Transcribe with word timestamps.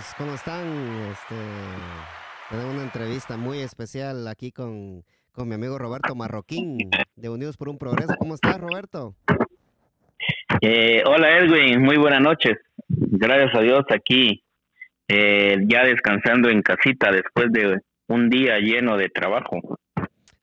Amigos, 0.00 0.14
¿cómo 0.16 0.34
están? 0.34 0.66
Este, 1.10 1.34
tenemos 2.48 2.72
una 2.72 2.84
entrevista 2.84 3.36
muy 3.36 3.58
especial 3.58 4.26
aquí 4.28 4.50
con, 4.50 5.04
con 5.30 5.46
mi 5.46 5.56
amigo 5.56 5.76
Roberto 5.76 6.14
Marroquín 6.14 6.78
de 7.16 7.28
Unidos 7.28 7.58
por 7.58 7.68
un 7.68 7.76
Progreso. 7.76 8.14
¿Cómo 8.18 8.34
estás, 8.34 8.58
Roberto? 8.58 9.14
Eh, 10.62 11.02
hola 11.04 11.38
Edwin, 11.38 11.82
muy 11.82 11.98
buenas 11.98 12.22
noches. 12.22 12.56
Gracias 12.88 13.54
a 13.54 13.60
Dios 13.60 13.84
aquí, 13.90 14.42
eh, 15.06 15.56
ya 15.66 15.84
descansando 15.84 16.48
en 16.48 16.62
casita 16.62 17.12
después 17.12 17.52
de 17.52 17.80
un 18.06 18.30
día 18.30 18.58
lleno 18.58 18.96
de 18.96 19.10
trabajo. 19.10 19.60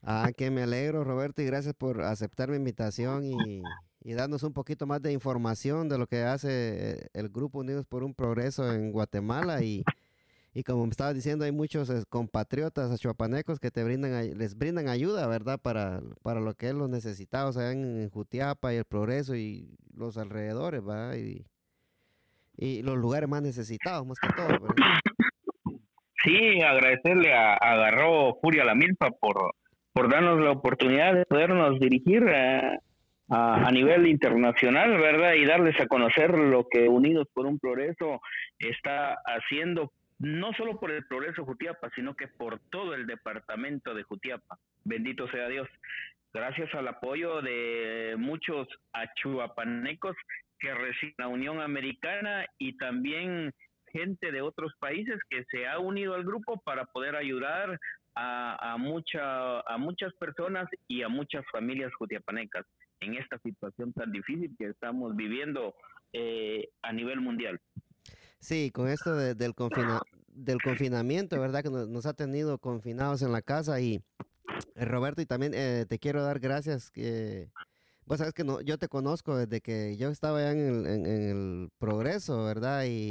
Ah, 0.04 0.30
que 0.38 0.52
me 0.52 0.62
alegro, 0.62 1.04
Roberto, 1.04 1.42
y 1.42 1.46
gracias 1.46 1.74
por 1.74 2.04
aceptar 2.04 2.50
mi 2.50 2.58
invitación 2.58 3.26
y, 3.26 3.64
y 4.08 4.14
darnos 4.14 4.44
un 4.44 4.54
poquito 4.54 4.88
más 4.88 5.02
de 5.02 5.12
información 5.12 5.90
de 5.90 5.98
lo 5.98 6.08
que 6.08 6.22
hace 6.22 6.50
eh, 6.50 7.08
el 7.14 7.28
Grupo 7.28 7.60
Unidos 7.60 7.86
por 7.86 8.06
un 8.06 8.14
Progreso 8.14 8.72
en 8.72 8.94
Guatemala 8.94 9.62
y, 9.62 9.84
y 10.54 10.64
como 10.64 10.86
me 10.86 10.92
estaba 10.92 11.14
diciendo, 11.14 11.44
hay 11.44 11.52
muchos 11.52 11.90
eh, 11.90 12.06
compatriotas 12.08 12.90
achuapanecos 12.90 13.60
que 13.60 13.70
te 13.70 13.84
brindan, 13.84 14.38
les 14.38 14.58
brindan 14.58 14.88
ayuda, 14.88 15.28
¿verdad? 15.28 15.60
Para, 15.62 16.00
para 16.24 16.40
lo 16.40 16.54
que 16.54 16.70
es 16.70 16.74
lo 16.74 16.88
necesitado, 16.88 17.50
o 17.50 17.52
sea, 17.52 17.74
en, 17.74 18.10
Jutiapa 18.10 18.74
y 18.74 18.78
el 18.78 18.86
Progreso 18.86 19.36
y 19.36 19.76
los 19.94 20.18
alrededores, 20.18 20.82
¿verdad? 20.86 21.16
Y, 21.18 21.46
y 22.56 22.84
los 22.84 22.98
lugares 22.98 23.28
más 23.28 23.42
necesitados, 23.42 24.08
más 24.08 24.18
que 24.22 24.30
todo. 24.30 24.68
Sí, 26.24 26.62
agradecerle 26.62 27.34
a, 27.34 27.56
a 27.56 27.76
Garro 27.76 28.38
Furia 28.42 28.64
La 28.64 28.74
Milpa 28.74 29.10
por, 29.20 29.54
por 29.92 30.10
darnos 30.10 30.40
la 30.40 30.52
oportunidad 30.52 31.14
de 31.14 31.26
podernos 31.26 31.78
dirigir 31.78 32.24
a, 32.30 32.80
a, 33.30 33.68
a 33.68 33.72
nivel 33.72 34.08
internacional, 34.08 34.98
¿verdad? 34.98 35.34
Y 35.34 35.46
darles 35.46 35.80
a 35.80 35.88
conocer 35.88 36.38
lo 36.38 36.68
que 36.70 36.88
Unidos 36.88 37.28
por 37.34 37.46
un 37.46 37.60
Progreso 37.60 38.22
está 38.60 39.18
haciendo, 39.26 39.92
no 40.20 40.54
solo 40.54 40.80
por 40.80 40.92
el 40.92 41.06
Progreso 41.06 41.46
Jutiapa, 41.46 41.90
sino 41.96 42.16
que 42.16 42.28
por 42.28 42.60
todo 42.70 42.94
el 42.94 43.06
departamento 43.06 43.94
de 43.94 44.04
Jutiapa. 44.04 44.58
Bendito 44.84 45.30
sea 45.30 45.48
Dios. 45.50 45.68
Gracias 46.34 46.74
al 46.76 46.88
apoyo 46.88 47.42
de 47.42 48.16
muchos 48.18 48.68
achuapanecos 48.94 50.16
que 50.60 50.74
reciben 50.74 51.16
la 51.18 51.28
Unión 51.28 51.62
Americana 51.62 52.46
y 52.58 52.78
también 52.78 53.54
gente 53.92 54.32
de 54.32 54.42
otros 54.42 54.74
países 54.80 55.20
que 55.30 55.44
se 55.46 55.68
ha 55.68 55.80
unido 55.80 56.16
al 56.16 56.24
grupo 56.24 56.62
para 56.64 56.86
poder 56.86 57.16
ayudar 57.16 57.80
a, 58.16 58.74
a, 58.74 58.78
mucha, 58.78 59.62
a 59.62 59.78
muchas 59.78 60.14
personas 60.16 60.68
y 60.88 61.04
a 61.04 61.10
muchas 61.10 61.46
familias 61.52 61.94
jutiapanecas 61.96 62.66
en 63.00 63.16
esta 63.16 63.38
situación 63.40 63.94
tan 63.94 64.12
difícil 64.12 64.56
que 64.58 64.68
estamos 64.68 65.16
viviendo 65.16 65.76
eh, 66.14 66.70
a 66.82 66.94
nivel 66.94 67.22
mundial. 67.22 67.60
Sí, 68.40 68.72
con 68.72 68.88
esto 68.88 69.16
de- 69.16 69.36
del, 69.36 69.54
confina- 69.56 70.02
del 70.28 70.62
confinamiento, 70.62 71.40
¿verdad? 71.40 71.64
Que 71.64 71.70
nos, 71.70 71.88
nos 71.90 72.06
ha 72.06 72.14
tenido 72.14 72.58
confinados 72.60 73.22
en 73.22 73.32
la 73.32 73.42
casa 73.42 73.80
y 73.82 73.96
eh, 74.76 74.86
Roberto, 74.86 75.22
y 75.22 75.26
también 75.26 75.54
eh, 75.56 75.86
te 75.88 76.00
quiero 76.00 76.24
dar 76.24 76.40
gracias 76.40 76.90
que, 76.92 77.50
vos 78.06 78.20
sabes 78.20 78.34
que 78.34 78.44
no, 78.44 78.62
yo 78.62 78.78
te 78.78 78.88
conozco 78.88 79.36
desde 79.38 79.62
que 79.62 79.98
yo 79.98 80.10
estaba 80.10 80.40
allá 80.40 80.52
en 80.52 80.60
el, 80.60 80.86
en- 80.88 81.06
en 81.06 81.22
el 81.30 81.70
Progreso, 81.78 82.44
¿verdad? 82.46 82.86
Y 82.86 83.10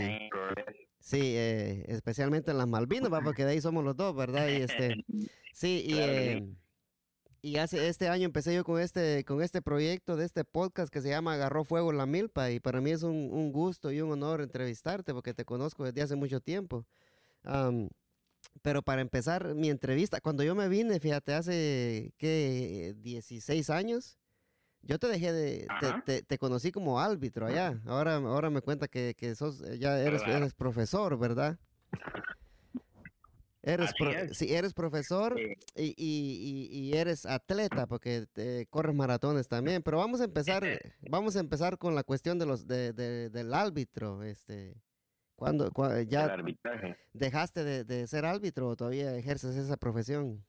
sí, 1.00 1.20
eh, 1.22 1.84
especialmente 1.88 2.50
en 2.50 2.58
las 2.58 2.68
Malvinas, 2.68 3.12
¿va? 3.12 3.20
porque 3.20 3.44
de 3.44 3.52
ahí 3.52 3.60
somos 3.60 3.84
los 3.84 3.96
dos, 3.96 4.14
¿verdad? 4.16 4.48
Y 4.48 4.62
este, 4.62 5.04
sí, 5.52 5.84
y, 5.86 5.94
eh, 5.98 6.42
y 7.46 7.58
hace 7.58 7.88
este 7.88 8.08
año 8.08 8.24
empecé 8.24 8.54
yo 8.54 8.64
con 8.64 8.80
este, 8.80 9.24
con 9.24 9.42
este 9.42 9.62
proyecto 9.62 10.16
de 10.16 10.24
este 10.24 10.44
podcast 10.44 10.92
que 10.92 11.00
se 11.00 11.08
llama 11.10 11.34
Agarró 11.34 11.64
Fuego 11.64 11.92
la 11.92 12.04
Milpa 12.06 12.50
y 12.50 12.58
para 12.60 12.80
mí 12.80 12.90
es 12.90 13.02
un, 13.02 13.30
un 13.32 13.52
gusto 13.52 13.92
y 13.92 14.00
un 14.00 14.10
honor 14.10 14.40
entrevistarte 14.40 15.12
porque 15.14 15.32
te 15.34 15.44
conozco 15.44 15.84
desde 15.84 16.02
hace 16.02 16.16
mucho 16.16 16.40
tiempo. 16.40 16.86
Am, 17.44 17.88
pero 18.62 18.82
para 18.82 19.00
empezar 19.02 19.54
mi 19.54 19.70
entrevista, 19.70 20.20
cuando 20.20 20.42
yo 20.42 20.54
me 20.54 20.68
vine, 20.68 20.98
fíjate, 20.98 21.34
hace, 21.34 22.12
¿qué? 22.16 22.94
16 22.98 23.70
años, 23.70 24.18
yo 24.82 24.98
te 24.98 25.06
dejé 25.08 25.32
de, 25.32 25.66
te, 25.80 25.92
te- 26.04 26.22
te 26.22 26.38
conocí 26.38 26.72
como 26.72 26.98
árbitro 27.00 27.46
allá. 27.46 27.80
Ahora, 27.86 28.16
ahora 28.16 28.50
me 28.50 28.60
cuenta 28.62 28.88
que, 28.88 29.14
que 29.16 29.34
sos, 29.34 29.60
ya 29.78 30.00
eres, 30.00 30.22
eres 30.22 30.54
profesor, 30.54 31.18
¿verdad? 31.18 31.58
Eres, 33.66 33.92
pro- 33.98 34.12
sí, 34.32 34.54
eres 34.54 34.72
profesor 34.74 35.38
Eh, 35.38 35.56
y, 35.74 35.94
y- 35.98 36.68
y- 36.70 36.92
eres 36.96 37.26
atleta 37.26 37.86
porque 37.88 38.26
te 38.32 38.66
corres 38.70 38.94
maratones 38.94 39.48
también. 39.48 39.82
Pero 39.82 39.98
vamos 39.98 40.20
a 40.20 40.24
empezar, 40.24 40.62
vamos 41.10 41.36
a 41.36 41.40
empezar 41.40 41.76
con 41.76 41.94
la 41.96 42.04
cuestión 42.04 42.38
de 42.38 42.46
los 42.46 42.66
de, 42.68 42.92
de- 42.92 43.28
del 43.28 43.52
árbitro. 43.52 44.22
Este, 44.22 44.74
cuando, 45.34 45.68
el 45.90 46.08
ya 46.08 46.24
arbitraje. 46.26 46.96
dejaste 47.12 47.64
de, 47.64 47.84
de 47.84 48.06
ser 48.06 48.24
árbitro 48.24 48.68
o 48.68 48.76
todavía 48.76 49.16
ejerces 49.16 49.56
esa 49.56 49.76
profesión? 49.76 50.44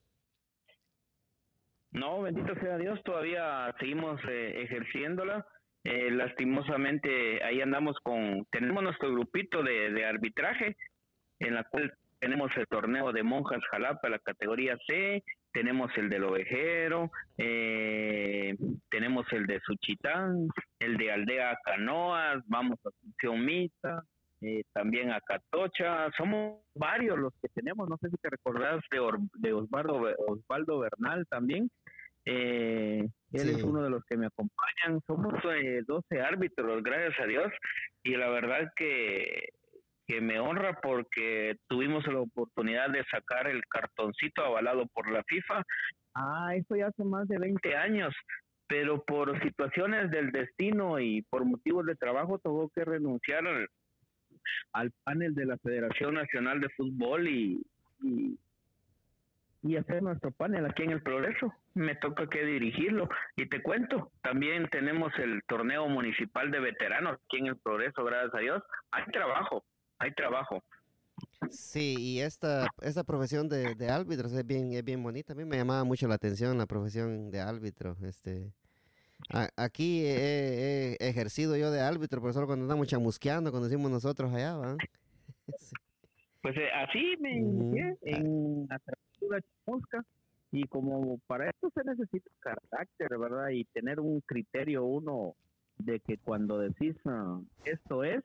No, 1.90 2.22
bendito 2.22 2.54
sea 2.60 2.76
Dios, 2.76 3.00
todavía 3.04 3.74
seguimos 3.80 4.20
eh, 4.28 4.62
ejerciéndola. 4.62 5.46
Eh, 5.84 6.10
lastimosamente, 6.10 7.42
ahí 7.42 7.60
andamos 7.62 7.96
con, 8.02 8.46
tenemos 8.50 8.82
nuestro 8.82 9.10
grupito 9.10 9.62
de, 9.62 9.90
de 9.92 10.04
arbitraje, 10.04 10.76
en 11.40 11.54
la 11.54 11.64
cual 11.64 11.92
tenemos 12.20 12.50
el 12.56 12.66
torneo 12.66 13.12
de 13.12 13.22
Monjas 13.22 13.62
Jalapa, 13.70 14.08
la 14.08 14.18
categoría 14.18 14.76
C, 14.86 15.22
tenemos 15.52 15.90
el 15.96 16.08
del 16.08 16.24
Ovejero, 16.24 17.10
eh, 17.36 18.56
tenemos 18.90 19.26
el 19.32 19.46
de 19.46 19.60
Suchitán, 19.60 20.48
el 20.78 20.96
de 20.96 21.12
Aldea 21.12 21.58
Canoas, 21.64 22.42
vamos 22.46 22.78
a 22.84 22.88
Asunción 22.88 23.44
Mita, 23.44 24.02
eh, 24.40 24.62
también 24.72 25.10
a 25.10 25.20
Catocha, 25.20 26.10
somos 26.16 26.60
varios 26.74 27.18
los 27.18 27.32
que 27.40 27.48
tenemos, 27.48 27.88
no 27.88 27.96
sé 27.98 28.08
si 28.10 28.16
te 28.18 28.30
recordás 28.30 28.82
de, 28.90 29.00
Or- 29.00 29.18
de 29.34 29.52
Osvaldo, 29.52 30.14
Osvaldo 30.28 30.78
Bernal 30.80 31.26
también, 31.28 31.70
eh, 32.24 33.08
él 33.32 33.40
Sí. 33.40 33.50
es 33.56 33.62
uno 33.62 33.82
de 33.82 33.90
los 33.90 34.04
que 34.04 34.16
me 34.16 34.26
acompañan, 34.26 35.00
somos 35.06 35.34
eh, 35.54 35.82
12 35.86 36.20
árbitros, 36.20 36.82
gracias 36.82 37.18
a 37.20 37.26
Dios, 37.26 37.52
y 38.02 38.16
la 38.16 38.28
verdad 38.28 38.70
que, 38.76 39.48
que 40.08 40.22
me 40.22 40.40
honra 40.40 40.80
porque 40.80 41.56
tuvimos 41.68 42.06
la 42.06 42.20
oportunidad 42.20 42.88
de 42.88 43.04
sacar 43.04 43.46
el 43.46 43.62
cartoncito 43.66 44.42
avalado 44.42 44.86
por 44.86 45.10
la 45.10 45.22
FIFA, 45.24 45.62
ah, 46.14 46.56
eso 46.56 46.74
ya 46.76 46.86
hace 46.86 47.04
más 47.04 47.28
de 47.28 47.38
20 47.38 47.76
años, 47.76 48.14
pero 48.66 49.04
por 49.04 49.40
situaciones 49.42 50.10
del 50.10 50.32
destino 50.32 50.98
y 50.98 51.22
por 51.22 51.44
motivos 51.44 51.84
de 51.84 51.94
trabajo 51.94 52.38
tuvo 52.38 52.70
que 52.70 52.86
renunciar 52.86 53.46
al, 53.46 53.68
al 54.72 54.90
panel 55.04 55.34
de 55.34 55.44
la 55.44 55.58
Federación 55.58 56.14
Nacional 56.14 56.60
de 56.60 56.70
Fútbol 56.70 57.28
y, 57.28 57.62
y, 58.02 58.38
y 59.62 59.76
hacer 59.76 60.02
nuestro 60.02 60.30
panel 60.30 60.64
aquí 60.64 60.84
en 60.84 60.92
el 60.92 61.02
Progreso. 61.02 61.52
Me 61.74 61.96
toca 61.96 62.28
que 62.28 62.44
dirigirlo. 62.44 63.08
Y 63.36 63.46
te 63.46 63.62
cuento, 63.62 64.10
también 64.22 64.68
tenemos 64.70 65.12
el 65.18 65.42
torneo 65.46 65.86
municipal 65.88 66.50
de 66.50 66.60
veteranos 66.60 67.18
aquí 67.26 67.38
en 67.38 67.48
el 67.48 67.56
Progreso, 67.56 68.04
gracias 68.04 68.34
a 68.34 68.38
Dios. 68.38 68.62
Hay 68.92 69.04
trabajo, 69.12 69.64
hay 69.98 70.12
trabajo. 70.12 70.62
Sí, 71.50 71.96
y 71.98 72.20
esta, 72.20 72.68
esta 72.82 73.04
profesión 73.04 73.48
de, 73.48 73.74
de 73.74 73.88
árbitros 73.88 74.32
es 74.32 74.46
bien, 74.46 74.72
es 74.72 74.84
bien 74.84 75.02
bonita. 75.02 75.32
A 75.32 75.36
mí 75.36 75.44
me 75.44 75.56
llamaba 75.56 75.84
mucho 75.84 76.06
la 76.08 76.14
atención 76.14 76.58
la 76.58 76.66
profesión 76.66 77.30
de 77.30 77.40
árbitro. 77.40 77.96
Este, 78.02 78.52
a- 79.32 79.48
aquí 79.56 80.04
he, 80.04 80.96
he 81.00 81.08
ejercido 81.08 81.56
yo 81.56 81.70
de 81.70 81.80
árbitro, 81.80 82.20
pero 82.20 82.32
solo 82.32 82.46
cuando 82.46 82.64
andamos 82.64 82.88
chamusqueando, 82.88 83.50
cuando 83.50 83.68
decimos 83.68 83.90
nosotros 83.90 84.32
allá, 84.32 84.56
¿va? 84.56 84.76
Sí. 85.58 85.74
Pues 86.42 86.56
eh, 86.56 86.68
así 86.72 87.16
me 87.20 87.36
inicié 87.36 87.96
en 88.02 88.66
la 88.68 88.78
travesura 88.78 89.40
chamusca 89.64 90.04
y 90.52 90.64
como 90.68 91.18
para 91.26 91.50
esto 91.50 91.70
se 91.74 91.82
necesita 91.84 92.30
carácter, 92.38 93.18
¿verdad? 93.18 93.48
Y 93.50 93.64
tener 93.64 93.98
un 93.98 94.20
criterio 94.20 94.84
uno 94.84 95.34
de 95.78 95.98
que 96.00 96.16
cuando 96.18 96.58
decís 96.58 96.94
ah, 97.06 97.40
esto 97.64 98.04
es, 98.04 98.22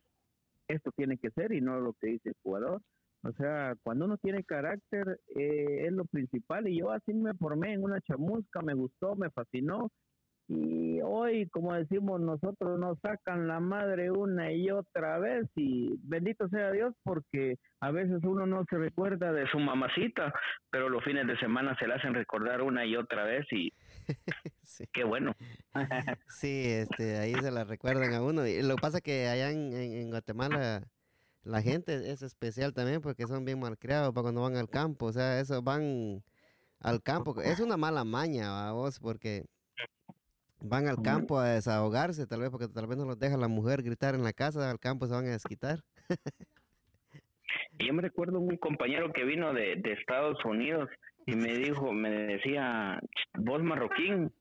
esto 0.67 0.91
tiene 0.95 1.17
que 1.17 1.31
ser 1.31 1.53
y 1.53 1.61
no 1.61 1.79
lo 1.79 1.93
que 1.93 2.07
dice 2.07 2.29
el 2.29 2.35
jugador. 2.43 2.81
O 3.23 3.31
sea, 3.33 3.75
cuando 3.83 4.05
uno 4.05 4.17
tiene 4.17 4.43
carácter 4.43 5.19
eh, 5.35 5.85
es 5.87 5.93
lo 5.93 6.05
principal. 6.05 6.67
Y 6.67 6.79
yo 6.79 6.91
así 6.91 7.13
me 7.13 7.33
formé 7.35 7.73
en 7.73 7.83
una 7.83 8.01
chamusca, 8.01 8.61
me 8.61 8.73
gustó, 8.73 9.15
me 9.15 9.29
fascinó. 9.29 9.89
Y 10.49 10.99
hoy, 11.01 11.47
como 11.49 11.73
decimos 11.73 12.19
nosotros, 12.19 12.77
nos 12.77 12.99
sacan 12.99 13.47
la 13.47 13.61
madre 13.61 14.11
una 14.11 14.51
y 14.51 14.69
otra 14.71 15.19
vez. 15.19 15.49
Y 15.55 15.95
bendito 16.03 16.49
sea 16.49 16.71
Dios 16.71 16.93
porque 17.03 17.57
a 17.79 17.91
veces 17.91 18.21
uno 18.23 18.45
no 18.45 18.65
se 18.69 18.77
recuerda 18.77 19.31
de 19.31 19.47
su 19.47 19.59
mamacita, 19.59 20.33
pero 20.69 20.89
los 20.89 21.03
fines 21.03 21.25
de 21.25 21.37
semana 21.37 21.77
se 21.79 21.87
la 21.87 21.95
hacen 21.95 22.13
recordar 22.13 22.61
una 22.61 22.85
y 22.85 22.97
otra 22.97 23.23
vez 23.23 23.45
y 23.53 23.71
Sí. 24.63 24.85
qué 24.91 25.03
bueno. 25.03 25.35
Sí, 26.27 26.65
este, 26.65 27.17
ahí 27.17 27.33
se 27.35 27.51
la 27.51 27.63
recuerdan 27.63 28.13
a 28.13 28.21
uno. 28.21 28.47
Y 28.47 28.61
lo 28.61 28.75
que 28.75 28.81
pasa 28.81 28.97
es 28.97 29.03
que 29.03 29.27
allá 29.27 29.51
en, 29.51 30.09
Guatemala 30.09 30.87
la 31.43 31.61
gente 31.61 32.11
es 32.11 32.21
especial 32.21 32.73
también 32.73 33.01
porque 33.01 33.27
son 33.27 33.45
bien 33.45 33.59
malcriados 33.59 34.13
para 34.13 34.23
cuando 34.23 34.41
van 34.41 34.55
al 34.55 34.69
campo. 34.69 35.07
O 35.07 35.13
sea, 35.13 35.39
eso 35.39 35.61
van 35.61 36.23
al 36.79 37.01
campo. 37.03 37.39
Es 37.41 37.59
una 37.59 37.77
mala 37.77 38.03
maña, 38.03 38.51
¿va, 38.51 38.71
vos, 38.71 38.99
porque 38.99 39.45
van 40.59 40.87
al 40.87 41.01
campo 41.01 41.37
a 41.39 41.49
desahogarse, 41.49 42.25
tal 42.25 42.39
vez 42.39 42.49
porque 42.49 42.67
tal 42.69 42.87
vez 42.87 42.97
no 42.97 43.05
los 43.05 43.19
deja 43.19 43.37
la 43.37 43.49
mujer 43.49 43.83
gritar 43.83 44.15
en 44.15 44.23
la 44.23 44.33
casa, 44.33 44.71
al 44.71 44.79
campo 44.79 45.05
se 45.07 45.13
van 45.13 45.25
a 45.27 45.31
desquitar. 45.31 45.83
yo 47.79 47.93
me 47.93 48.01
recuerdo 48.01 48.39
un 48.39 48.57
compañero 48.57 49.11
que 49.11 49.25
vino 49.25 49.53
de, 49.53 49.75
de 49.75 49.93
Estados 49.93 50.43
Unidos 50.45 50.89
y 51.25 51.35
me 51.35 51.53
dijo, 51.53 51.91
me 51.91 52.09
decía, 52.09 52.99
vos 53.37 53.63
marroquín, 53.63 54.31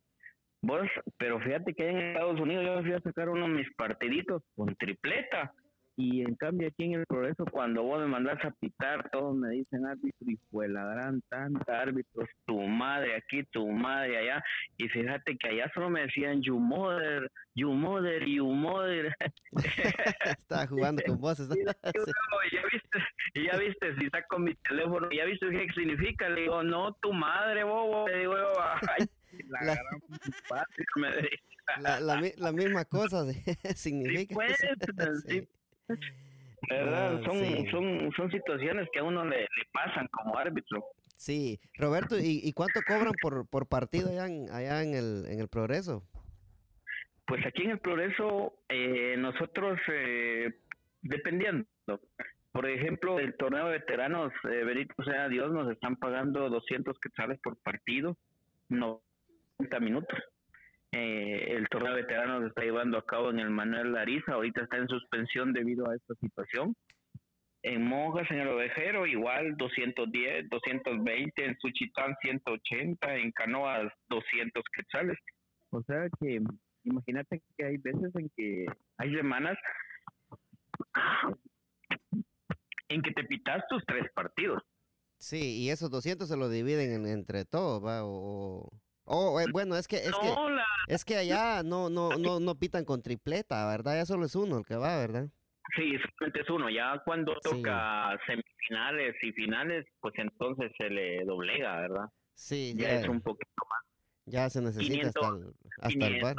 vos, 0.62 0.88
pero 1.18 1.40
fíjate 1.40 1.74
que 1.74 1.88
en 1.88 1.98
Estados 1.98 2.40
Unidos 2.40 2.64
yo 2.64 2.82
fui 2.82 2.92
a 2.92 3.00
sacar 3.00 3.28
uno 3.28 3.46
de 3.46 3.54
mis 3.54 3.74
partiditos 3.74 4.42
con 4.54 4.74
tripleta 4.76 5.52
y 5.96 6.22
en 6.22 6.34
cambio 6.36 6.68
aquí 6.68 6.84
en 6.84 7.00
el 7.00 7.06
progreso, 7.06 7.44
cuando 7.44 7.82
vos 7.82 8.00
me 8.00 8.06
mandas 8.06 8.42
a 8.44 8.50
pitar, 8.50 9.10
todos 9.10 9.36
me 9.36 9.50
dicen 9.50 9.84
árbitro 9.84 10.30
y 10.30 10.38
fue 10.50 10.68
la 10.68 10.86
gran 10.86 11.20
tanta 11.28 11.80
árbitros, 11.80 12.28
tu 12.46 12.58
madre 12.60 13.16
aquí, 13.16 13.42
tu 13.50 13.68
madre 13.68 14.16
allá. 14.16 14.42
Y 14.78 14.88
fíjate 14.88 15.36
que 15.36 15.48
allá 15.48 15.70
solo 15.74 15.90
me 15.90 16.00
decían 16.02 16.40
you 16.40 16.58
mother, 16.58 17.30
you 17.54 17.72
mother, 17.72 18.26
you 18.26 18.46
mother. 18.46 19.14
Estaba 20.38 20.66
jugando 20.66 21.02
con 21.06 21.20
voces. 21.20 21.48
¿no? 21.48 21.56
ya 21.56 22.62
viste, 22.72 22.98
ya 23.34 23.58
viste, 23.58 23.94
si 23.98 24.08
saco 24.08 24.38
mi 24.38 24.54
teléfono, 24.68 25.10
ya 25.10 25.26
viste 25.26 25.50
qué 25.50 25.66
significa. 25.74 26.28
Le 26.30 26.42
digo, 26.42 26.62
no, 26.62 26.94
tu 27.02 27.12
madre, 27.12 27.64
bobo. 27.64 28.08
Le 28.08 28.20
digo, 28.20 28.34
ay, 28.98 29.06
la, 29.48 29.64
la, 29.64 29.76
la, 31.78 32.00
la, 32.00 32.20
la, 32.36 32.52
misma 32.52 32.84
cosa 32.86 33.24
significa. 33.74 34.34
Pues, 34.34 34.58
sí, 34.58 34.66
sí. 35.28 35.48
¿Verdad? 36.68 37.16
Ah, 37.16 37.22
son, 37.24 37.70
son, 37.70 38.12
son 38.16 38.30
situaciones 38.30 38.88
que 38.92 39.00
a 39.00 39.04
uno 39.04 39.24
le, 39.24 39.46
pasan 39.72 40.06
como 40.08 40.38
árbitro. 40.38 40.84
Sí, 41.16 41.60
Roberto, 41.76 42.18
¿y, 42.18 42.40
y 42.42 42.52
cuánto 42.52 42.80
cobran 42.86 43.12
por, 43.20 43.48
por 43.48 43.68
partido 43.68 44.10
allá, 44.10 44.26
en, 44.26 44.50
allá 44.50 44.82
en, 44.82 44.94
el, 44.94 45.24
en 45.28 45.40
el 45.40 45.48
Progreso? 45.48 46.04
Pues 47.26 47.44
aquí 47.46 47.62
en 47.62 47.70
el 47.70 47.78
Progreso, 47.78 48.54
eh, 48.68 49.16
nosotros, 49.18 49.78
eh, 49.88 50.52
dependiendo, 51.02 51.66
por 52.52 52.68
ejemplo, 52.68 53.18
el 53.18 53.34
torneo 53.36 53.66
de 53.66 53.78
veteranos, 53.78 54.32
eh, 54.50 54.86
sea 55.04 55.28
Dios, 55.28 55.52
nos 55.52 55.70
están 55.70 55.96
pagando 55.96 56.50
200 56.50 56.98
quetzales 56.98 57.38
por 57.40 57.56
partido, 57.58 58.16
90 58.68 59.00
minutos. 59.80 60.18
Eh, 60.92 61.56
el 61.56 61.68
torneo 61.68 61.94
veterano 61.94 62.40
se 62.40 62.48
está 62.48 62.62
llevando 62.62 62.98
a 62.98 63.06
cabo 63.06 63.30
en 63.30 63.38
el 63.38 63.48
Manuel 63.48 63.92
Lariza, 63.92 64.34
ahorita 64.34 64.62
está 64.62 64.76
en 64.76 64.88
suspensión 64.88 65.52
debido 65.52 65.88
a 65.88 65.96
esta 65.96 66.14
situación. 66.16 66.76
En 67.62 67.82
Monjas, 67.82 68.30
en 68.30 68.40
el 68.40 68.48
Ovejero, 68.48 69.06
igual 69.06 69.56
210, 69.56 70.50
220, 70.50 71.44
en 71.44 71.56
Suchitán 71.58 72.14
180, 72.20 73.16
en 73.16 73.32
Canoas 73.32 73.90
200 74.10 74.62
quetzales. 74.74 75.18
O 75.70 75.82
sea 75.84 76.08
que 76.20 76.42
imagínate 76.84 77.40
que 77.56 77.64
hay 77.64 77.76
veces 77.78 78.14
en 78.14 78.28
que 78.36 78.66
hay 78.98 79.14
semanas 79.14 79.56
en 82.88 83.00
que 83.00 83.12
te 83.12 83.24
pitas 83.24 83.64
tus 83.68 83.82
tres 83.86 84.04
partidos. 84.14 84.62
Sí, 85.18 85.62
y 85.62 85.70
esos 85.70 85.90
200 85.90 86.28
se 86.28 86.36
lo 86.36 86.50
dividen 86.50 87.06
entre 87.06 87.44
todos, 87.44 87.82
¿va? 87.82 88.04
O... 88.04 88.70
Oh, 89.04 89.40
eh, 89.40 89.46
bueno, 89.52 89.76
es 89.76 89.88
que 89.88 89.96
es 89.96 90.12
que 90.12 90.34
es 90.88 91.04
que 91.04 91.16
allá 91.16 91.62
no 91.62 91.90
no 91.90 92.10
no 92.18 92.40
no 92.40 92.54
pitan 92.54 92.84
con 92.84 93.02
tripleta, 93.02 93.66
¿verdad? 93.68 93.96
Ya 93.96 94.06
solo 94.06 94.26
es 94.26 94.34
uno 94.34 94.58
el 94.58 94.64
que 94.64 94.76
va, 94.76 94.96
¿verdad? 94.98 95.28
Sí, 95.74 95.96
solamente 95.98 96.40
es 96.40 96.50
uno. 96.50 96.70
Ya 96.70 97.00
cuando 97.04 97.34
toca 97.40 98.18
semifinales 98.26 99.16
y 99.22 99.32
finales, 99.32 99.86
pues 100.00 100.14
entonces 100.18 100.70
se 100.78 100.90
le 100.90 101.24
doblega, 101.24 101.80
¿verdad? 101.80 102.06
Sí, 102.34 102.74
ya, 102.76 103.00
es 103.00 103.08
un 103.08 103.20
poquito 103.20 103.50
más. 103.68 103.80
Ya 104.26 104.50
se 104.50 104.60
necesita 104.60 105.08
hasta 105.08 105.28
el, 105.28 105.52
hasta 105.80 106.06
el 106.06 106.22
bar. 106.22 106.36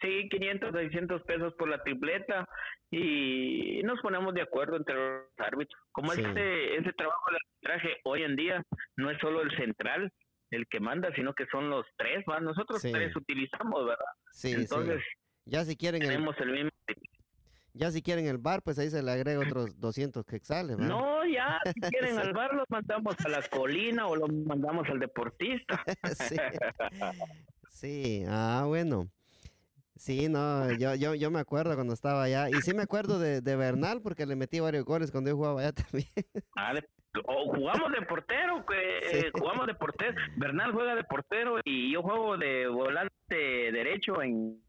Sí, 0.00 0.28
500, 0.28 0.72
600 0.72 1.22
pesos 1.22 1.54
por 1.54 1.68
la 1.68 1.80
tripleta 1.82 2.48
y 2.90 3.80
nos 3.84 4.00
ponemos 4.00 4.34
de 4.34 4.42
acuerdo 4.42 4.76
entre 4.76 4.94
los 4.94 5.22
árbitros. 5.38 5.80
Como 5.92 6.12
este, 6.12 6.76
ese 6.76 6.92
trabajo 6.94 7.30
de 7.30 7.36
arbitraje 7.36 8.00
hoy 8.04 8.24
en 8.24 8.34
día 8.34 8.62
no 8.96 9.10
es 9.10 9.18
solo 9.20 9.42
el 9.42 9.56
central, 9.56 10.12
el 10.52 10.66
que 10.68 10.80
manda, 10.80 11.12
sino 11.14 11.34
que 11.34 11.46
son 11.46 11.70
los 11.70 11.84
tres, 11.96 12.24
¿va? 12.30 12.40
Nosotros 12.40 12.80
tres 12.80 13.14
utilizamos, 13.16 13.86
¿verdad? 13.86 14.04
Sí, 14.32 14.52
Entonces, 14.52 15.02
ya 15.44 15.64
si 15.64 15.76
quieren 15.76 16.00
tenemos 16.00 16.36
el, 16.38 16.52
mismo... 16.52 16.70
Ya 17.74 17.90
si 17.90 18.02
quieren 18.02 18.26
el 18.26 18.38
bar, 18.38 18.62
pues 18.62 18.78
ahí 18.78 18.90
se 18.90 19.02
le 19.02 19.10
agrega 19.10 19.40
otros 19.40 19.70
200 19.80 20.24
quetzales, 20.26 20.76
¿verdad? 20.76 20.94
No, 20.94 21.24
ya, 21.26 21.58
si 21.72 21.80
quieren 21.80 22.18
al 22.18 22.32
bar 22.32 22.54
los 22.54 22.66
mandamos 22.68 23.16
a 23.24 23.28
la 23.28 23.42
colina 23.48 24.06
o 24.06 24.16
los 24.16 24.30
mandamos 24.30 24.88
al 24.88 25.00
deportista. 25.00 25.82
sí. 26.28 26.36
sí, 27.70 28.24
ah, 28.28 28.64
bueno. 28.66 29.08
Sí, 29.96 30.28
no, 30.28 30.72
yo, 30.72 30.96
yo, 30.96 31.14
yo 31.14 31.30
me 31.30 31.38
acuerdo 31.38 31.74
cuando 31.74 31.94
estaba 31.94 32.24
allá. 32.24 32.48
Y 32.50 32.60
sí 32.62 32.74
me 32.74 32.82
acuerdo 32.82 33.18
de, 33.18 33.40
de 33.40 33.56
Bernal 33.56 34.02
porque 34.02 34.26
le 34.26 34.34
metí 34.34 34.58
varios 34.58 34.84
goles 34.84 35.12
cuando 35.12 35.30
yo 35.30 35.36
jugaba 35.36 35.60
allá 35.60 35.72
también. 35.72 36.10
Ah, 36.56 36.72
o 37.24 37.54
jugamos 37.54 37.92
de 37.92 38.02
portero, 38.06 38.64
que 38.66 39.30
jugamos 39.32 39.66
de 39.66 39.74
portero. 39.74 40.14
Bernal 40.36 40.72
juega 40.72 40.94
de 40.94 41.04
portero 41.04 41.60
y 41.64 41.92
yo 41.92 42.02
juego 42.02 42.36
de 42.36 42.66
volante 42.66 43.36
derecho 43.36 44.22
en 44.22 44.60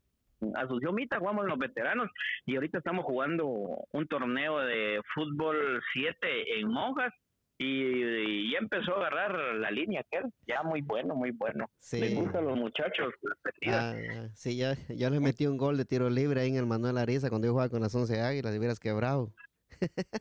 Asunción 0.56 0.96
Mita, 0.96 1.20
jugamos 1.20 1.46
los 1.46 1.58
veteranos 1.58 2.10
y 2.46 2.56
ahorita 2.56 2.80
estamos 2.80 3.06
jugando 3.06 3.48
un 3.92 4.08
torneo 4.08 4.60
de 4.60 5.02
fútbol 5.14 5.82
7 5.94 6.60
en 6.60 6.68
Monjas 6.68 7.14
y, 7.58 8.52
ya 8.52 8.58
empezó 8.58 8.96
a 8.96 9.08
agarrar 9.08 9.56
la 9.56 9.72
línea, 9.72 10.04
que 10.12 10.20
ya 10.48 10.64
muy 10.64 10.82
bueno, 10.82 11.16
muy 11.16 11.32
bueno. 11.32 11.70
Sí. 11.80 12.00
Le 12.00 12.16
gustan 12.16 12.46
los 12.46 12.58
muchachos. 12.58 13.14
Ah, 13.68 13.94
sí, 14.34 14.58
ya, 14.58 14.76
ya 14.90 15.10
le 15.10 15.20
metí 15.20 15.46
un 15.46 15.58
gol 15.58 15.78
de 15.78 15.86
tiro 15.86 16.10
libre 16.10 16.42
ahí 16.42 16.50
en 16.50 16.58
el 16.58 16.66
Manuel 16.66 16.98
Ariza 16.98 17.30
cuando 17.30 17.48
yo 17.48 17.54
jugaba 17.54 17.70
con 17.70 17.82
las 17.82 17.96
11 17.96 18.20
Águilas, 18.20 18.54
y 18.54 18.58
hubieras 18.58 18.80
quebrado. 18.80 19.32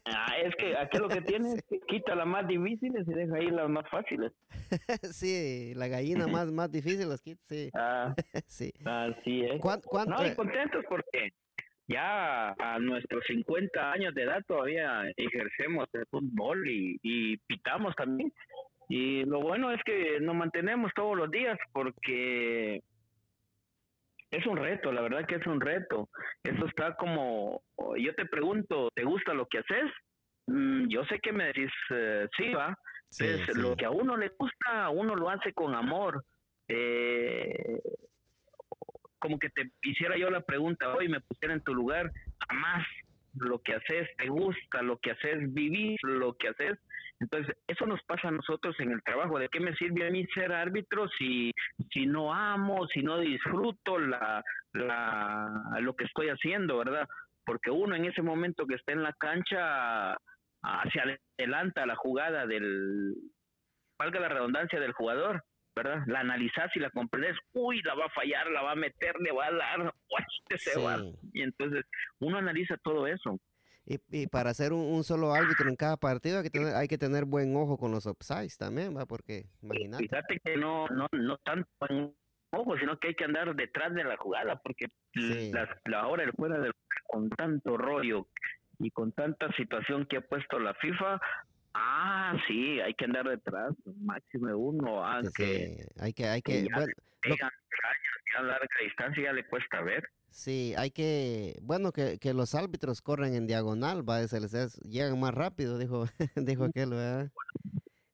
Ah, 0.04 0.34
es 0.42 0.54
que 0.56 0.76
aquí 0.76 0.98
lo 0.98 1.08
que 1.08 1.20
tiene 1.22 1.54
es 1.54 1.62
que 1.64 1.80
quita 1.80 2.14
las 2.14 2.26
más 2.26 2.46
difíciles 2.46 3.06
y 3.06 3.12
deja 3.12 3.36
ahí 3.36 3.50
las 3.50 3.68
más 3.68 3.88
fáciles. 3.90 4.32
sí, 5.12 5.72
la 5.74 5.88
gallina 5.88 6.26
más, 6.26 6.50
más 6.50 6.70
difícil 6.70 7.08
las 7.08 7.20
quita, 7.22 7.42
sí. 7.46 7.70
Ah, 7.74 8.14
sí. 8.46 8.72
Así 8.84 9.42
es. 9.42 9.60
¿Cuánto, 9.60 9.88
no, 10.06 10.26
y 10.26 10.34
contentos 10.34 10.84
porque 10.88 11.32
ya 11.88 12.50
a 12.58 12.78
nuestros 12.78 13.24
50 13.26 13.92
años 13.92 14.14
de 14.14 14.22
edad 14.22 14.42
todavía 14.46 15.02
ejercemos 15.16 15.88
el 15.92 16.06
fútbol 16.06 16.68
y, 16.68 16.98
y 17.02 17.36
pitamos 17.38 17.94
también. 17.96 18.32
Y 18.88 19.24
lo 19.24 19.40
bueno 19.40 19.72
es 19.72 19.80
que 19.84 20.20
nos 20.20 20.34
mantenemos 20.34 20.92
todos 20.94 21.16
los 21.16 21.30
días 21.30 21.58
porque 21.72 22.82
es 24.32 24.46
un 24.46 24.56
reto, 24.56 24.90
la 24.92 25.02
verdad 25.02 25.26
que 25.26 25.36
es 25.36 25.46
un 25.46 25.60
reto. 25.60 26.08
Eso 26.42 26.66
está 26.66 26.96
como, 26.96 27.62
yo 27.98 28.14
te 28.14 28.24
pregunto, 28.24 28.88
¿te 28.94 29.04
gusta 29.04 29.34
lo 29.34 29.46
que 29.46 29.58
haces? 29.58 29.90
Mm, 30.46 30.88
yo 30.88 31.04
sé 31.04 31.20
que 31.20 31.32
me 31.32 31.44
decís, 31.44 31.70
eh, 31.90 32.26
sí, 32.36 32.48
va. 32.50 32.76
Lo 33.54 33.76
que 33.76 33.84
a 33.84 33.90
uno 33.90 34.16
le 34.16 34.30
gusta, 34.38 34.88
uno 34.88 35.14
lo 35.14 35.28
hace 35.28 35.52
con 35.52 35.74
amor. 35.74 36.24
Eh, 36.66 37.78
como 39.18 39.38
que 39.38 39.50
te 39.50 39.70
hiciera 39.82 40.16
yo 40.16 40.30
la 40.30 40.40
pregunta 40.40 40.94
hoy, 40.94 41.08
me 41.08 41.20
pusiera 41.20 41.52
en 41.54 41.62
tu 41.62 41.74
lugar, 41.74 42.10
jamás 42.48 42.86
lo 43.34 43.60
que 43.60 43.74
haces, 43.74 44.08
te 44.16 44.28
gusta 44.28 44.82
lo 44.82 44.98
que 44.98 45.12
haces, 45.12 45.52
vivís 45.52 45.98
lo 46.02 46.34
que 46.36 46.48
haces, 46.48 46.78
entonces, 47.22 47.54
eso 47.68 47.86
nos 47.86 48.02
pasa 48.02 48.28
a 48.28 48.32
nosotros 48.32 48.74
en 48.80 48.90
el 48.90 49.02
trabajo. 49.04 49.38
¿De 49.38 49.48
qué 49.48 49.60
me 49.60 49.76
sirve 49.76 50.08
a 50.08 50.10
mí 50.10 50.26
ser 50.34 50.52
árbitro 50.52 51.08
si, 51.16 51.52
si 51.92 52.04
no 52.04 52.34
amo, 52.34 52.88
si 52.88 53.00
no 53.00 53.20
disfruto 53.20 54.00
la, 54.00 54.42
la, 54.72 55.78
lo 55.80 55.94
que 55.94 56.04
estoy 56.04 56.30
haciendo, 56.30 56.78
verdad? 56.78 57.06
Porque 57.46 57.70
uno 57.70 57.94
en 57.94 58.06
ese 58.06 58.22
momento 58.22 58.66
que 58.66 58.74
está 58.74 58.92
en 58.92 59.04
la 59.04 59.12
cancha 59.12 60.16
hacia 60.64 61.16
adelanta 61.38 61.86
la 61.86 61.94
jugada 61.94 62.44
del, 62.44 63.14
valga 64.00 64.18
la 64.18 64.28
redundancia 64.28 64.80
del 64.80 64.92
jugador, 64.92 65.44
¿verdad? 65.76 66.02
La 66.08 66.20
analizas 66.20 66.74
y 66.74 66.80
la 66.80 66.90
comprendes, 66.90 67.38
uy, 67.52 67.80
la 67.82 67.94
va 67.94 68.06
a 68.06 68.10
fallar, 68.10 68.50
la 68.50 68.62
va 68.62 68.72
a 68.72 68.76
meter, 68.76 69.14
le 69.20 69.30
va 69.30 69.46
a 69.46 69.52
dar, 69.52 69.80
uy, 69.80 69.92
este 70.48 70.72
se 70.72 70.80
va. 70.80 70.98
Y 71.32 71.42
entonces 71.42 71.84
uno 72.18 72.38
analiza 72.38 72.76
todo 72.78 73.06
eso. 73.06 73.38
Y, 73.84 73.98
y 74.10 74.26
para 74.28 74.50
hacer 74.50 74.72
un, 74.72 75.02
solo 75.02 75.34
árbitro 75.34 75.68
en 75.68 75.76
cada 75.76 75.96
partido 75.96 76.38
hay 76.38 76.44
que 76.44 76.50
tener, 76.50 76.74
hay 76.74 76.88
que 76.88 76.98
tener 76.98 77.24
buen 77.24 77.56
ojo 77.56 77.76
con 77.78 77.90
los 77.90 78.06
offsides 78.06 78.56
también, 78.56 78.96
¿va? 78.96 79.06
Porque 79.06 79.46
imagínate. 79.60 80.04
Fíjate 80.04 80.40
que 80.44 80.56
no, 80.56 80.86
no, 80.88 81.08
no 81.12 81.36
tanto 81.38 81.68
buen 81.80 82.14
ojo, 82.50 82.78
sino 82.78 82.98
que 82.98 83.08
hay 83.08 83.14
que 83.14 83.24
andar 83.24 83.54
detrás 83.56 83.92
de 83.94 84.04
la 84.04 84.16
jugada, 84.16 84.60
porque 84.62 84.86
la, 85.14 85.68
la, 85.86 86.06
hora 86.06 86.24
del 86.24 86.32
fuera 86.32 86.58
del 86.60 86.72
con 87.08 87.28
tanto 87.30 87.76
rollo 87.76 88.28
y 88.78 88.90
con 88.90 89.12
tanta 89.12 89.50
situación 89.56 90.06
que 90.06 90.18
ha 90.18 90.20
puesto 90.20 90.58
la 90.58 90.74
FIFA, 90.74 91.20
Ah, 91.74 92.36
sí, 92.46 92.80
hay 92.80 92.94
que 92.94 93.06
andar 93.06 93.26
detrás, 93.26 93.74
máximo 94.02 94.54
uno, 94.56 95.04
aunque 95.04 95.86
hay 95.98 96.12
que, 96.12 96.26
hay 96.26 96.42
que, 96.42 96.68
bueno, 96.70 97.48
a 98.38 98.42
larga 98.42 98.66
distancia 98.82 99.24
ya 99.24 99.32
le 99.32 99.46
cuesta 99.46 99.80
ver. 99.80 100.06
Sí, 100.32 100.74
hay 100.78 100.90
que, 100.90 101.58
bueno, 101.62 101.92
que, 101.92 102.18
que 102.18 102.32
los 102.32 102.54
árbitros 102.54 103.02
corren 103.02 103.34
en 103.34 103.46
diagonal, 103.46 104.08
va, 104.08 104.26
se 104.26 104.40
les 104.40 104.80
llegan 104.80 105.20
más 105.20 105.34
rápido, 105.34 105.78
dijo, 105.78 106.06
dijo 106.36 106.64
aquel, 106.64 106.90
¿verdad? 106.90 107.30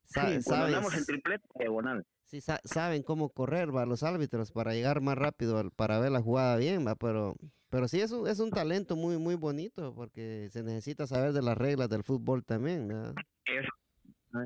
sí, 0.05 0.21
andamos 0.53 0.97
en 0.97 1.05
triplete 1.05 1.47
diagonal. 1.55 2.05
Sí, 2.25 2.41
saben 2.41 3.03
cómo 3.05 3.31
correr, 3.31 3.75
va, 3.75 3.87
los 3.87 4.03
árbitros 4.03 4.53
para 4.53 4.75
llegar 4.75 5.01
más 5.01 5.17
rápido, 5.17 5.71
para 5.71 5.99
ver 6.01 6.11
la 6.11 6.21
jugada 6.21 6.57
bien, 6.57 6.87
va, 6.87 6.97
pero 6.97 7.37
Pero 7.71 7.87
sí 7.87 8.01
es 8.01 8.11
un, 8.13 8.27
es 8.27 8.41
un 8.41 8.51
talento 8.51 8.97
muy, 8.97 9.17
muy 9.17 9.37
bonito 9.37 9.95
porque 9.95 10.49
se 10.51 10.63
necesita 10.63 11.07
saber 11.07 11.33
de 11.33 11.43
las 11.43 11.57
reglas 11.57 11.89
del 11.89 12.03
fútbol 12.03 12.45
también, 12.45 12.89
¿verdad? 12.89 13.15
Eso, 13.47 13.71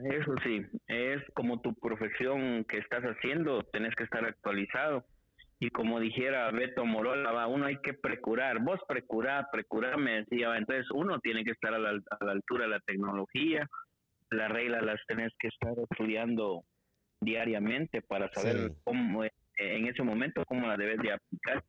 eso 0.05 0.35
sí, 0.45 0.61
es 0.88 1.23
como 1.35 1.61
tu 1.61 1.75
profesión 1.75 2.64
que 2.64 2.79
estás 2.79 3.02
haciendo, 3.02 3.62
tenés 3.73 3.95
que 3.97 4.05
estar 4.05 4.25
actualizado. 4.25 5.05
Y 5.62 5.71
como 5.71 6.00
dijera 6.00 6.50
Beto 6.50 6.85
Morola, 6.85 7.31
va, 7.31 7.47
uno 7.47 7.66
hay 7.66 7.76
que 7.83 7.95
procurar, 7.95 8.59
vos 8.64 8.81
precurar, 8.88 9.47
precurar, 9.52 9.97
me 9.97 10.25
decía, 10.25 10.57
entonces 10.57 10.90
uno 10.92 11.21
tiene 11.21 11.45
que 11.45 11.52
estar 11.52 11.73
a 11.73 11.78
la, 11.78 11.90
a 11.90 12.25
la 12.25 12.33
altura 12.33 12.64
de 12.64 12.71
la 12.71 12.81
tecnología, 12.81 13.69
las 14.31 14.50
reglas 14.50 14.83
las 14.83 15.00
tenés 15.07 15.33
que 15.38 15.47
estar 15.47 15.73
estudiando 15.78 16.64
diariamente 17.21 18.02
para 18.02 18.28
saber 18.33 18.73
cómo 18.83 19.23
en 19.23 19.87
ese 19.87 20.02
momento 20.02 20.42
cómo 20.49 20.66
la 20.66 20.76
debes 20.76 20.99
de 20.99 21.12
aplicar. 21.12 21.64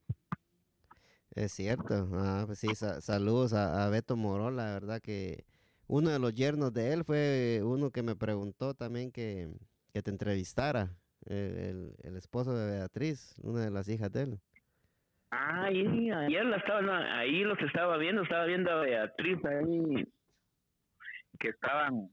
Es 1.35 1.51
cierto, 1.51 2.09
ah, 2.13 2.45
pues 2.47 2.57
sí, 2.57 2.69
saludos 2.73 3.53
a, 3.53 3.87
Beto 3.91 4.15
Morola, 4.15 4.65
la 4.65 4.73
verdad 4.73 5.01
que 5.03 5.45
uno 5.85 6.09
de 6.09 6.17
los 6.17 6.33
yernos 6.33 6.73
de 6.73 6.93
él 6.93 7.03
fue 7.03 7.61
uno 7.63 7.91
que 7.91 8.01
me 8.01 8.15
preguntó 8.15 8.73
también 8.73 9.11
que, 9.11 9.49
te 9.91 10.09
entrevistara, 10.09 10.89
el, 11.25 12.15
esposo 12.17 12.55
de 12.55 12.71
Beatriz, 12.77 13.35
una 13.43 13.61
de 13.65 13.71
las 13.71 13.87
hijas 13.87 14.11
de 14.11 14.23
él. 14.23 14.39
Ah, 15.31 15.65
ayer 15.65 16.45
la 16.45 16.57
estaba, 16.57 17.19
ahí 17.19 17.43
los 17.43 17.59
estaba 17.59 17.97
viendo, 17.97 18.21
estaba 18.21 18.45
viendo 18.45 18.69
a 18.69 18.81
Beatriz 18.81 19.39
ahí, 19.45 20.07
que 21.39 21.49
estaban, 21.49 22.09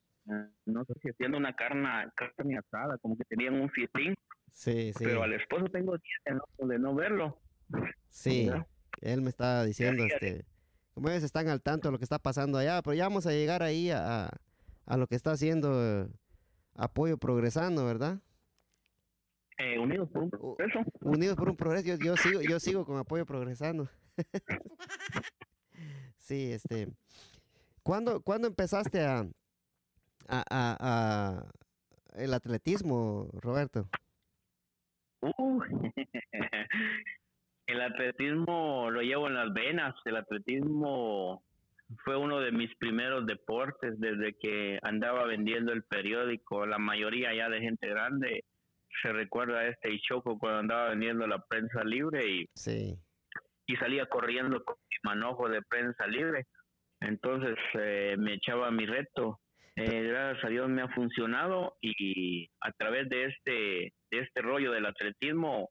no 0.65 0.85
sé 0.87 0.95
si 1.03 1.11
haciendo 1.11 1.37
una 1.37 1.55
carne, 1.55 1.89
carne 2.15 2.59
asada, 2.59 2.97
como 2.99 3.17
que 3.17 3.25
tenían 3.25 3.61
un 3.61 3.69
fiestín. 3.71 4.15
Sí, 4.53 4.93
sí. 4.97 5.05
Pero 5.05 5.23
al 5.23 5.35
esposo 5.35 5.67
tengo 5.67 5.93
días 5.93 6.41
de 6.59 6.79
no, 6.79 6.95
verlo. 6.95 7.39
Sí, 8.09 8.51
él 9.03 9.21
me 9.21 9.29
estaba 9.29 9.65
diciendo, 9.65 10.05
este, 10.05 10.45
como 10.95 11.11
ellos 11.11 11.23
están 11.23 11.49
al 11.49 11.63
tanto 11.63 11.89
de 11.89 11.93
lo 11.93 11.99
que 11.99 12.05
está 12.05 12.19
pasando 12.19 12.59
allá, 12.59 12.81
pero 12.83 12.95
ya 12.95 13.05
vamos 13.05 13.27
a 13.27 13.33
llegar 13.33 13.63
ahí 13.63 13.91
a, 13.91 14.31
a 14.87 14.97
lo 14.97 15.07
que 15.07 15.15
está 15.15 15.33
haciendo 15.33 15.73
eh, 15.83 16.09
Apoyo 16.75 17.19
Progresando, 17.19 17.85
¿verdad? 17.85 18.19
Eh, 19.61 19.79
unidos 19.79 20.09
por 20.09 20.23
un 20.23 20.31
progreso. 20.31 20.81
Unidos 21.01 21.37
por 21.37 21.51
un 21.51 21.57
progreso. 21.57 21.99
Yo, 22.03 22.17
sigo, 22.17 22.41
yo 22.41 22.59
sigo 22.59 22.87
con 22.87 22.97
Apoyo 22.97 23.27
Progresando. 23.27 23.91
sí, 26.19 26.53
este. 26.53 26.89
¿Cuándo, 27.83 28.23
¿cuándo 28.23 28.49
empezaste 28.49 29.03
a, 29.03 29.27
a, 30.29 30.45
a, 30.51 31.45
el 32.15 32.33
atletismo, 32.33 33.29
Roberto? 33.35 33.87
Uh, 35.21 35.63
el 37.67 37.83
atletismo 37.83 38.91
lo 38.91 39.03
llevo 39.03 39.27
en 39.27 39.35
las 39.35 39.53
venas. 39.53 39.95
El 40.07 40.17
atletismo 40.17 41.43
fue 42.03 42.17
uno 42.17 42.41
de 42.41 42.53
mis 42.53 42.75
primeros 42.77 43.27
deportes 43.27 44.01
desde 44.01 44.39
que 44.39 44.79
andaba 44.83 45.27
vendiendo 45.27 45.75
el 45.75 45.83
periódico. 45.83 46.65
La 46.65 46.79
mayoría 46.79 47.35
ya 47.35 47.51
de 47.51 47.61
gente 47.61 47.89
grande 47.89 48.45
se 49.03 49.13
recuerda 49.13 49.61
a 49.61 49.69
este 49.69 49.99
Choco 50.01 50.39
cuando 50.39 50.61
andaba 50.61 50.91
vendiendo 50.91 51.27
la 51.27 51.39
prensa 51.39 51.85
libre 51.85 52.27
y, 52.27 52.49
sí. 52.55 52.99
y 53.67 53.77
salía 53.77 54.07
corriendo 54.07 54.63
con 54.65 54.77
mi 54.89 54.97
manojo 55.11 55.49
de 55.49 55.63
prensa 55.63 56.07
libre. 56.07 56.47
Entonces 57.01 57.57
eh, 57.75 58.17
me 58.19 58.35
echaba 58.35 58.71
mi 58.71 58.87
reto. 58.87 59.41
Eh, 59.77 60.03
gracias 60.03 60.45
a 60.45 60.49
Dios 60.49 60.69
me 60.69 60.83
ha 60.83 60.89
funcionado 60.89 61.77
y 61.81 62.51
a 62.61 62.73
través 62.73 63.09
de 63.09 63.27
este 63.27 63.93
de 64.11 64.19
este 64.19 64.43
rollo 64.43 64.73
del 64.73 64.87
atletismo 64.87 65.71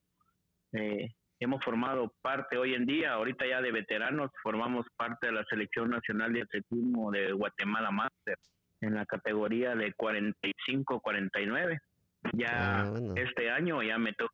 eh, 0.71 1.09
hemos 1.39 1.63
formado 1.63 2.13
parte 2.21 2.57
hoy 2.57 2.73
en 2.73 2.85
día, 2.85 3.13
ahorita 3.13 3.45
ya 3.47 3.61
de 3.61 3.71
veteranos, 3.71 4.31
formamos 4.43 4.85
parte 4.95 5.27
de 5.27 5.33
la 5.33 5.45
Selección 5.45 5.89
Nacional 5.89 6.33
de 6.33 6.41
Atletismo 6.41 7.11
de 7.11 7.31
Guatemala 7.31 7.91
Master 7.91 8.37
en 8.81 8.95
la 8.95 9.05
categoría 9.05 9.75
de 9.75 9.93
45-49. 9.93 11.79
Ya 12.33 12.83
ah, 12.83 12.93
este 13.15 13.49
año 13.49 13.81
ya 13.81 13.97
me 13.97 14.13
toca 14.13 14.33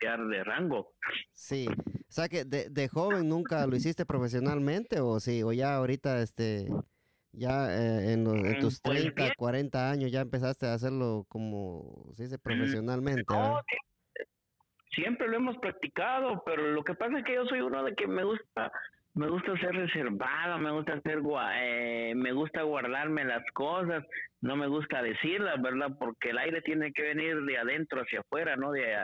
cambiar 0.00 0.26
de 0.28 0.44
rango. 0.44 0.94
Sí, 1.32 1.68
o 1.68 2.12
sea 2.12 2.28
que 2.28 2.44
de, 2.44 2.70
de, 2.70 2.88
joven 2.88 3.28
nunca 3.28 3.66
lo 3.66 3.76
hiciste 3.76 4.06
profesionalmente 4.06 5.00
o 5.00 5.20
sí, 5.20 5.42
o 5.42 5.52
ya 5.52 5.74
ahorita 5.76 6.22
este 6.22 6.68
ya 7.32 7.70
eh, 7.70 8.12
en, 8.12 8.24
mm, 8.24 8.58
tus 8.60 8.80
30, 8.82 9.14
pues 9.14 9.32
40 9.36 9.90
años 9.90 10.10
ya 10.10 10.20
empezaste 10.22 10.66
a 10.66 10.74
hacerlo 10.74 11.26
como 11.28 12.12
se 12.16 12.24
dice 12.24 12.38
profesionalmente. 12.38 13.24
siempre 14.90 15.28
lo 15.28 15.36
hemos 15.36 15.56
practicado, 15.58 16.42
pero 16.44 16.72
lo 16.72 16.82
que 16.82 16.94
pasa 16.94 17.18
es 17.18 17.24
que 17.24 17.34
yo 17.34 17.44
soy 17.46 17.60
uno 17.60 17.84
de 17.84 17.94
que 17.94 18.06
me 18.06 18.24
gusta 18.24 18.72
me 19.14 19.28
gusta 19.28 19.56
ser 19.58 19.74
reservado, 19.74 20.58
me 20.58 20.70
gusta 20.70 20.94
hacer 20.94 21.20
eh, 21.56 22.12
me 22.14 22.32
gusta 22.32 22.62
guardarme 22.62 23.24
las 23.24 23.44
cosas, 23.52 24.04
no 24.40 24.56
me 24.56 24.68
gusta 24.68 25.02
decirlas, 25.02 25.60
¿verdad? 25.60 25.96
Porque 25.98 26.30
el 26.30 26.38
aire 26.38 26.62
tiene 26.62 26.92
que 26.92 27.02
venir 27.02 27.42
de 27.42 27.58
adentro 27.58 28.02
hacia 28.02 28.20
afuera, 28.20 28.56
no 28.56 28.72
de 28.72 28.96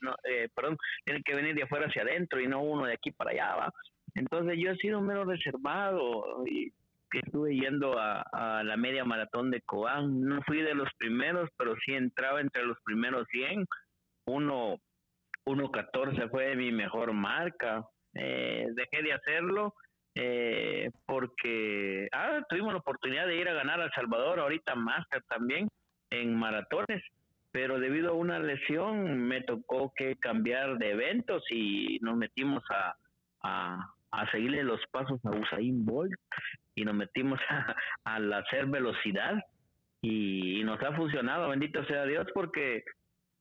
no, 0.00 0.14
eh, 0.24 0.48
perdón, 0.54 0.76
tiene 1.04 1.22
que 1.22 1.34
venir 1.34 1.54
de 1.54 1.62
afuera 1.64 1.86
hacia 1.86 2.02
adentro 2.02 2.40
y 2.40 2.46
no 2.46 2.62
uno 2.62 2.86
de 2.86 2.94
aquí 2.94 3.10
para 3.10 3.30
allá, 3.32 3.54
¿va? 3.56 3.72
Entonces 4.14 4.58
yo 4.58 4.70
he 4.70 4.76
sido 4.76 5.00
menos 5.00 5.26
reservado 5.26 6.44
y 6.46 6.72
estuve 7.18 7.54
yendo 7.54 7.98
a, 7.98 8.62
la 8.64 8.76
media 8.76 9.04
maratón 9.04 9.50
de 9.50 9.60
Cobán. 9.62 10.22
No 10.22 10.42
fui 10.42 10.62
de 10.62 10.74
los 10.74 10.88
primeros, 10.98 11.50
pero 11.56 11.74
sí 11.84 11.92
entraba 11.92 12.40
entre 12.40 12.64
los 12.64 12.78
primeros 12.84 13.26
100. 13.30 13.66
Uno, 14.26 14.78
1.14 15.46 16.30
fue 16.30 16.56
mi 16.56 16.72
mejor 16.72 17.12
marca. 17.12 17.84
Eh, 18.14 18.68
dejé 18.74 19.02
de 19.02 19.12
hacerlo 19.12 19.74
eh, 20.14 20.90
porque 21.06 22.08
ah, 22.12 22.40
tuvimos 22.48 22.72
la 22.72 22.78
oportunidad 22.78 23.26
de 23.26 23.36
ir 23.36 23.48
a 23.48 23.54
ganar 23.54 23.80
a 23.80 23.90
Salvador, 23.90 24.38
ahorita 24.40 24.74
Master 24.74 25.22
también, 25.28 25.68
en 26.10 26.36
maratones. 26.36 27.02
Pero 27.50 27.78
debido 27.78 28.10
a 28.10 28.14
una 28.14 28.38
lesión 28.40 29.28
me 29.28 29.40
tocó 29.42 29.92
que 29.96 30.16
cambiar 30.16 30.76
de 30.78 30.90
eventos 30.90 31.44
y 31.50 31.98
nos 32.00 32.16
metimos 32.16 32.64
a, 32.70 32.96
a 34.14 34.30
seguirle 34.30 34.62
los 34.62 34.80
pasos 34.90 35.20
a 35.24 35.30
Usain 35.30 35.84
Bolt 35.84 36.14
y 36.74 36.84
nos 36.84 36.94
metimos 36.94 37.40
a, 38.04 38.16
hacer 38.16 38.66
velocidad 38.66 39.42
y, 40.00 40.62
nos 40.64 40.80
ha 40.82 40.92
funcionado, 40.92 41.48
bendito 41.48 41.84
sea 41.86 42.04
Dios, 42.04 42.26
porque 42.34 42.84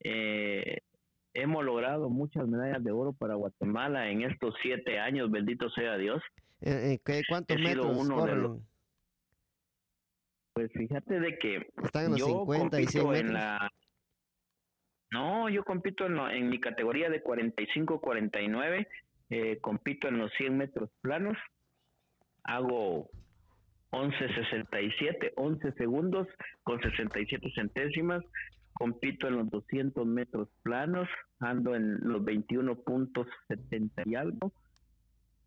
eh, 0.03 0.79
hemos 1.33 1.63
logrado 1.63 2.09
muchas 2.09 2.47
medallas 2.47 2.83
de 2.83 2.91
oro 2.91 3.13
para 3.13 3.35
Guatemala 3.35 4.09
en 4.09 4.23
estos 4.23 4.55
siete 4.61 4.99
años, 4.99 5.31
bendito 5.31 5.69
sea 5.69 5.97
Dios. 5.97 6.21
Eh, 6.61 6.99
eh 7.07 7.23
¿Cuántos 7.27 7.59
metros 7.59 7.97
uno 7.97 8.61
Pues 10.53 10.71
fíjate 10.71 11.19
de 11.19 11.37
que 11.37 11.67
están 11.83 12.05
en 12.05 12.11
los 12.11 12.23
50 12.23 12.81
y 12.81 12.85
100 12.87 13.09
metros. 13.09 13.41
No, 15.11 15.47
yo 15.49 15.63
compito 15.63 16.07
en, 16.07 16.17
en 16.17 16.49
mi 16.49 16.59
categoría 16.59 17.09
de 17.09 17.23
45-49, 17.23 18.87
eh, 19.29 19.59
compito 19.61 20.07
en 20.07 20.17
los 20.17 20.31
100 20.33 20.57
metros 20.57 20.89
planos, 21.01 21.37
hago 22.43 23.09
11.67, 23.91 25.33
11 25.35 25.71
segundos 25.73 26.27
con 26.63 26.81
67 26.81 27.51
centésimas. 27.53 28.23
Compito 28.73 29.27
en 29.27 29.37
los 29.37 29.49
200 29.49 30.05
metros 30.05 30.49
planos, 30.63 31.07
ando 31.39 31.75
en 31.75 31.99
los 32.01 32.21
21.70 32.23 34.03
y 34.05 34.15
algo. 34.15 34.51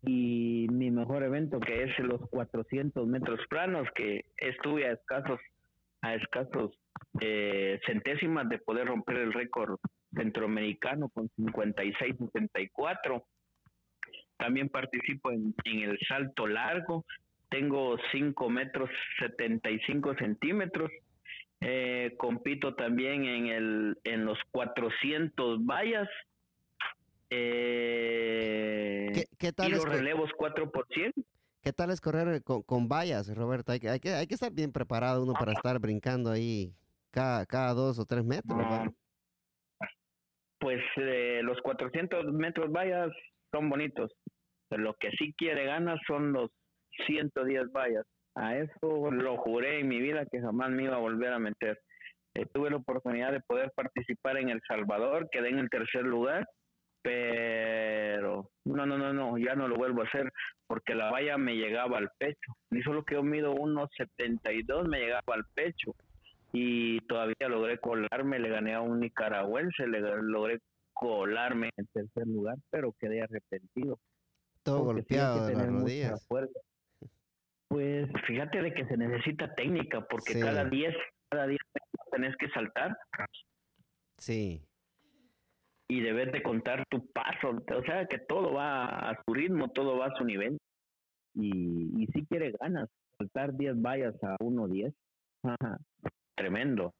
Y 0.03 0.67
mi 0.71 0.91
mejor 0.91 1.23
evento 1.23 1.59
que 1.59 1.83
es 1.83 1.99
los 1.99 2.21
400 2.29 3.05
metros 3.07 3.39
planos, 3.49 3.87
que 3.95 4.25
estuve 4.37 4.87
a 4.87 4.93
escasos, 4.93 5.39
a 6.01 6.15
escasos 6.15 6.71
eh, 7.19 7.79
centésimas 7.85 8.47
de 8.47 8.59
poder 8.59 8.87
romper 8.87 9.17
el 9.17 9.33
récord 9.33 9.79
centroamericano 10.15 11.09
con 11.09 11.29
56.64. 11.29 13.23
También 14.37 14.69
participo 14.69 15.31
en, 15.31 15.53
en 15.65 15.89
el 15.89 15.99
salto 16.07 16.47
largo, 16.47 17.05
tengo 17.49 17.97
5 18.11 18.49
metros 18.49 18.89
75 19.19 20.15
centímetros. 20.15 20.91
Eh, 21.61 22.15
compito 22.17 22.75
también 22.75 23.25
en, 23.25 23.47
el, 23.47 23.97
en 24.03 24.25
los 24.25 24.37
400 24.51 25.65
vallas. 25.65 26.07
Eh, 27.29 29.11
¿Qué, 29.37 29.51
tal 29.51 29.71
los 29.71 29.83
relevos 29.83 30.29
4 30.37 30.71
¿Qué 31.61 31.73
tal 31.73 31.89
es 31.91 31.99
correr 31.99 32.41
con, 32.43 32.61
con 32.63 32.87
vallas, 32.87 33.27
Roberto? 33.35 33.71
Hay 33.71 33.79
que, 33.79 33.89
hay, 33.89 33.99
que, 33.99 34.13
hay 34.13 34.27
que 34.27 34.35
estar 34.35 34.53
bien 34.53 34.71
preparado 34.71 35.23
uno 35.23 35.33
para 35.33 35.51
estar 35.51 35.79
brincando 35.79 36.31
ahí 36.31 36.73
cada, 37.11 37.45
cada 37.45 37.73
dos 37.73 37.99
o 37.99 38.05
tres 38.05 38.23
metros. 38.23 38.57
Pues 40.59 40.81
eh, 40.95 41.41
los 41.43 41.59
400 41.61 42.31
metros 42.33 42.71
vallas 42.71 43.11
son 43.51 43.69
bonitos. 43.69 44.11
Pero 44.69 44.83
lo 44.83 44.93
que 44.95 45.11
sí 45.11 45.33
quiere 45.37 45.65
ganar 45.65 45.99
son 46.07 46.31
los 46.33 46.51
110 47.05 47.71
vallas. 47.71 48.05
A 48.37 48.55
eso 48.55 49.09
lo 49.11 49.37
juré 49.37 49.79
en 49.79 49.87
mi 49.87 49.99
vida 49.99 50.25
que 50.27 50.39
jamás 50.39 50.69
me 50.69 50.83
iba 50.83 50.95
a 50.95 50.99
volver 50.99 51.33
a 51.33 51.39
meter. 51.39 51.79
Eh, 52.35 52.45
tuve 52.53 52.69
la 52.69 52.77
oportunidad 52.77 53.31
de 53.31 53.41
poder 53.41 53.71
participar 53.75 54.37
en 54.37 54.49
El 54.49 54.61
Salvador, 54.67 55.27
quedé 55.31 55.49
en 55.49 55.57
el 55.57 55.71
tercer 55.71 56.03
lugar, 56.03 56.47
pero 57.01 58.51
no, 58.63 58.85
no, 58.85 58.97
no, 58.97 59.11
no, 59.11 59.39
ya 59.39 59.55
no 59.55 59.67
lo 59.67 59.75
vuelvo 59.75 60.01
a 60.01 60.05
hacer 60.05 60.31
porque 60.67 60.93
la 60.93 61.09
valla 61.09 61.37
me 61.39 61.55
llegaba 61.55 61.97
al 61.97 62.11
pecho. 62.19 62.53
Ni 62.69 62.83
solo 62.83 63.03
que 63.03 63.15
yo 63.15 63.23
mido 63.23 63.53
unos 63.53 63.89
72 63.97 64.87
me 64.87 64.99
llegaba 64.99 65.33
al 65.33 65.45
pecho 65.55 65.95
y 66.53 66.99
todavía 67.07 67.49
logré 67.49 67.79
colarme, 67.79 68.37
le 68.37 68.49
gané 68.49 68.75
a 68.75 68.81
un 68.81 68.99
nicaragüense, 68.99 69.87
le 69.87 69.99
logré 69.99 70.59
colarme 70.93 71.71
en 71.75 71.87
tercer 71.87 72.27
lugar, 72.27 72.57
pero 72.69 72.93
quedé 72.99 73.23
arrepentido. 73.23 73.97
Todo 74.61 74.83
golpeado 74.83 75.47
de 75.47 75.55
las 75.55 75.67
rodillas. 75.67 76.27
Fíjate 78.27 78.61
de 78.61 78.73
que 78.73 78.85
se 78.85 78.97
necesita 78.97 79.55
técnica 79.55 80.05
porque 80.07 80.39
cada 80.39 80.65
10 80.65 80.95
cada 81.29 81.47
10 81.47 81.59
tenés 82.11 82.35
que 82.37 82.49
saltar. 82.49 82.95
Sí 84.17 84.61
y 85.89 86.01
debes 86.01 86.31
de 86.31 86.43
contar 86.43 86.85
tu 86.89 87.05
paso, 87.11 87.49
o 87.49 87.83
sea 87.83 88.05
que 88.07 88.19
todo 88.19 88.53
va 88.53 89.09
a 89.09 89.23
su 89.23 89.33
ritmo, 89.33 89.69
todo 89.69 89.97
va 89.97 90.07
a 90.07 90.17
su 90.17 90.25
nivel. 90.25 90.57
Y, 91.33 92.03
y 92.03 92.07
si 92.07 92.25
quiere 92.25 92.51
ganas, 92.59 92.89
saltar 93.17 93.55
10 93.55 93.81
vallas 93.81 94.15
a 94.23 94.35
1.10, 94.39 94.93
tremendo. 96.35 96.93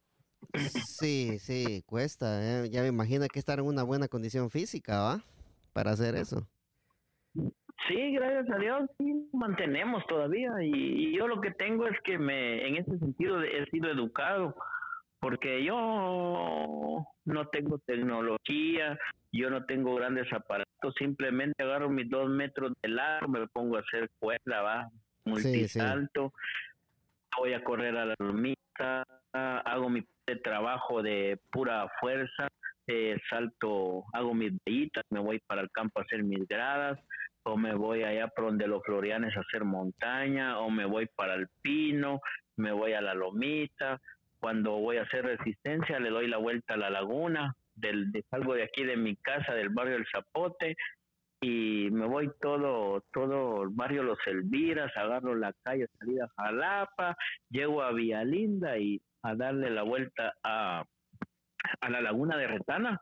Sí, 1.00 1.38
sí, 1.39 1.84
cuesta. 1.86 2.41
¿eh? 2.41 2.69
Ya 2.69 2.81
me 2.81 2.88
imagino 2.88 3.27
que 3.27 3.39
estar 3.39 3.60
en 3.60 3.65
una 3.65 3.84
buena 3.84 4.07
condición 4.07 4.50
física, 4.50 5.01
¿va? 5.01 5.24
Para 5.74 5.91
hacer 5.91 6.15
eso. 6.15 6.48
Sí, 7.88 8.13
gracias 8.13 8.50
a 8.50 8.57
Dios, 8.57 8.89
sí, 8.98 9.29
mantenemos 9.34 10.05
todavía. 10.07 10.51
Y, 10.62 10.72
y, 11.10 11.17
yo 11.17 11.27
lo 11.27 11.39
que 11.41 11.51
tengo 11.51 11.88
es 11.88 12.00
que 12.01 12.17
me, 12.17 12.67
en 12.67 12.77
ese 12.77 12.98
sentido, 12.98 13.41
he 13.43 13.65
sido 13.69 13.91
educado 13.91 14.55
porque 15.19 15.63
yo 15.63 17.05
no 17.25 17.48
tengo 17.48 17.79
tecnología, 17.79 18.98
yo 19.31 19.50
no 19.50 19.65
tengo 19.65 19.96
grandes 19.96 20.31
aparatos, 20.31 20.93
simplemente 20.98 21.63
agarro 21.63 21.89
mis 21.89 22.10
dos 22.10 22.29
metros 22.29 22.74
de 22.81 22.89
largo, 22.89 23.27
me 23.27 23.48
pongo 23.48 23.77
a 23.77 23.81
hacer 23.81 24.10
cuerda, 24.19 24.62
va, 24.62 24.89
multisalto, 25.25 26.34
voy 27.38 27.53
a 27.53 27.63
correr 27.63 27.98
a 27.98 28.05
la 28.05 28.15
lomita, 28.19 29.03
hago 29.34 29.89
mi 29.89 30.05
trabajo 30.43 31.01
de 31.01 31.39
pura 31.51 31.89
fuerza, 32.00 32.48
eh, 32.88 33.19
salto, 33.29 34.05
hago 34.13 34.34
mis 34.34 34.53
vallitas, 34.65 35.03
me 35.10 35.19
voy 35.19 35.39
para 35.48 35.62
el 35.62 35.69
campo 35.72 36.00
a 36.00 36.03
hacer 36.03 36.24
mis 36.24 36.48
gradas, 36.48 37.00
o 37.48 37.56
me 37.56 37.74
voy 37.74 38.04
allá 38.04 38.27
por 38.27 38.46
donde 38.46 38.68
los 38.68 38.84
florianes 38.84 39.36
a 39.38 39.39
hacer 39.39 39.63
montaña, 39.63 40.60
o 40.60 40.70
me 40.70 40.86
voy 40.86 41.08
para 41.08 41.34
el 41.34 41.48
pino, 41.62 42.20
me 42.58 42.74
voy 42.74 42.92
a 42.92 43.01
la 43.01 43.13
lomita, 43.13 44.01
cuando 44.39 44.77
voy 44.80 44.98
a 44.98 45.04
hacer 45.04 45.25
resistencia 45.25 45.98
le 46.00 46.10
doy 46.10 46.27
la 46.27 46.38
vuelta 46.38 46.74
a 46.74 46.77
la 46.77 46.89
laguna, 46.89 47.56
del, 47.74 48.12
de, 48.12 48.24
salgo 48.30 48.54
de 48.54 48.63
aquí 48.63 48.84
de 48.84 48.98
mi 48.98 49.16
casa, 49.16 49.54
del 49.54 49.70
barrio 49.70 49.96
El 49.96 50.06
Zapote, 50.12 50.75
y 51.39 51.88
me 51.92 52.06
voy 52.06 52.30
todo, 52.42 53.01
todo 53.13 53.63
el 53.63 53.70
barrio 53.70 54.04
Los 54.04 54.20
Elviras, 54.25 54.92
agarro 54.98 55.34
la 55.34 55.54
calle 55.63 55.88
salida 56.00 56.25
a 56.25 56.44
Jalapa, 56.44 57.16
llego 57.50 57.82
a 57.82 57.94
Linda 57.94 58.77
y 58.77 59.00
a 59.22 59.36
darle 59.36 59.70
la 59.70 59.84
vuelta 59.84 60.34
a, 60.44 60.84
a 61.80 61.89
la 61.89 62.01
laguna 62.01 62.36
de 62.36 62.48
Retana. 62.48 63.01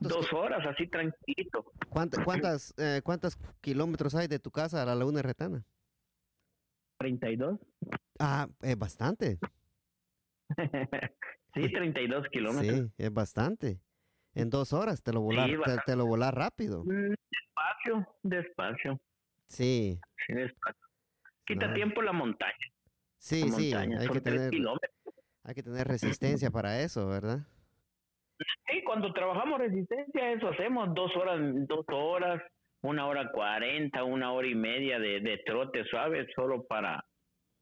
Dos 0.00 0.32
horas, 0.32 0.64
así 0.66 0.86
tranquilito. 0.86 1.72
¿Cuántas, 1.88 2.24
cuántas, 2.24 2.74
eh, 2.78 3.00
¿Cuántos 3.02 3.36
kilómetros 3.60 4.14
hay 4.14 4.28
de 4.28 4.38
tu 4.38 4.50
casa 4.50 4.82
a 4.82 4.86
la 4.86 4.94
laguna 4.94 5.22
Retana? 5.22 5.64
32. 6.98 7.58
Ah, 8.20 8.48
es 8.60 8.78
bastante. 8.78 9.38
sí, 11.54 11.72
32 11.72 12.28
kilómetros. 12.28 12.78
Sí, 12.78 12.92
es 12.96 13.12
bastante. 13.12 13.80
En 14.34 14.50
dos 14.50 14.72
horas 14.72 15.02
te 15.02 15.12
lo 15.12 15.20
volar, 15.20 15.50
te, 15.84 15.96
lo 15.96 16.06
volar 16.06 16.34
rápido. 16.34 16.84
Mm, 16.84 17.14
despacio, 17.30 18.16
despacio. 18.22 19.00
Sí. 19.48 20.00
Sí, 20.26 20.32
despacio. 20.32 20.80
Quita 21.44 21.74
tiempo 21.74 22.02
la 22.02 22.12
montaña. 22.12 22.54
Sí, 23.18 23.50
sí, 23.50 23.74
hay 23.74 24.08
que, 24.08 24.20
tener, 24.20 24.52
hay 25.42 25.54
que 25.54 25.62
tener 25.62 25.86
resistencia 25.86 26.50
para 26.50 26.80
eso, 26.80 27.06
¿verdad? 27.08 27.40
Sí, 28.68 28.82
cuando 28.84 29.12
trabajamos 29.12 29.58
resistencia, 29.58 30.32
eso 30.32 30.48
hacemos 30.48 30.94
dos 30.94 31.14
horas, 31.16 31.40
dos 31.66 31.84
horas, 31.88 32.42
una 32.82 33.06
hora 33.06 33.30
cuarenta, 33.30 34.04
una 34.04 34.32
hora 34.32 34.48
y 34.48 34.54
media 34.54 34.98
de, 34.98 35.20
de 35.20 35.38
trote 35.38 35.84
suave, 35.84 36.26
solo 36.34 36.64
para 36.64 37.04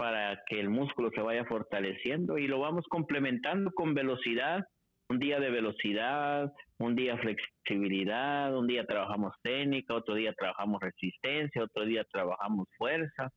para 0.01 0.40
que 0.47 0.59
el 0.59 0.71
músculo 0.71 1.11
se 1.14 1.21
vaya 1.21 1.45
fortaleciendo 1.45 2.38
y 2.38 2.49
lo 2.49 2.59
vamos 2.59 2.87
complementando 2.88 3.71
con 3.73 3.93
velocidad, 3.93 4.64
un 5.11 5.19
día 5.19 5.38
de 5.38 5.51
velocidad, 5.51 6.51
un 6.79 6.97
día 6.97 7.19
flexibilidad, 7.19 8.57
un 8.57 8.66
día 8.66 8.87
trabajamos 8.87 9.35
técnica, 9.43 9.95
otro 9.95 10.14
día 10.14 10.33
trabajamos 10.33 10.81
resistencia, 10.81 11.64
otro 11.64 11.85
día 11.85 12.03
trabajamos 12.11 12.66
fuerza, 12.79 13.29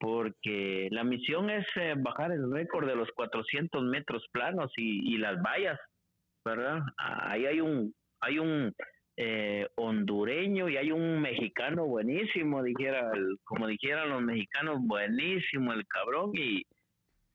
porque 0.00 0.88
la 0.90 1.04
misión 1.04 1.48
es 1.48 1.64
eh, 1.76 1.94
bajar 1.96 2.32
el 2.32 2.50
récord 2.50 2.88
de 2.88 2.96
los 2.96 3.08
400 3.12 3.80
metros 3.84 4.26
planos 4.32 4.72
y, 4.76 5.14
y 5.14 5.18
las 5.18 5.40
vallas, 5.40 5.78
¿verdad? 6.44 6.82
Ahí 6.96 7.46
hay 7.46 7.60
un, 7.60 7.94
hay 8.20 8.38
un 8.38 8.74
eh, 9.16 9.66
hondureño 9.74 10.68
y 10.68 10.76
hay 10.76 10.92
un 10.92 11.20
mexicano 11.20 11.86
buenísimo, 11.86 12.62
dijera 12.62 13.10
como 13.44 13.66
dijeran 13.66 14.10
los 14.10 14.22
mexicanos, 14.22 14.78
buenísimo 14.80 15.72
el 15.72 15.86
cabrón 15.86 16.30
y, 16.34 16.62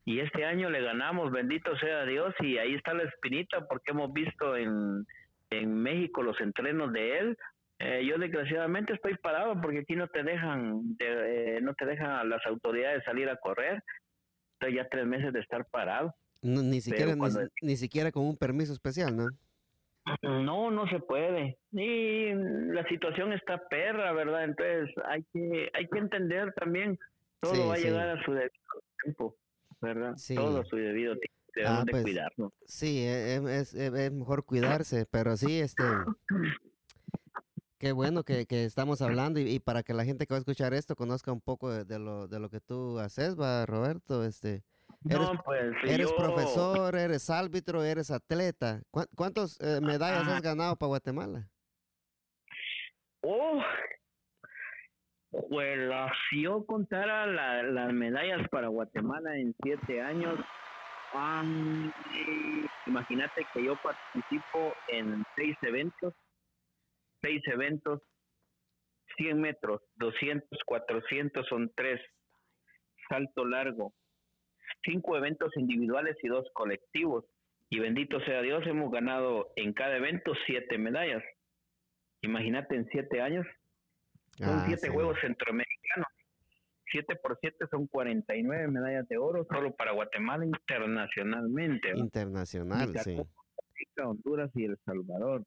y 0.05 0.19
este 0.19 0.45
año 0.45 0.69
le 0.69 0.81
ganamos, 0.81 1.31
bendito 1.31 1.77
sea 1.77 2.05
Dios 2.05 2.33
y 2.39 2.57
ahí 2.57 2.75
está 2.75 2.93
la 2.93 3.03
espinita 3.03 3.67
porque 3.67 3.91
hemos 3.91 4.13
visto 4.13 4.55
en, 4.55 5.05
en 5.49 5.75
México 5.75 6.23
los 6.23 6.39
entrenos 6.41 6.91
de 6.93 7.19
él. 7.19 7.37
Eh, 7.79 8.05
yo 8.05 8.17
desgraciadamente 8.17 8.93
estoy 8.93 9.15
parado 9.17 9.59
porque 9.61 9.79
aquí 9.79 9.95
no 9.95 10.07
te 10.07 10.23
dejan, 10.23 10.95
de, 10.97 11.57
eh, 11.57 11.61
no 11.61 11.73
te 11.73 11.85
dejan 11.85 12.29
las 12.29 12.45
autoridades 12.45 13.03
salir 13.03 13.29
a 13.29 13.37
correr. 13.37 13.81
Estoy 14.53 14.75
ya 14.75 14.87
tres 14.87 15.05
meses 15.05 15.33
de 15.33 15.41
estar 15.41 15.65
parado. 15.69 16.13
Ni 16.43 16.81
siquiera 16.81 17.15
ni 17.61 17.75
siquiera 17.77 18.11
con 18.11 18.25
un 18.25 18.37
permiso 18.37 18.73
especial, 18.73 19.15
¿no? 19.15 19.27
No, 20.21 20.69
no 20.69 20.87
se 20.87 20.99
puede. 20.99 21.57
Y 21.71 22.33
la 22.33 22.85
situación 22.89 23.31
está 23.33 23.67
perra, 23.69 24.11
¿verdad? 24.11 24.43
Entonces 24.43 24.93
hay 25.05 25.23
que 25.31 25.69
hay 25.73 25.87
que 25.87 25.99
entender 25.99 26.53
también 26.53 26.99
todo 27.39 27.67
va 27.67 27.75
a 27.75 27.77
llegar 27.77 28.09
a 28.09 28.23
su 28.23 28.31
debido 28.31 28.51
tiempo, 29.01 29.35
¿verdad? 29.81 30.15
Todo 30.35 30.61
a 30.61 30.65
su 30.65 30.75
debido 30.75 31.15
tiempo. 31.15 31.33
Debemos 31.55 31.79
ah, 31.79 31.83
de 31.85 31.91
pues, 31.91 32.03
cuidarnos. 32.03 32.53
Sí, 32.65 32.99
e, 33.05 33.35
e, 33.35 33.59
es, 33.59 33.73
es, 33.75 34.11
mejor 34.11 34.43
cuidarse, 34.43 35.05
pero 35.05 35.37
sí, 35.37 35.59
este, 35.59 35.83
qué 37.77 37.91
bueno 37.91 38.23
que, 38.23 38.47
que 38.47 38.65
estamos 38.65 39.03
hablando 39.03 39.39
y, 39.39 39.59
para 39.59 39.83
que 39.83 39.93
la 39.93 40.03
gente 40.03 40.25
que 40.25 40.33
va 40.33 40.37
a 40.37 40.39
escuchar 40.39 40.73
esto 40.73 40.95
conozca 40.95 41.31
un 41.31 41.41
poco 41.41 41.69
de, 41.71 41.99
lo, 41.99 42.27
de 42.27 42.39
lo 42.39 42.49
que 42.49 42.59
tú 42.59 42.97
haces, 42.97 43.39
va, 43.39 43.67
Roberto, 43.67 44.23
este, 44.23 44.63
Eres, 45.09 45.29
pues, 45.43 45.73
eres 45.85 46.13
profesor, 46.13 46.95
eres 46.95 47.29
árbitro, 47.29 47.83
eres 47.83 48.09
atleta. 48.11 48.81
¿Cuántas 49.15 49.59
eh, 49.59 49.79
medallas 49.81 50.27
has 50.27 50.41
ganado 50.41 50.75
para 50.75 50.87
Guatemala? 50.87 51.49
Oh, 53.21 53.61
pues 55.49 55.79
si 56.29 56.43
yo 56.43 56.65
contara 56.65 57.25
las 57.25 57.93
medallas 57.93 58.47
para 58.49 58.67
Guatemala 58.67 59.35
en 59.35 59.55
siete 59.63 60.01
años, 60.01 60.39
imagínate 62.85 63.45
que 63.53 63.63
yo 63.63 63.75
participo 63.81 64.73
en 64.89 65.23
seis 65.35 65.55
eventos, 65.61 66.13
seis 67.21 67.41
eventos, 67.47 68.01
100 69.17 69.39
metros, 69.39 69.81
200, 69.95 70.59
400 70.65 71.47
son 71.47 71.71
tres, 71.75 72.01
salto 73.09 73.45
largo, 73.45 73.93
cinco 74.83 75.17
eventos 75.17 75.55
individuales 75.57 76.15
y 76.21 76.27
dos 76.27 76.45
colectivos. 76.53 77.25
Y 77.69 77.79
bendito 77.79 78.19
sea 78.21 78.41
Dios, 78.41 78.65
hemos 78.67 78.91
ganado 78.91 79.51
en 79.55 79.73
cada 79.73 79.97
evento 79.97 80.33
siete 80.45 80.77
medallas. 80.77 81.23
Imagínate 82.21 82.75
en 82.75 82.87
siete 82.89 83.21
años. 83.21 83.45
Son 84.37 84.59
ah, 84.59 84.63
siete 84.67 84.89
Juegos 84.89 85.17
Centroamericanos. 85.21 86.07
Siete 86.91 87.15
por 87.15 87.37
siete 87.39 87.65
son 87.71 87.87
49 87.87 88.67
medallas 88.67 89.07
de 89.07 89.17
oro 89.17 89.47
solo 89.49 89.75
para 89.75 89.93
Guatemala 89.93 90.45
internacionalmente. 90.45 91.89
Internacional, 91.95 92.93
sí. 92.99 93.19
Honduras 93.97 94.51
y 94.53 94.65
El 94.65 94.77
Salvador. 94.85 95.43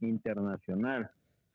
Internacional 0.00 1.10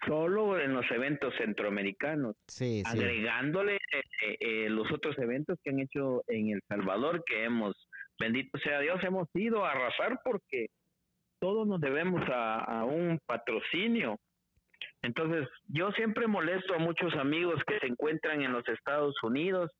solo 0.06 0.60
en 0.60 0.74
los 0.74 0.90
eventos 0.92 1.34
centroamericanos, 1.38 2.36
sí, 2.48 2.84
agregándole 2.86 3.76
eh, 3.76 4.38
eh, 4.40 4.70
los 4.70 4.92
otros 4.92 5.18
eventos 5.20 5.58
que 5.64 5.70
han 5.70 5.80
hecho 5.80 6.24
en 6.28 6.50
El 6.50 6.62
Salvador, 6.68 7.24
que 7.26 7.44
hemos, 7.44 7.76
bendito 8.20 8.58
sea 8.60 8.80
Dios, 8.80 9.04
hemos 9.04 9.28
ido 9.34 9.66
a 9.66 9.72
arrasar 9.72 10.20
porque 10.24 10.68
todos 11.40 11.68
nos 11.68 11.82
debemos 11.82 12.22
a, 12.32 12.84
un 12.86 13.20
patrocinio. 13.26 14.18
Entonces, 15.02 15.48
yo 15.68 15.92
siempre 15.92 16.28
molesto 16.28 16.76
a 16.76 16.80
muchos 16.80 17.16
amigos 17.16 17.60
que 17.66 17.80
se 17.80 17.88
encuentran 17.88 18.42
en 18.44 18.54
los 18.54 18.68
Estados 18.68 19.16
Unidos, 19.24 19.72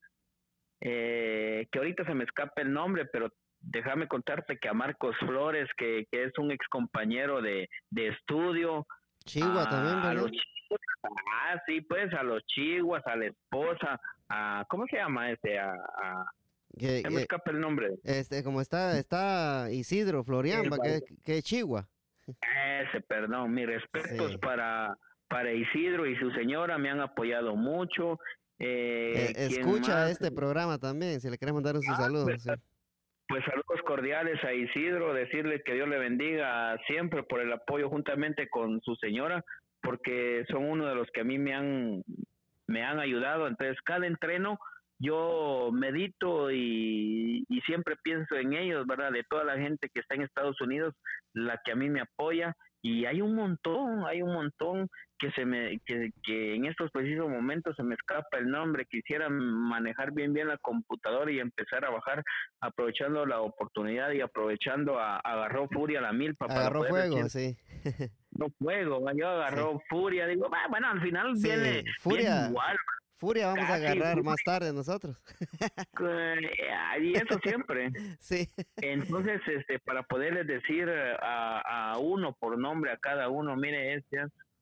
eh, 0.82 1.68
que 1.72 1.78
ahorita 1.78 2.04
se 2.06 2.16
me 2.16 2.24
escapa 2.24 2.62
el 2.62 2.74
nombre, 2.74 3.06
pero 3.06 3.30
déjame 3.60 4.08
contarte 4.08 4.58
que 4.58 4.68
a 4.68 4.74
Marcos 4.74 5.16
Flores, 5.20 5.70
que, 5.78 6.06
que 6.12 6.24
es 6.24 6.32
un 6.40 6.52
ex 6.52 6.68
compañero 6.68 7.42
de, 7.42 7.70
de 7.92 8.08
estudio, 8.08 8.88
Chihuahua 9.26 9.70
también, 9.70 9.98
a 10.00 10.10
¿verdad? 10.10 10.32
ah, 11.04 11.62
sí, 11.66 11.82
pues 11.82 12.14
a 12.14 12.24
los 12.24 12.44
chihuas, 12.46 13.06
a 13.06 13.16
la 13.16 13.26
esposa, 13.28 14.00
a, 14.30 14.66
¿cómo 14.70 14.86
se 14.88 14.98
llama 14.98 15.32
este? 15.32 15.60
A, 15.60 15.72
a- 15.74 16.26
Que- 16.78 17.04
me 17.06 17.10
que- 17.16 17.22
escapa 17.24 17.52
el 17.52 17.60
nombre. 17.60 17.90
este, 18.04 18.44
como 18.44 18.62
está, 18.62 18.98
está 18.98 19.68
Isidro 19.72 20.24
Florian, 20.24 20.64
que, 20.84 21.02
que 21.24 21.42
Chihuahua. 21.42 21.88
Ese, 22.28 23.02
perdón, 23.02 23.54
mis 23.54 23.66
respetos 23.68 24.32
Sí. 24.32 24.38
para, 24.38 24.96
para 25.28 25.52
Isidro 25.52 26.06
y 26.08 26.16
su 26.18 26.32
señora, 26.32 26.78
me 26.78 26.90
han 26.90 27.02
apoyado 27.02 27.56
mucho. 27.56 28.20
Eh, 28.60 29.32
Eh, 29.36 29.48
¿quién 29.50 29.60
escucha 29.62 29.94
más? 29.96 30.12
este 30.12 30.32
programa 30.32 30.78
también, 30.78 31.20
si 31.20 31.30
le 31.30 31.38
querés 31.38 31.54
mandar 31.54 31.76
un 31.76 31.82
Ah, 31.90 31.96
saludo. 31.98 32.26
pues, 32.26 32.44
sí. 32.44 32.50
Pues 33.32 33.46
saludos 33.46 33.82
cordiales 33.86 34.44
a 34.44 34.52
Isidro, 34.52 35.14
decirle 35.14 35.62
que 35.64 35.74
Dios 35.74 35.88
le 35.88 35.98
bendiga 35.98 36.78
siempre 36.86 37.24
por 37.24 37.40
el 37.40 37.54
apoyo 37.54 37.88
juntamente 37.88 38.50
con 38.50 38.82
su 38.82 38.98
señora, 38.98 39.42
porque 39.82 40.44
son 40.50 40.66
uno 40.66 40.86
de 40.86 40.96
los 40.96 41.10
que 41.12 41.22
a 41.22 41.24
mí 41.24 41.38
me 41.38 41.54
han, 41.54 42.04
me 42.68 42.84
han 42.84 43.00
ayudado. 43.00 43.48
Entonces, 43.48 43.78
cada 43.86 44.06
entreno 44.06 44.60
yo 45.00 45.70
medito 45.72 46.52
y, 46.52 47.46
y 47.48 47.62
siempre 47.62 47.96
pienso 48.04 48.36
en 48.36 48.52
ellos, 48.52 48.86
¿verdad? 48.86 49.14
De 49.14 49.24
toda 49.24 49.46
la 49.46 49.58
gente 49.58 49.88
que 49.94 50.02
está 50.02 50.16
en 50.16 50.24
Estados 50.24 50.60
Unidos, 50.60 50.94
la 51.32 51.58
que 51.64 51.72
a 51.72 51.76
mí 51.78 51.90
me 51.90 52.02
apoya. 52.02 52.54
Y 52.84 53.06
hay 53.06 53.22
un 53.22 53.36
montón, 53.36 54.06
hay 54.08 54.22
un 54.24 54.34
montón 54.34 54.90
que 55.20 55.30
se 55.34 55.46
me 55.46 55.80
que, 55.86 56.10
que 56.24 56.56
en 56.56 56.66
estos 56.66 56.90
precisos 56.90 57.30
momentos 57.30 57.76
se 57.76 57.84
me 57.84 57.94
escapa 57.94 58.40
el 58.40 58.50
nombre 58.50 58.88
quisiera 58.90 59.30
manejar 59.30 60.12
bien 60.14 60.34
bien 60.34 60.48
la 60.48 60.58
computadora 60.58 61.32
y 61.32 61.40
empezar 61.40 61.86
a 61.86 61.92
bajar 61.92 62.24
aprovechando 62.60 63.26
la 63.28 63.40
oportunidad 63.42 64.12
y 64.14 64.22
aprovechando 64.22 65.00
a, 65.00 65.18
agarró 65.18 65.68
furia 65.70 66.02
la 66.02 66.12
milpa 66.12 66.48
para 66.48 66.62
Agarró 66.62 66.80
poder 66.80 66.92
fuego, 67.10 67.24
decir, 67.24 67.58
sí. 67.84 68.10
no 68.32 68.48
fuego 68.58 69.00
yo 69.16 69.28
agarró 69.30 69.80
furia 69.88 70.26
digo 70.26 70.50
"Ah, 70.52 70.66
bueno 70.70 70.88
al 70.90 71.02
final 71.02 71.38
Sí, 71.38 71.48
viene, 71.50 71.84
Furia. 72.00 72.30
viene 72.32 72.48
igual 72.50 72.78
Furia 73.22 73.48
vamos 73.48 73.70
a 73.70 73.76
agarrar 73.76 74.16
furia. 74.16 74.24
más 74.32 74.44
tarde 74.44 74.74
nosotros. 74.74 75.16
eh, 76.02 76.52
y 77.02 77.16
eso 77.16 77.40
siempre 77.44 77.92
sí. 78.20 78.50
entonces 78.78 79.40
este 79.48 79.78
para 79.80 80.02
poderles 80.04 80.48
decir 80.48 80.90
eh, 80.90 81.16
a, 81.22 81.92
a 81.92 81.98
uno 82.00 82.34
por 82.34 82.58
nombre 82.58 82.92
a 82.92 82.98
cada 82.98 83.30
uno 83.30 83.56
mire 83.56 83.94
este 83.94 84.18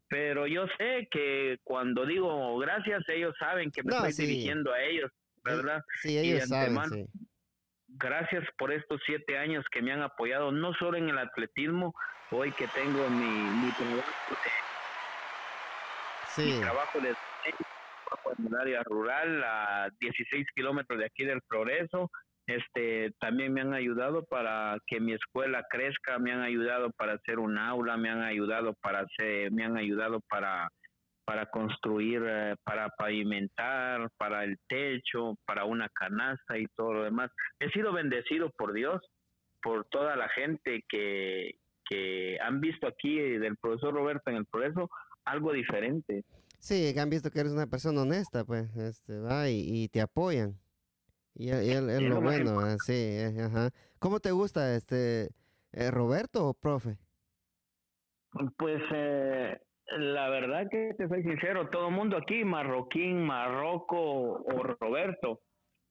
pero 0.09 0.45
yo 0.45 0.65
sé 0.77 1.07
que 1.09 1.57
cuando 1.63 2.05
digo 2.05 2.57
gracias 2.59 3.01
ellos 3.07 3.33
saben 3.39 3.71
que 3.71 3.81
me 3.81 3.91
No, 3.91 3.95
estoy 4.05 4.11
sí. 4.11 4.27
dirigiendo 4.27 4.73
a 4.73 4.81
ellos 4.81 5.09
verdad 5.43 5.81
Sí, 6.01 6.15
Y 6.15 6.17
ellos 6.33 6.49
saben, 6.49 6.77
antemano, 6.77 6.95
sí. 6.95 7.05
gracias 7.87 8.43
por 8.57 8.73
estos 8.73 8.99
siete 9.05 9.37
años 9.37 9.63
que 9.71 9.81
me 9.81 9.93
han 9.93 10.01
apoyado, 10.01 10.51
no 10.51 10.73
solo 10.73 10.97
en 10.97 11.07
el 11.09 11.17
atletismo, 11.17 11.95
hoy 12.31 12.51
que 12.51 12.67
tengo 12.67 13.09
mi, 13.09 13.25
mi 13.25 13.71
trabajo, 13.71 14.11
Sí, 16.35 16.41
mi 16.43 16.59
trabajo 16.59 16.99
de 16.99 17.13
trabajo 17.13 17.28
en 18.37 18.47
el 18.47 18.55
área 18.55 18.83
rural 18.83 19.43
a 19.43 19.89
16 19.99 20.47
kilómetros 20.55 20.99
de 20.99 21.05
aquí 21.05 21.25
del 21.25 21.41
Progreso, 21.47 22.09
este 22.47 23.11
también 23.19 23.53
me 23.53 23.61
han 23.61 23.73
ayudado 23.73 24.25
para 24.25 24.77
que 24.87 24.99
mi 24.99 25.13
escuela 25.13 25.65
crezca, 25.69 26.17
me 26.17 26.31
han 26.31 26.41
ayudado 26.41 26.89
para 26.91 27.13
hacer 27.13 27.39
un 27.39 27.57
aula, 27.57 27.95
me 27.97 28.09
han 28.09 28.23
ayudado 28.23 28.73
para 28.81 29.01
hacer, 29.01 29.51
me 29.51 29.63
han 29.63 29.77
ayudado 29.77 30.19
para 30.29 30.67
para 31.25 31.45
construir, 31.45 32.23
eh, 32.25 32.55
para 32.63 32.89
pavimentar, 32.89 34.09
para 34.17 34.43
el 34.43 34.57
techo, 34.67 35.35
para 35.45 35.63
una 35.63 35.87
canasta 35.89 36.57
y 36.57 36.65
todo 36.75 36.93
lo 36.93 37.03
demás. 37.03 37.29
He 37.59 37.69
sido 37.69 37.93
bendecido 37.93 38.49
por 38.57 38.73
Dios, 38.73 38.99
por 39.61 39.85
toda 39.85 40.15
la 40.15 40.27
gente 40.29 40.83
que, 40.89 41.51
que 41.87 42.39
han 42.41 42.59
visto 42.59 42.87
aquí 42.87 43.19
del 43.19 43.57
profesor 43.57 43.93
Roberto 43.93 44.31
en 44.31 44.37
el 44.37 44.45
progreso 44.47 44.89
algo 45.23 45.53
diferente. 45.53 46.23
Sí, 46.59 46.93
que 46.93 46.99
han 46.99 47.09
visto 47.09 47.29
que 47.31 47.39
eres 47.39 47.51
una 47.53 47.67
persona 47.67 48.01
honesta, 48.01 48.43
pues, 48.45 48.75
este, 48.75 49.19
va, 49.19 49.49
y, 49.49 49.63
y 49.65 49.87
te 49.89 50.01
apoyan. 50.01 50.59
Y, 51.35 51.49
es- 51.49 51.81
lo 52.01 52.21
bueno, 52.21 52.57
¿verdad? 52.57 52.77
sí, 52.79 52.93
eh, 52.93 53.33
ajá. 53.43 53.69
¿Cómo 53.99 54.19
te 54.19 54.31
gusta, 54.31 54.75
este, 54.75 55.29
eh, 55.71 55.91
Roberto 55.91 56.47
o 56.49 56.53
profe? 56.53 56.97
Pues 58.57 58.81
eh, 58.93 59.57
la 59.97 60.29
verdad 60.29 60.67
que 60.69 60.91
te 60.97 61.07
soy 61.07 61.23
sincero, 61.23 61.69
todo 61.69 61.87
el 61.89 61.95
mundo 61.95 62.17
aquí, 62.17 62.43
Marroquín, 62.43 63.23
Marroco 63.25 63.97
o 63.97 64.63
Roberto, 64.79 65.41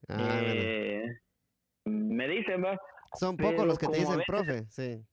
Ah, 0.09 0.41
bueno. 0.43 0.63
me 1.85 2.29
dicen, 2.29 2.63
va, 2.65 2.79
Son 3.15 3.37
pocos 3.37 3.67
los 3.67 3.79
que 3.79 3.89
te 3.89 3.97
dicen 3.99 4.23
profe, 4.27 4.67
sí. 4.71 5.05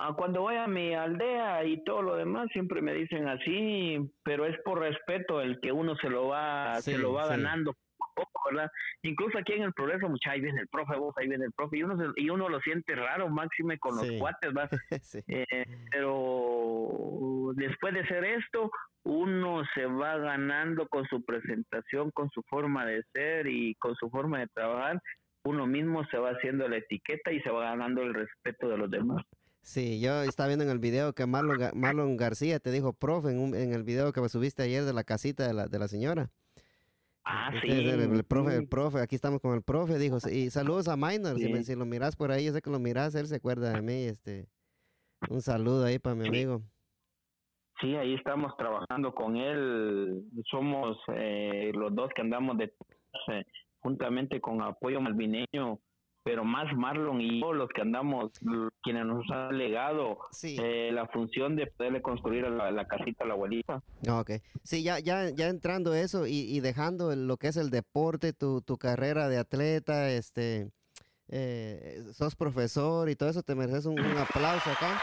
Ah, 0.00 0.14
cuando 0.16 0.42
voy 0.42 0.54
a 0.54 0.68
mi 0.68 0.94
aldea 0.94 1.64
y 1.64 1.82
todo 1.82 2.02
lo 2.02 2.14
demás 2.16 2.48
siempre 2.52 2.80
me 2.80 2.94
dicen 2.94 3.26
así, 3.26 3.98
pero 4.22 4.46
es 4.46 4.56
por 4.64 4.78
respeto 4.78 5.40
el 5.40 5.58
que 5.60 5.72
uno 5.72 5.96
se 5.96 6.08
lo 6.08 6.28
va 6.28 6.76
Sí, 6.80 6.92
se 6.92 6.98
lo 6.98 7.14
va 7.14 7.24
sí. 7.24 7.30
ganando 7.30 7.72
poco 7.72 8.04
a 8.04 8.14
poco, 8.14 8.42
¿verdad? 8.50 8.70
Incluso 9.02 9.38
aquí 9.38 9.54
en 9.54 9.64
el 9.64 9.72
progreso, 9.72 10.08
mucha 10.08 10.30
ahí 10.30 10.40
viene 10.40 10.60
el 10.60 10.68
profe, 10.68 10.96
vos 10.96 11.14
ahí 11.16 11.28
viene 11.28 11.46
el 11.46 11.52
profe 11.52 11.78
y 11.78 11.82
uno 11.82 11.96
se- 11.98 12.12
y 12.22 12.30
uno 12.30 12.48
lo 12.48 12.60
siente 12.60 12.94
raro, 12.94 13.28
máxime 13.28 13.76
con 13.80 13.96
los 13.96 14.06
cuates, 14.20 14.52
sí. 15.02 15.20
Eh, 15.26 15.64
pero 15.90 17.50
después 17.54 17.92
de 17.94 18.00
hacer 18.00 18.24
esto, 18.24 18.70
uno 19.04 19.64
se 19.74 19.86
va 19.86 20.16
ganando 20.18 20.86
con 20.86 21.06
su 21.06 21.24
presentación, 21.24 22.12
con 22.12 22.30
su 22.30 22.42
forma 22.48 22.86
de 22.86 23.02
ser 23.12 23.48
y 23.48 23.74
con 23.76 23.96
su 23.96 24.08
forma 24.10 24.38
de 24.38 24.46
trabajar, 24.54 25.00
uno 25.44 25.66
mismo 25.66 26.04
se 26.06 26.18
va 26.18 26.30
haciendo 26.30 26.68
la 26.68 26.76
etiqueta 26.76 27.32
y 27.32 27.40
se 27.40 27.50
va 27.50 27.70
ganando 27.70 28.02
el 28.02 28.14
respeto 28.14 28.68
de 28.68 28.78
los 28.78 28.90
demás. 28.90 29.24
Sí, 29.68 30.00
yo 30.00 30.22
estaba 30.22 30.46
viendo 30.46 30.64
en 30.64 30.70
el 30.70 30.78
video 30.78 31.12
que 31.12 31.26
Marlon, 31.26 31.58
Ga- 31.58 31.74
Marlon 31.74 32.16
García 32.16 32.58
te 32.58 32.70
dijo 32.70 32.94
profe 32.94 33.28
en, 33.32 33.38
un- 33.38 33.54
en 33.54 33.74
el 33.74 33.82
video 33.84 34.14
que 34.14 34.26
subiste 34.30 34.62
ayer 34.62 34.82
de 34.84 34.94
la 34.94 35.04
casita 35.04 35.46
de 35.46 35.52
la, 35.52 35.66
de 35.66 35.78
la 35.78 35.88
señora. 35.88 36.30
Ah, 37.22 37.50
Este 37.52 37.66
sí. 37.66 37.72
el, 37.86 38.00
el 38.00 38.24
profe, 38.24 38.56
el 38.56 38.66
profe, 38.66 39.00
aquí 39.00 39.14
estamos 39.14 39.42
con 39.42 39.54
el 39.54 39.60
profe, 39.62 39.98
dijo, 39.98 40.16
y 40.32 40.48
saludos 40.48 40.88
a 40.88 40.96
Minor, 40.96 41.36
si, 41.36 41.52
me- 41.52 41.62
si 41.64 41.74
lo 41.74 41.84
miras 41.84 42.16
por 42.16 42.30
ahí, 42.32 42.46
yo 42.46 42.52
sé 42.54 42.62
que 42.62 42.70
lo 42.70 42.78
miras, 42.78 43.14
él 43.14 43.26
se 43.26 43.36
acuerda 43.36 43.70
de 43.74 43.82
mí, 43.82 44.04
este, 44.04 44.48
un 45.28 45.42
saludo 45.42 45.84
ahí 45.84 45.98
para 45.98 46.16
mi 46.16 46.26
amigo. 46.28 46.62
Sí, 47.82 47.94
ahí 47.94 48.14
estamos 48.14 48.56
trabajando 48.56 49.14
con 49.14 49.36
él. 49.36 50.24
Somos 50.50 50.96
eh, 51.14 51.72
los 51.74 51.94
dos 51.94 52.08
que 52.16 52.22
andamos 52.22 52.56
de 52.56 52.72
eh, 53.28 53.44
juntamente 53.80 54.40
con 54.40 54.62
apoyo 54.62 54.98
malvineño, 55.02 55.78
pero 56.28 56.44
más 56.44 56.66
Marlon 56.76 57.22
y 57.22 57.40
yo 57.40 57.54
los 57.54 57.70
que 57.70 57.80
andamos, 57.80 58.32
quienes 58.82 59.06
nos 59.06 59.24
han 59.30 59.56
legado 59.56 60.18
Sí, 60.30 60.58
eh, 60.62 60.90
la 60.92 61.06
función 61.08 61.56
de 61.56 61.68
poderle 61.68 62.02
construir 62.02 62.46
la, 62.50 62.70
la 62.70 62.86
casita 62.86 63.24
a 63.24 63.28
la 63.28 63.32
abuelita. 63.32 63.82
ok. 64.10 64.32
Sí, 64.62 64.82
ya, 64.82 64.98
ya, 64.98 65.30
ya 65.30 65.48
entrando 65.48 65.94
eso 65.94 66.26
y, 66.26 66.40
y 66.40 66.60
dejando 66.60 67.16
lo 67.16 67.38
que 67.38 67.48
es 67.48 67.56
el 67.56 67.70
deporte, 67.70 68.34
tu, 68.34 68.60
tu 68.60 68.76
carrera 68.76 69.30
de 69.30 69.38
atleta, 69.38 70.10
este, 70.10 70.68
eh, 71.28 72.02
sos 72.12 72.36
profesor 72.36 73.08
y 73.08 73.16
todo 73.16 73.30
eso, 73.30 73.42
te 73.42 73.54
mereces 73.54 73.86
un, 73.86 73.98
un 73.98 74.18
aplauso 74.18 74.68
acá. 74.70 75.00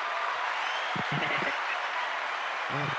Ah. 2.67 2.97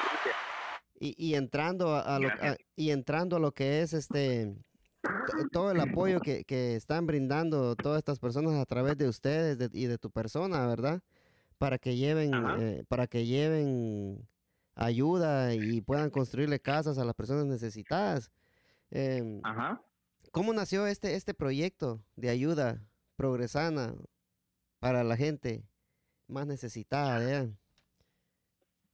Y, 1.00 1.14
y 1.18 1.34
entrando 1.34 1.94
a, 1.94 2.00
a 2.16 2.18
lo, 2.18 2.28
a- 2.28 2.56
y 2.76 2.90
entrando 2.90 3.36
a 3.36 3.40
lo 3.40 3.52
que 3.52 3.82
es 3.82 3.92
este 3.92 4.54
todo 5.52 5.70
el 5.70 5.80
apoyo 5.80 6.20
que, 6.20 6.44
que 6.44 6.76
están 6.76 7.06
brindando 7.06 7.74
todas 7.76 7.98
estas 7.98 8.18
personas 8.18 8.54
a 8.54 8.64
través 8.66 8.96
de 8.96 9.08
ustedes 9.08 9.58
de- 9.58 9.70
y 9.72 9.86
de 9.86 9.98
tu 9.98 10.10
persona, 10.10 10.66
¿verdad? 10.66 11.02
Para 11.58 11.78
que 11.78 11.96
lleven, 11.96 12.32
eh, 12.60 12.84
para 12.88 13.06
que 13.06 13.26
lleven 13.26 14.26
ayuda 14.74 15.54
y 15.54 15.80
puedan 15.80 16.10
construirle 16.10 16.60
casas 16.60 16.98
a 16.98 17.04
las 17.04 17.14
personas 17.14 17.46
necesitadas. 17.46 18.30
Em, 18.90 19.40
Ajá. 19.42 19.82
¿Cómo 20.32 20.52
nació 20.52 20.86
este, 20.86 21.14
este 21.14 21.32
proyecto 21.32 22.02
de 22.14 22.28
ayuda 22.28 22.86
progresana 23.16 23.94
para 24.80 25.02
la 25.02 25.16
gente 25.16 25.64
más 26.28 26.46
necesitada? 26.46 27.48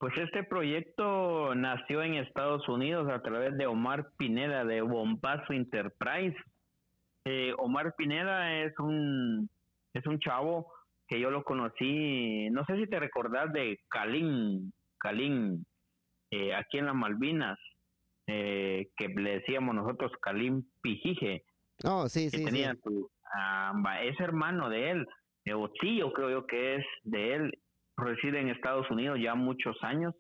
Pues 0.03 0.19
este 0.19 0.43
proyecto 0.43 1.55
nació 1.55 2.03
en 2.03 2.15
Estados 2.15 2.69
Unidos 2.69 3.09
a 3.09 3.23
través 3.23 3.57
de 3.57 3.67
Omar 3.67 4.11
Pineda 4.19 4.65
de 4.65 4.81
Bombazo 4.81 5.53
Enterprise. 5.53 6.37
Eh, 7.25 7.55
Omar 7.57 7.95
Pineda 7.97 8.65
es 8.65 8.77
un 8.81 9.49
es 9.95 10.05
un 10.05 10.19
chavo 10.19 10.73
que 11.07 11.21
yo 11.21 11.31
lo 11.31 11.45
conocí, 11.45 12.51
no 12.51 12.65
sé 12.65 12.79
si 12.79 12.89
te 12.89 12.99
recordás 12.99 13.53
de 13.53 13.79
Calín, 13.89 14.73
Calín, 14.99 15.65
eh, 16.33 16.53
aquí 16.53 16.79
en 16.79 16.87
las 16.87 16.97
Malvinas, 16.97 17.61
eh, 18.27 18.89
que 18.97 19.07
le 19.07 19.39
decíamos 19.39 19.73
nosotros 19.73 20.11
Calín 20.21 20.67
Pijije 20.83 21.45
Oh, 21.85 22.09
sí, 22.09 22.25
que 22.25 22.39
sí, 22.39 22.39
sí. 22.39 22.45
tenía 22.45 22.75
su, 22.83 23.09
ah, 23.37 23.73
es 24.03 24.19
hermano 24.19 24.69
de 24.69 24.91
él, 24.91 25.07
o 25.55 25.71
tío 25.81 26.13
creo 26.13 26.31
yo 26.31 26.47
que 26.49 26.75
es 26.75 26.87
de 27.05 27.35
él, 27.37 27.59
reside 27.97 28.41
en 28.41 28.49
Estados 28.49 28.91
Unidos 28.91 29.19
ya 29.21 29.35
muchos 29.35 29.77
años, 29.83 30.15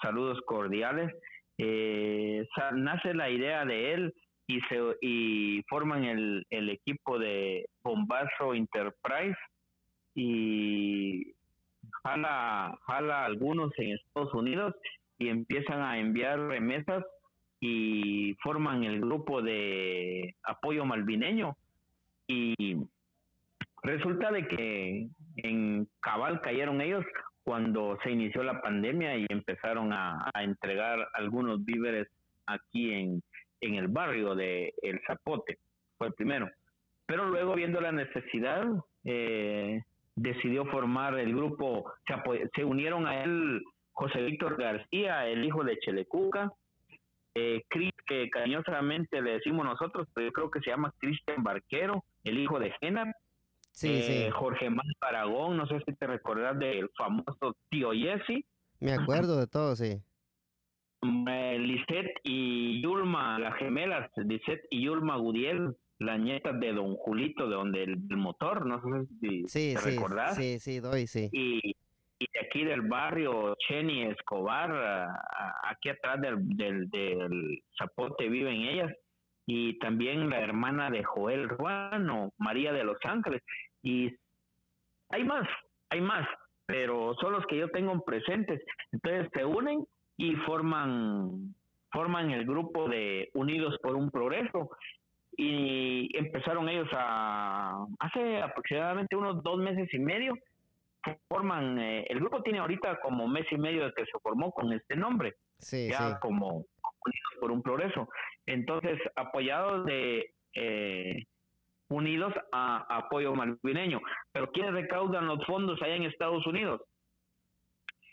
saludos 0.00 0.40
cordiales, 0.46 1.12
eh, 1.58 2.46
nace 2.74 3.14
la 3.14 3.30
idea 3.30 3.64
de 3.64 3.94
él 3.94 4.14
y 4.46 4.60
se 4.62 4.80
y 5.02 5.62
forman 5.68 6.04
el, 6.04 6.46
el 6.50 6.70
equipo 6.70 7.18
de 7.18 7.68
Bombazo 7.82 8.54
Enterprise 8.54 9.36
y 10.14 11.34
jala, 12.02 12.78
jala 12.86 13.24
algunos 13.24 13.70
en 13.78 13.92
Estados 13.92 14.32
Unidos 14.34 14.74
y 15.18 15.28
empiezan 15.28 15.80
a 15.82 15.98
enviar 15.98 16.38
remesas 16.40 17.04
y 17.60 18.34
forman 18.42 18.84
el 18.84 19.00
grupo 19.00 19.42
de 19.42 20.34
apoyo 20.44 20.84
malvineño. 20.84 21.56
Y 22.26 22.76
resulta 23.82 24.30
de 24.30 24.46
que 24.46 25.08
en 25.42 25.88
cabal 26.00 26.40
cayeron 26.40 26.80
ellos 26.80 27.04
cuando 27.44 27.98
se 28.02 28.10
inició 28.10 28.42
la 28.42 28.60
pandemia 28.60 29.16
y 29.16 29.26
empezaron 29.28 29.92
a, 29.92 30.30
entregar 30.34 31.08
algunos 31.14 31.64
víveres 31.64 32.08
aquí 32.46 32.92
en, 32.92 33.22
en 33.60 33.74
el 33.74 33.88
barrio 33.88 34.34
de 34.34 34.74
El 34.82 35.00
Zapote, 35.06 35.58
fue 35.96 36.08
el 36.08 36.14
primero. 36.14 36.50
Pero 37.06 37.26
luego 37.26 37.54
viendo 37.54 37.80
la 37.80 37.90
necesidad, 37.90 38.66
eh, 39.04 39.82
decidió 40.14 40.66
formar 40.66 41.18
el 41.18 41.34
grupo, 41.34 41.90
se, 42.54 42.64
unieron 42.64 43.06
a 43.06 43.22
él 43.24 43.62
José 43.92 44.20
Víctor 44.22 44.60
García, 44.60 45.26
el 45.26 45.44
hijo 45.44 45.64
de 45.64 45.78
Chelecuca, 45.78 46.52
eh, 47.34 47.62
Chris, 47.68 47.92
que 48.06 48.28
cariñosamente 48.28 49.22
le 49.22 49.32
decimos 49.32 49.64
nosotros, 49.64 50.08
pero 50.12 50.26
yo 50.26 50.32
creo 50.32 50.50
que 50.50 50.60
se 50.60 50.70
llama 50.70 50.92
Cristian 50.98 51.42
Barquero, 51.42 52.04
el 52.24 52.38
hijo 52.38 52.58
de 52.58 52.72
Genar, 52.80 53.14
sí, 53.78 54.24
eh, 54.24 54.30
Jorge 54.30 54.70
Más 54.70 54.86
Aragón, 55.00 55.56
no 55.56 55.66
sé 55.66 55.80
si 55.86 55.94
te 55.94 56.06
recordás 56.06 56.58
del 56.58 56.88
famoso 56.96 57.56
tío 57.68 57.92
Jesse. 57.92 58.44
Me 58.80 58.92
acuerdo 58.92 59.38
de 59.38 59.46
todo, 59.46 59.76
sí. 59.76 60.00
Eh, 61.02 61.58
Lisette 61.58 62.20
y 62.24 62.82
Yulma, 62.82 63.38
las 63.38 63.56
gemelas, 63.56 64.10
Lisette 64.16 64.66
y 64.70 64.84
Yulma 64.84 65.16
Gudiel, 65.16 65.76
las 65.98 66.18
nietas 66.18 66.58
de 66.58 66.72
Don 66.72 66.96
Julito, 66.96 67.48
de 67.48 67.54
donde 67.54 67.82
el, 67.84 67.98
motor, 68.16 68.66
no 68.66 68.80
sé 68.82 69.06
si 69.20 69.48
sí, 69.48 69.74
te 69.74 69.80
sí, 69.80 69.90
recordás. 69.90 70.36
Sí, 70.36 70.58
sí, 70.58 70.80
doy, 70.80 71.06
sí. 71.06 71.28
Y 71.32 71.74
y 72.18 72.26
de 72.32 72.40
aquí 72.40 72.64
del 72.64 72.82
barrio 72.82 73.54
Cheni 73.66 74.02
Escobar, 74.02 75.08
aquí 75.62 75.88
atrás 75.88 76.20
del, 76.20 76.48
del, 76.56 76.90
del 76.90 77.62
Zapote 77.78 78.28
viven 78.28 78.62
ellas, 78.62 78.92
y 79.46 79.78
también 79.78 80.28
la 80.28 80.40
hermana 80.40 80.90
de 80.90 81.04
Joel 81.04 81.48
Ruano, 81.48 82.32
María 82.38 82.72
de 82.72 82.84
los 82.84 82.98
Ángeles, 83.04 83.42
y 83.82 84.14
hay 85.10 85.24
más, 85.24 85.48
hay 85.90 86.00
más, 86.00 86.26
pero 86.66 87.14
son 87.20 87.32
los 87.32 87.46
que 87.46 87.58
yo 87.58 87.68
tengo 87.70 88.00
presentes. 88.04 88.62
Entonces 88.92 89.28
se 89.32 89.44
unen 89.44 89.84
y 90.16 90.34
forman, 90.36 91.54
forman 91.90 92.30
el 92.30 92.44
grupo 92.44 92.88
de 92.88 93.30
Unidos 93.34 93.76
por 93.82 93.94
un 93.94 94.10
Progreso, 94.10 94.70
y 95.40 96.16
empezaron 96.18 96.68
ellos 96.68 96.88
a, 96.92 97.86
hace 98.00 98.42
aproximadamente 98.42 99.14
unos 99.14 99.40
dos 99.44 99.58
meses 99.58 99.88
y 99.92 99.98
medio, 100.00 100.34
forman, 101.28 101.78
eh, 101.78 102.06
el 102.08 102.18
grupo 102.18 102.42
tiene 102.42 102.58
ahorita 102.58 102.98
como 103.00 103.28
mes 103.28 103.46
y 103.52 103.56
medio 103.56 103.84
de 103.84 103.92
que 103.92 104.04
se 104.04 104.18
formó 104.20 104.50
con 104.50 104.72
este 104.72 104.96
nombre, 104.96 105.36
ya 105.60 106.18
como 106.18 106.48
Unidos 106.48 107.32
por 107.40 107.52
un 107.52 107.62
Progreso. 107.62 108.08
Entonces, 108.46 108.98
apoyados 109.14 109.86
de 109.86 110.34
eh, 110.54 111.24
Unidos 111.88 112.32
a 112.52 112.84
Apoyo 112.96 113.34
Malvineño. 113.34 114.00
Pero 114.32 114.50
¿quiénes 114.52 114.72
recaudan 114.72 115.26
los 115.26 115.44
fondos 115.46 115.80
allá 115.82 115.96
en 115.96 116.04
Estados 116.04 116.46
Unidos? 116.46 116.80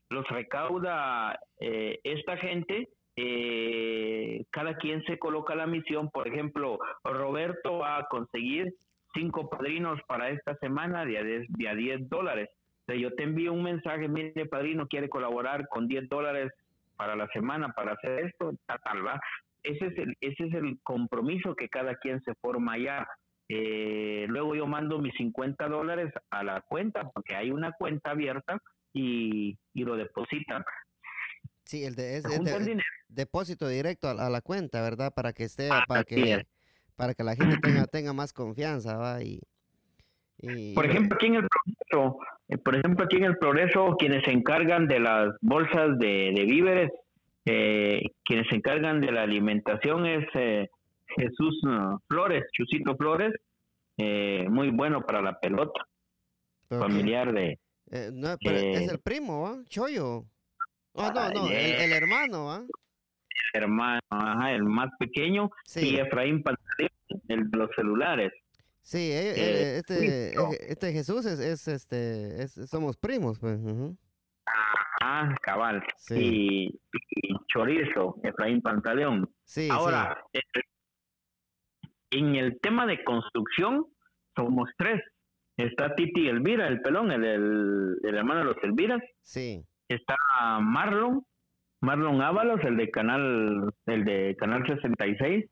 Los 0.10 0.28
recauda 0.30 1.40
eh, 1.60 2.00
esta 2.04 2.38
gente 2.38 2.90
cada 4.52 4.76
quien 4.76 5.02
se 5.06 5.18
coloca 5.18 5.56
la 5.56 5.68
misión. 5.68 6.10
Por 6.10 6.28
ejemplo, 6.28 6.78
Roberto 7.04 7.80
va 7.80 7.98
a 7.98 8.06
conseguir 8.08 8.74
cinco 9.14 9.50
padrinos 9.50 10.00
para 10.08 10.30
esta 10.30 10.56
semana 10.56 11.06
de 11.06 11.18
a 11.70 11.76
10 11.76 12.10
dólares 12.10 12.50
yo 12.94 13.12
te 13.16 13.24
envío 13.24 13.52
un 13.54 13.64
mensaje, 13.64 14.08
mire, 14.08 14.46
padrino, 14.46 14.88
quiere 14.88 15.10
colaborar 15.10 15.68
con 15.70 15.88
10 15.88 16.08
dólares 16.08 16.52
para 16.96 17.16
la 17.16 17.28
semana 17.28 17.70
para 17.70 17.94
hacer 17.94 18.26
esto, 18.26 18.54
tal, 18.68 19.06
va. 19.06 19.20
Ese 19.64 19.88
es 19.88 19.98
el, 19.98 20.16
ese 20.22 20.46
es 20.46 20.54
el 20.54 20.78
compromiso 20.84 21.56
que 21.56 21.68
cada 21.68 21.96
quien 21.96 22.22
se 22.22 22.36
forma 22.36 22.74
allá. 22.74 23.08
Eh, 23.48 24.26
luego 24.28 24.56
yo 24.56 24.66
mando 24.66 25.00
mis 25.00 25.14
50 25.16 25.68
dólares 25.68 26.12
a 26.30 26.44
la 26.44 26.62
cuenta, 26.62 27.10
porque 27.12 27.36
hay 27.36 27.52
una 27.52 27.74
cuenta 27.74 28.12
abierta 28.12 28.60
y, 28.94 29.58
y 29.74 29.84
lo 29.84 29.96
depositan. 29.96 30.64
Sí, 31.66 31.84
el 31.84 31.96
de, 31.96 32.18
es, 32.18 32.24
depósito 33.08 33.68
directo 33.68 34.08
a, 34.08 34.30
la 34.30 34.42
cuenta, 34.42 34.82
¿verdad? 34.82 35.14
Para 35.14 35.34
que 35.34 35.46
esté, 35.46 35.70
ah, 35.72 35.84
para 35.88 36.04
que, 36.04 36.46
para 36.96 37.14
que 37.16 37.24
la 37.24 37.36
gente 37.36 37.58
tenga, 37.62 37.86
tenga 37.88 38.14
más 38.14 38.34
confianza, 38.34 38.98
¿va? 38.98 39.24
Y, 39.24 39.42
por 40.76 40.86
ejemplo, 40.86 41.16
aquí 41.16 41.28
en 41.28 41.36
el 41.36 41.48
progreso, 41.48 42.20
eh, 42.50 42.58
por 42.58 42.76
ejemplo, 42.76 43.06
aquí 43.06 43.16
en 43.18 43.24
el 43.24 43.38
progreso, 43.38 43.96
quienes 43.98 44.24
se 44.26 44.32
encargan 44.32 44.88
de 44.88 45.00
las 45.00 45.34
bolsas 45.42 45.98
de, 45.98 46.46
víveres, 46.48 46.92
eh, 47.46 48.12
quienes 48.24 48.48
se 48.50 48.56
encargan 48.56 49.02
de 49.02 49.12
la 49.12 49.24
alimentación 49.24 50.06
es 50.06 50.26
eh, 50.36 50.70
Jesús 51.18 51.62
Flores, 52.08 52.44
Chusito 52.52 52.96
Flores, 52.96 53.34
muy 53.98 54.70
bueno 54.72 55.06
para 55.06 55.22
la 55.22 55.40
pelota, 55.40 55.86
familiar 56.70 57.34
de... 57.34 57.60
es 57.90 58.90
el 58.90 59.00
primo, 59.00 59.48
¿ah? 59.48 59.64
Choyo. 59.70 60.26
Oh, 60.98 61.12
no, 61.12 61.30
no, 61.30 61.48
el, 61.48 61.92
hermano, 61.92 62.52
¿ah? 62.52 62.66
hermano, 63.54 64.00
ajá, 64.10 64.52
el 64.54 64.64
más 64.64 64.90
pequeño, 64.98 65.50
y 65.76 65.98
Efraín 65.98 66.42
Pantaleón, 66.42 66.90
el 67.28 67.50
de 67.50 67.58
los 67.58 67.70
celulares. 67.76 68.32
Sí, 68.82 69.12
eh, 69.12 69.34
eh, 69.36 69.78
este, 69.80 70.34
este 70.72 70.94
Jesús 70.94 71.26
es, 71.26 71.40
es 71.40 71.68
este, 71.68 72.48
somos 72.68 72.98
primos, 72.98 73.40
pues. 73.40 73.60
Ah, 75.02 75.34
cabal. 75.42 75.84
Sí. 75.98 76.70
Y, 76.72 76.80
Chorizo, 77.48 78.18
Efraín 78.24 78.62
Pantaleón. 78.62 79.28
Sí, 79.44 79.70
Ahora, 79.72 80.16
eh, 80.34 80.40
en 82.18 82.36
el 82.36 82.60
tema 82.60 82.86
de 82.86 83.04
construcción, 83.04 83.86
somos 84.36 84.70
tres. 84.78 85.02
Está 85.58 85.96
Titi 85.96 86.28
Elvira, 86.28 86.68
el 86.68 86.82
pelón, 86.82 87.12
el, 87.12 87.24
el, 88.04 88.16
hermano 88.16 88.42
de 88.42 88.46
los 88.46 88.64
Elviras. 88.64 89.02
Sí. 89.22 89.64
Está 89.88 90.16
Marlon, 90.62 91.24
Marlon 91.82 92.22
Ábalos, 92.22 92.62
el 92.64 92.78
de 92.78 92.90
Canal, 92.90 93.72
el 93.86 94.06
de 94.06 94.36
Canal 94.38 94.66
66. 94.66 95.46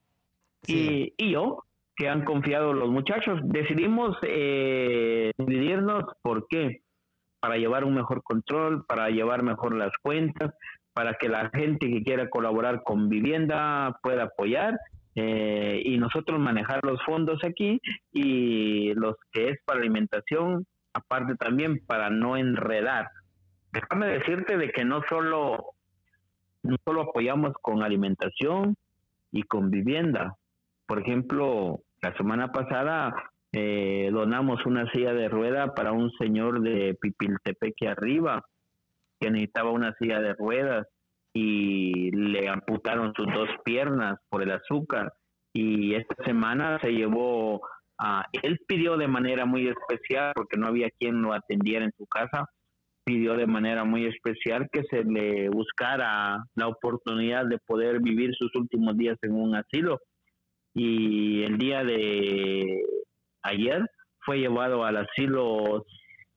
Sí. 0.63 1.13
Y, 1.17 1.25
y 1.25 1.31
yo, 1.31 1.63
que 1.95 2.09
han 2.09 2.25
confiado 2.25 2.73
los 2.73 2.89
muchachos. 2.89 3.39
Decidimos 3.43 4.17
eh, 4.23 5.31
dividirnos, 5.37 6.03
¿por 6.21 6.47
qué? 6.47 6.81
Para 7.39 7.57
llevar 7.57 7.83
un 7.83 7.95
mejor 7.95 8.23
control, 8.23 8.85
para 8.85 9.09
llevar 9.09 9.43
mejor 9.43 9.75
las 9.75 9.91
cuentas, 10.01 10.53
para 10.93 11.15
que 11.15 11.29
la 11.29 11.49
gente 11.49 11.89
que 11.89 12.03
quiera 12.03 12.29
colaborar 12.29 12.83
con 12.83 13.09
vivienda 13.09 13.97
pueda 14.01 14.23
apoyar 14.23 14.77
eh, 15.15 15.81
y 15.85 15.97
nosotros 15.97 16.39
manejar 16.39 16.83
los 16.83 17.01
fondos 17.03 17.39
aquí 17.43 17.79
y 18.11 18.93
los 18.95 19.15
que 19.31 19.49
es 19.49 19.59
para 19.65 19.79
alimentación, 19.79 20.65
aparte 20.93 21.35
también 21.35 21.79
para 21.85 22.09
no 22.09 22.37
enredar. 22.37 23.09
Déjame 23.71 24.07
decirte 24.07 24.57
de 24.57 24.69
que 24.71 24.85
no 24.85 25.01
solo, 25.09 25.73
no 26.63 26.77
solo 26.85 27.01
apoyamos 27.01 27.53
con 27.61 27.83
alimentación 27.83 28.75
y 29.31 29.43
con 29.43 29.71
vivienda, 29.71 30.37
por 30.85 30.99
ejemplo, 30.99 31.79
la 32.01 32.15
semana 32.17 32.51
pasada 32.51 33.13
eh, 33.51 34.09
donamos 34.11 34.65
una 34.65 34.89
silla 34.91 35.13
de 35.13 35.29
rueda 35.29 35.73
para 35.73 35.91
un 35.91 36.11
señor 36.19 36.61
de 36.61 36.95
Pipiltepeque 36.99 37.87
arriba 37.87 38.43
que 39.19 39.31
necesitaba 39.31 39.71
una 39.71 39.95
silla 39.95 40.19
de 40.19 40.33
ruedas 40.33 40.87
y 41.33 42.11
le 42.11 42.47
amputaron 42.47 43.13
sus 43.15 43.25
dos 43.33 43.49
piernas 43.65 44.19
por 44.29 44.43
el 44.43 44.51
azúcar. 44.51 45.13
Y 45.53 45.95
esta 45.95 46.15
semana 46.23 46.79
se 46.81 46.91
llevó 46.91 47.61
a 47.97 48.25
él 48.41 48.59
pidió 48.67 48.97
de 48.97 49.07
manera 49.07 49.45
muy 49.45 49.67
especial 49.67 50.33
porque 50.35 50.57
no 50.57 50.67
había 50.67 50.89
quien 50.99 51.21
lo 51.21 51.33
atendiera 51.33 51.85
en 51.85 51.91
su 51.97 52.05
casa 52.07 52.47
pidió 53.03 53.35
de 53.35 53.47
manera 53.47 53.83
muy 53.83 54.05
especial 54.05 54.67
que 54.71 54.83
se 54.83 55.03
le 55.03 55.49
buscara 55.49 56.43
la 56.55 56.67
oportunidad 56.67 57.45
de 57.45 57.57
poder 57.59 57.99
vivir 58.01 58.33
sus 58.35 58.53
últimos 58.55 58.97
días 58.97 59.17
en 59.21 59.33
un 59.33 59.55
asilo. 59.55 59.99
Y 60.73 61.43
el 61.43 61.57
día 61.57 61.83
de 61.83 62.81
ayer 63.43 63.85
fue 64.19 64.39
llevado 64.39 64.85
al 64.85 64.97
asilo 64.97 65.85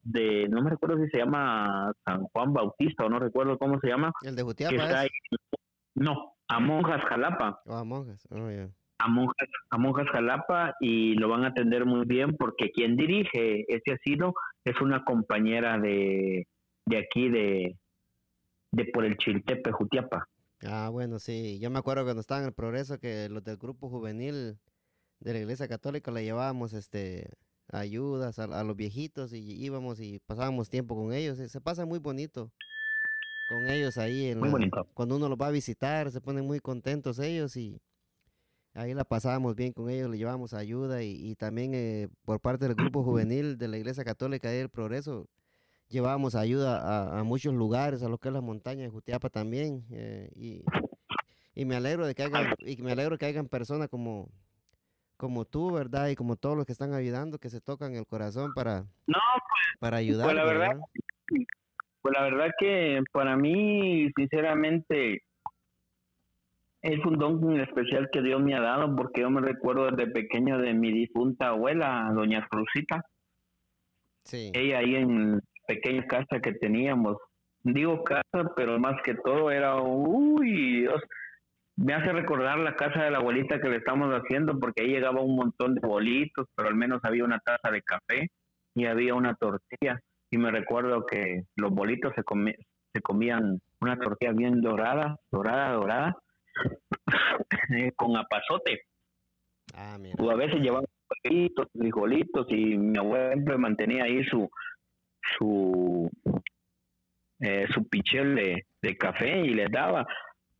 de, 0.07 0.49
no 0.49 0.62
me 0.62 0.71
recuerdo 0.71 1.03
si 1.03 1.11
se 1.11 1.19
llama 1.19 1.92
San 2.05 2.25
Juan 2.25 2.53
Bautista 2.53 3.05
o 3.05 3.09
no 3.09 3.19
recuerdo 3.19 3.59
cómo 3.59 3.79
se 3.81 3.88
llama. 3.88 4.12
El 4.23 4.37
de 4.37 4.42
Jutiapa. 4.42 5.05
no, 5.95 6.35
a 6.49 6.61
Monjas 6.61 7.03
Jalapa. 7.09 7.61
Oh, 7.66 7.75
a 7.75 7.85
Monjas, 7.85 8.27
oh, 8.31 8.49
A 8.99 9.09
Monjas, 9.09 9.49
a 9.71 9.79
Monjas 9.79 10.09
Jalapa 10.11 10.75
y 10.81 11.14
lo 11.14 11.29
van 11.29 11.45
a 11.45 11.49
atender 11.49 11.85
muy 11.85 12.07
bien 12.07 12.37
porque 12.37 12.71
quien 12.71 12.97
dirige 12.97 13.64
ese 13.69 13.92
asilo 13.95 14.35
es 14.64 14.81
una 14.81 15.05
compañera 15.05 15.79
de, 15.79 16.47
de 16.87 16.99
aquí 16.99 17.29
de, 17.29 17.77
de 18.73 18.85
por 18.87 19.05
el 19.05 19.16
Chiltepe, 19.16 19.73
Jutiapa. 19.73 20.29
Ah, 20.62 20.88
bueno, 20.90 21.19
sí. 21.19 21.59
Yo 21.61 21.71
me 21.71 21.81
acuerdo 21.81 22.05
cuando 22.05 22.21
estaba 22.21 22.40
en 22.40 22.47
el 22.47 22.55
progreso 22.55 22.99
que 22.99 23.29
los 23.29 23.42
del 23.42 23.57
grupo 23.57 23.88
juvenil 23.88 24.59
de 25.19 25.33
la 25.33 25.40
Iglesia 25.40 25.66
Católica 25.66 26.12
le 26.12 26.25
llevábamos 26.25 26.73
este 26.75 27.29
ayudas 27.68 28.38
a, 28.38 28.64
los 28.64 28.76
viejitos 28.76 29.33
y 29.33 29.38
íbamos 29.64 30.00
y 30.00 30.20
pasábamos 30.20 30.68
tiempo 30.68 30.94
con 30.94 31.12
ellos. 31.12 31.38
Se, 31.38 31.61
pasa 31.61 31.85
muy 31.85 31.98
bonito 31.98 32.50
con 33.48 33.68
ellos 33.68 33.98
ahí. 33.98 34.26
En 34.26 34.40
cuando 34.94 35.16
uno 35.16 35.29
los 35.29 35.38
va 35.38 35.48
a 35.48 35.50
visitar, 35.50 36.11
se 36.11 36.20
ponen 36.20 36.46
muy 36.46 36.61
contentos 36.61 37.18
ellos 37.18 37.57
y 37.57 37.81
ahí 38.74 38.94
la 38.94 39.05
pasábamos 39.05 39.55
bien 39.57 39.72
con 39.72 39.90
ellos, 39.90 40.11
le 40.11 40.18
llevamos 40.18 40.55
ayuda 40.55 41.02
y, 41.02 41.35
también 41.37 41.72
eh, 41.74 42.09
por 42.24 42.40
parte 42.40 42.66
del 42.66 42.74
grupo 42.74 43.02
juvenil 43.02 43.59
de 43.59 43.68
la 43.68 43.79
Iglesia 43.79 44.05
Católica 44.05 44.50
del 44.50 44.68
Progreso 44.68 45.29
llevábamos 45.88 46.35
ayuda 46.35 47.18
a, 47.18 47.22
muchos 47.22 47.55
lugares, 47.55 48.02
a 48.02 48.09
lo 48.09 48.18
que 48.18 48.29
es 48.29 48.35
la 48.35 48.40
montaña 48.40 48.83
de 48.83 48.88
Jutiapa 48.88 49.31
también. 49.31 49.85
Eh, 49.90 50.31
y, 50.35 50.64
y, 51.55 51.64
me 51.64 51.76
alegro 51.76 52.07
de 52.07 52.14
que 52.14 52.24
hagan, 52.24 52.55
y 52.59 52.76
me 52.83 52.92
alegro 52.92 53.18
que 53.18 53.26
hayan 53.26 53.48
personas 53.48 53.88
como, 53.88 54.31
como 55.16 55.44
tú, 55.44 55.72
¿verdad? 55.72 56.09
Y 56.09 56.16
como 56.16 56.37
todos 56.37 56.57
los 56.57 56.66
que 56.66 56.72
están 56.72 56.92
ayudando, 56.92 57.38
que 57.38 57.50
se 57.50 57.61
tocan 57.61 57.94
el 57.94 58.07
corazón 58.07 58.52
para, 58.55 58.81
no, 59.07 59.18
pues, 59.48 59.79
para 59.79 59.96
ayudar. 59.98 60.26
Pues 60.26 60.37
la 60.37 60.44
verdad, 60.44 60.76
pues 62.02 62.14
la 62.16 62.22
verdad 62.22 62.50
que 62.59 63.02
para 63.12 63.37
mí, 63.37 64.11
sinceramente, 64.16 65.22
es 66.83 67.05
un 67.05 67.18
don 67.18 67.61
especial 67.61 68.09
que 68.12 68.22
Dios 68.22 68.40
me 68.42 68.55
ha 68.55 68.61
dado, 68.61 68.94
porque 68.94 69.22
yo 69.22 69.31
me 69.31 69.40
recuerdo 69.40 69.90
desde 69.90 70.12
pequeño 70.12 70.59
de 70.59 70.72
mi 70.72 70.92
difunta 70.92 71.48
abuela, 71.48 72.11
doña 72.14 72.46
Cruzita. 72.48 73.05
Sí. 74.22 74.52
Ella 74.55 74.79
ahí 74.79 74.96
en 74.96 75.40
pequeña 75.66 76.07
casa 76.07 76.40
que 76.40 76.52
teníamos. 76.52 77.16
Digo 77.62 78.05
casa, 78.05 78.52
pero 78.55 78.79
más 78.79 79.02
que 79.02 79.14
todo 79.14 79.50
era, 79.50 79.81
uy, 79.81 80.83
Dios, 80.83 81.02
me 81.77 81.95
hace 81.95 82.12
recordar 82.12 82.59
la 82.59 82.75
casa 82.75 83.05
de 83.05 83.11
la 83.11 83.19
abuelita 83.19 83.61
que 83.61 83.69
le 83.69 83.77
estamos 83.77 84.12
haciendo, 84.12 84.59
porque 84.59 84.83
ahí 84.83 84.89
llegaba 84.89 85.21
un 85.21 85.37
montón 85.37 85.75
de 85.75 85.87
bolitos, 85.87 86.47
pero 86.55 86.69
al 86.69 86.75
menos 86.75 87.01
había 87.05 87.25
una 87.25 87.39
taza 87.41 87.71
de 87.71 87.83
café 87.83 88.31
y 88.75 88.87
había 88.87 89.15
una 89.15 89.35
tortilla. 89.35 90.01
Y 90.31 90.39
me 90.39 90.51
recuerdo 90.51 91.07
que 91.07 91.45
los 91.57 91.71
bolitos 91.71 92.12
se, 92.15 92.23
se 92.93 93.03
comían 93.03 93.61
una 93.81 93.99
tortilla 93.99 94.33
bien 94.33 94.61
dorada, 94.61 95.17
dorada, 95.31 95.73
dorada, 95.73 96.17
con 97.97 98.17
apazote. 98.17 98.83
Ah, 99.75 99.99
o 100.19 100.31
a 100.31 100.35
veces 100.35 100.61
llevaban 100.61 100.87
bolitos, 101.25 101.67
frijolitos, 101.77 102.47
y 102.51 102.77
mi 102.79 102.99
abuela 102.99 103.33
siempre 103.33 103.59
mantenía 103.59 104.05
ahí 104.05 104.25
su, 104.25 104.49
su, 105.39 106.11
eh, 107.41 107.67
su 107.73 107.87
pichel 107.89 108.35
de, 108.35 108.97
café 108.97 109.41
y 109.41 109.51
les 109.51 109.71
daba. 109.71 110.07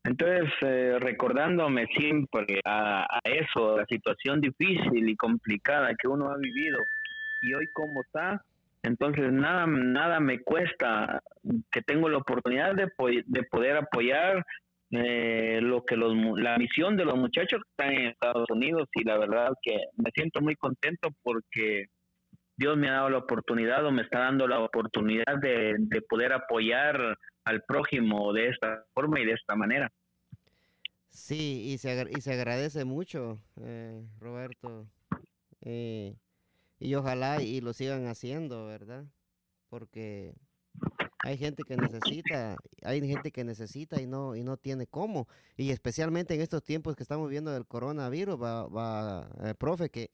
Entonces, 0.07 0.51
eh, 0.63 0.99
recordándome 1.01 1.87
siempre 1.97 2.61
a, 2.65 3.21
eso, 3.25 3.77
la 3.77 3.85
situación 3.87 4.41
difícil 4.41 5.09
y 5.09 5.17
complicada 5.17 5.95
que 6.01 6.09
uno 6.09 6.31
ha 6.31 6.37
vivido 6.37 6.79
y 7.43 7.53
hoy 7.55 7.67
cómo 7.73 8.03
está, 8.03 8.43
entonces 8.83 9.33
nada, 9.33 9.67
nada 9.67 10.21
me 10.21 10.41
cuesta 10.41 11.21
que 11.73 11.83
tengo 11.83 12.09
la 12.09 12.19
oportunidad 12.19 12.75
de, 12.75 12.89
de 13.27 13.43
poder 13.45 13.77
apoyar 13.77 14.45
eh, 14.93 15.59
lo 15.61 15.85
que 15.85 15.97
los, 15.97 16.15
la 16.39 16.57
misión 16.59 16.97
de 16.97 17.05
los 17.05 17.17
muchachos 17.17 17.61
que 17.61 17.71
están 17.71 17.93
en 17.93 18.07
Estados 18.09 18.49
Unidos 18.51 18.89
y 18.95 19.03
la 19.03 19.19
verdad 19.19 19.53
que 19.61 19.77
me 19.97 20.11
siento 20.15 20.41
muy 20.41 20.55
contento 20.55 21.09
porque 21.25 21.87
Dios 22.57 22.77
me 22.77 22.89
ha 22.89 22.93
dado 22.93 23.11
la 23.11 23.19
oportunidad 23.19 23.85
o 23.85 23.91
me 23.91 24.03
está 24.03 24.21
dando 24.21 24.47
la 24.47 24.61
oportunidad 24.61 25.39
de, 25.41 25.77
poder 26.09 26.33
apoyar 26.33 27.19
al 27.47 27.63
prójimo 27.63 28.33
de 28.33 28.49
esta 28.49 28.85
forma 28.93 29.21
y 29.21 29.25
de 29.25 29.33
esta 29.33 29.55
manera. 29.55 29.91
Sí, 31.11 31.63
y 31.67 31.79
se, 31.79 32.09
y 32.11 32.21
se 32.21 32.33
agradece 32.33 32.85
mucho, 32.85 33.39
eh, 33.63 34.05
Roberto. 34.19 34.87
Eh, 35.63 36.17
y 36.79 36.95
ojalá 36.97 37.41
y 37.43 37.61
lo 37.61 37.73
sigan 37.73 38.07
haciendo, 38.09 38.67
¿verdad? 38.67 39.05
Porque 39.71 40.35
hay 41.21 41.39
gente 41.39 41.63
que 41.63 41.77
necesita, 41.77 42.57
hay 42.83 43.07
gente 43.07 43.31
que 43.31 43.45
necesita 43.45 44.03
y 44.03 44.07
no 44.07 44.35
y 44.35 44.43
no 44.43 44.57
tiene 44.57 44.89
cómo. 44.89 45.29
Y 45.57 45.71
especialmente 45.71 46.35
en 46.35 46.41
estos 46.41 46.65
tiempos 46.65 46.97
que 46.97 47.05
estamos 47.05 47.31
viendo 47.31 47.53
del 47.53 47.65
coronavirus, 47.65 48.43
va, 48.43 48.67
va 48.67 49.29
eh, 49.45 49.55
profe, 49.55 49.89
que 49.89 50.11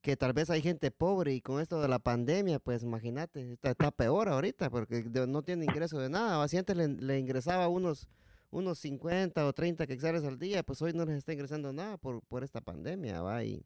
que 0.00 0.16
tal 0.16 0.32
vez 0.32 0.50
hay 0.50 0.62
gente 0.62 0.90
pobre 0.90 1.34
y 1.34 1.40
con 1.40 1.60
esto 1.60 1.80
de 1.80 1.88
la 1.88 1.98
pandemia, 1.98 2.58
pues 2.58 2.82
imagínate, 2.82 3.58
está, 3.62 3.90
peor 3.90 4.28
ahorita 4.28 4.70
porque 4.70 5.02
no 5.04 5.42
tiene 5.42 5.64
ingreso 5.64 5.98
de 5.98 6.08
nada. 6.08 6.46
Si 6.48 6.56
antes 6.56 6.76
le, 6.76 7.18
ingresaba 7.18 7.68
unos, 7.68 8.08
unos 8.50 8.78
50 8.78 9.46
o 9.46 9.52
30 9.52 9.86
quexales 9.86 10.24
al 10.24 10.38
día, 10.38 10.62
pues 10.62 10.80
hoy 10.82 10.92
no 10.92 11.04
les 11.04 11.16
está 11.16 11.32
ingresando 11.32 11.72
nada 11.72 11.96
por, 11.96 12.22
por 12.22 12.44
esta 12.44 12.60
pandemia, 12.60 13.22
¿va? 13.22 13.42
Y, 13.44 13.64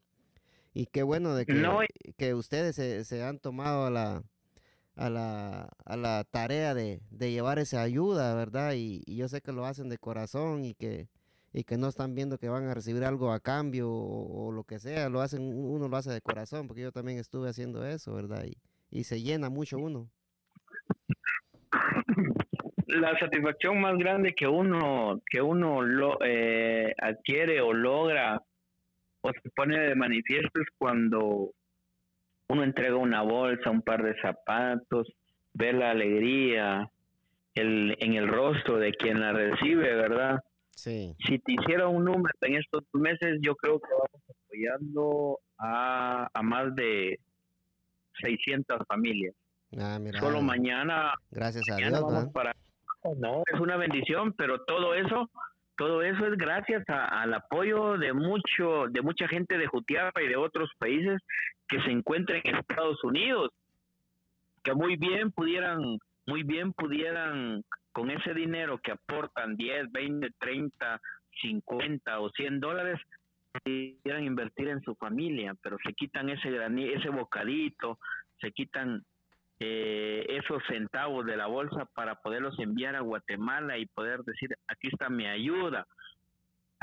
y 0.73 0.87
qué 0.87 1.03
bueno 1.03 1.35
de 1.35 1.45
que, 1.45 1.63
que 2.17 2.33
ustedes 2.33 2.75
se, 2.75 3.05
se, 3.05 3.23
han 3.23 3.37
tomado 3.37 3.85
a 3.85 3.91
la, 3.91 4.23
a 4.95 5.09
la, 5.09 5.69
a 5.85 5.97
la 5.97 6.23
tarea 6.23 6.73
de, 6.73 7.01
de 7.11 7.31
llevar 7.31 7.59
esa 7.59 7.83
ayuda, 7.83 8.33
¿verdad? 8.33 8.73
Y, 8.73 9.03
y 9.05 9.17
yo 9.17 9.27
sé 9.27 9.41
que 9.41 9.51
lo 9.51 9.65
hacen 9.65 9.87
de 9.87 9.99
corazón 9.99 10.65
y 10.65 10.73
que 10.73 11.09
y 11.53 11.63
que 11.63 11.77
no 11.77 11.87
están 11.87 12.15
viendo 12.15 12.39
que 12.39 12.49
van 12.49 12.67
a 12.67 12.73
recibir 12.73 13.03
algo 13.03 13.31
a 13.31 13.39
cambio 13.39 13.89
o, 13.91 14.51
lo 14.51 14.63
que 14.63 14.79
sea, 14.79 15.07
lo 15.09 15.21
hacen, 15.21 15.41
uno 15.53 15.87
lo 15.87 15.95
hace 15.95 16.11
de 16.11 16.21
corazón, 16.21 16.67
porque 16.67 16.81
yo 16.81 16.91
también 16.91 17.19
estuve 17.19 17.49
haciendo 17.49 17.85
eso, 17.85 18.15
¿verdad? 18.15 18.43
Y, 18.89 19.03
se 19.03 19.21
llena 19.21 19.49
mucho 19.49 19.77
uno. 19.77 20.09
La 22.87 23.17
satisfacción 23.17 23.81
más 23.81 23.97
grande 23.97 24.33
que 24.35 24.47
uno, 24.47 25.19
que 25.29 25.41
uno 25.41 25.81
lo, 25.81 26.19
eh, 26.23 26.93
adquiere 26.99 27.59
o 27.61 27.73
logra 27.73 28.39
o 29.21 29.31
se 29.31 29.49
pone 29.55 29.79
de 29.79 29.95
manifiesto 29.95 30.61
es 30.61 30.67
cuando 30.77 31.51
uno 32.49 32.63
entrega 32.63 32.95
una 32.97 33.23
bolsa, 33.23 33.71
un 33.71 33.81
par 33.81 34.03
de 34.03 34.19
zapatos, 34.21 35.11
ve 35.53 35.73
la 35.73 35.91
alegría 35.91 36.87
el, 37.55 37.95
en 37.99 38.13
el 38.13 38.27
rostro 38.27 38.77
de 38.77 38.93
quien 38.93 39.21
la 39.21 39.33
recibe, 39.33 39.95
¿verdad? 39.95 40.39
Si 40.75 41.39
te 41.39 41.53
hiciera 41.53 41.87
un 41.87 42.05
número 42.05 42.33
en 42.41 42.55
estos 42.55 42.83
meses, 42.93 43.39
yo 43.41 43.55
creo 43.55 43.79
que 43.79 43.89
vamos 43.91 44.21
apoyando 44.45 45.39
a, 45.57 46.27
a 46.33 46.41
más 46.41 46.75
de 46.75 47.19
600 48.21 48.79
familias. 48.87 49.35
Ah, 49.79 49.99
Solo 50.19 50.41
mañana. 50.41 51.13
Gracias 51.31 51.63
a 51.69 51.77
Dios. 51.77 52.29
para, 52.33 52.55
no, 53.17 53.43
es 53.51 53.59
una 53.59 53.77
bendición, 53.77 54.33
pero 54.33 54.63
todo 54.65 54.93
eso, 54.93 55.29
todo 55.77 56.01
eso 56.03 56.27
es 56.27 56.37
gracias 56.37 56.83
al 56.87 57.33
apoyo 57.33 57.97
de 57.97 58.13
mucho, 58.13 58.87
de 58.89 59.01
mucha 59.01 59.27
gente 59.27 59.57
de 59.57 59.67
Jutiapa 59.67 60.21
y 60.21 60.27
de 60.27 60.35
otros 60.35 60.69
países 60.77 61.19
que 61.67 61.81
se 61.81 61.91
encuentran 61.91 62.41
en 62.43 62.55
Estados 62.55 63.03
Unidos, 63.03 63.49
que 64.63 64.73
muy 64.73 64.95
bien 64.95 65.31
pudieran, 65.31 65.97
muy 66.27 66.43
bien 66.43 66.71
pudieran 66.73 67.63
con 67.93 68.11
ese 68.11 68.33
dinero 68.33 68.79
que 68.79 68.91
aportan 68.91 69.55
10, 69.55 69.91
20, 69.91 70.29
30, 70.39 71.01
50 71.41 72.19
o 72.19 72.29
100 72.29 72.59
dólares, 72.59 72.99
quieran 73.63 74.23
invertir 74.23 74.67
en 74.67 74.81
su 74.81 74.95
familia, 74.95 75.53
pero 75.61 75.77
se 75.85 75.93
quitan 75.93 76.29
ese 76.29 76.49
ese 76.49 77.09
bocadito, 77.09 77.99
se 78.41 78.51
quitan 78.51 79.03
eh, 79.59 80.25
esos 80.27 80.63
centavos 80.67 81.25
de 81.25 81.37
la 81.37 81.45
bolsa 81.45 81.85
para 81.93 82.15
poderlos 82.15 82.57
enviar 82.59 82.95
a 82.95 83.01
Guatemala 83.01 83.77
y 83.77 83.85
poder 83.85 84.21
decir, 84.23 84.49
aquí 84.67 84.89
está 84.91 85.09
mi 85.09 85.27
ayuda, 85.27 85.85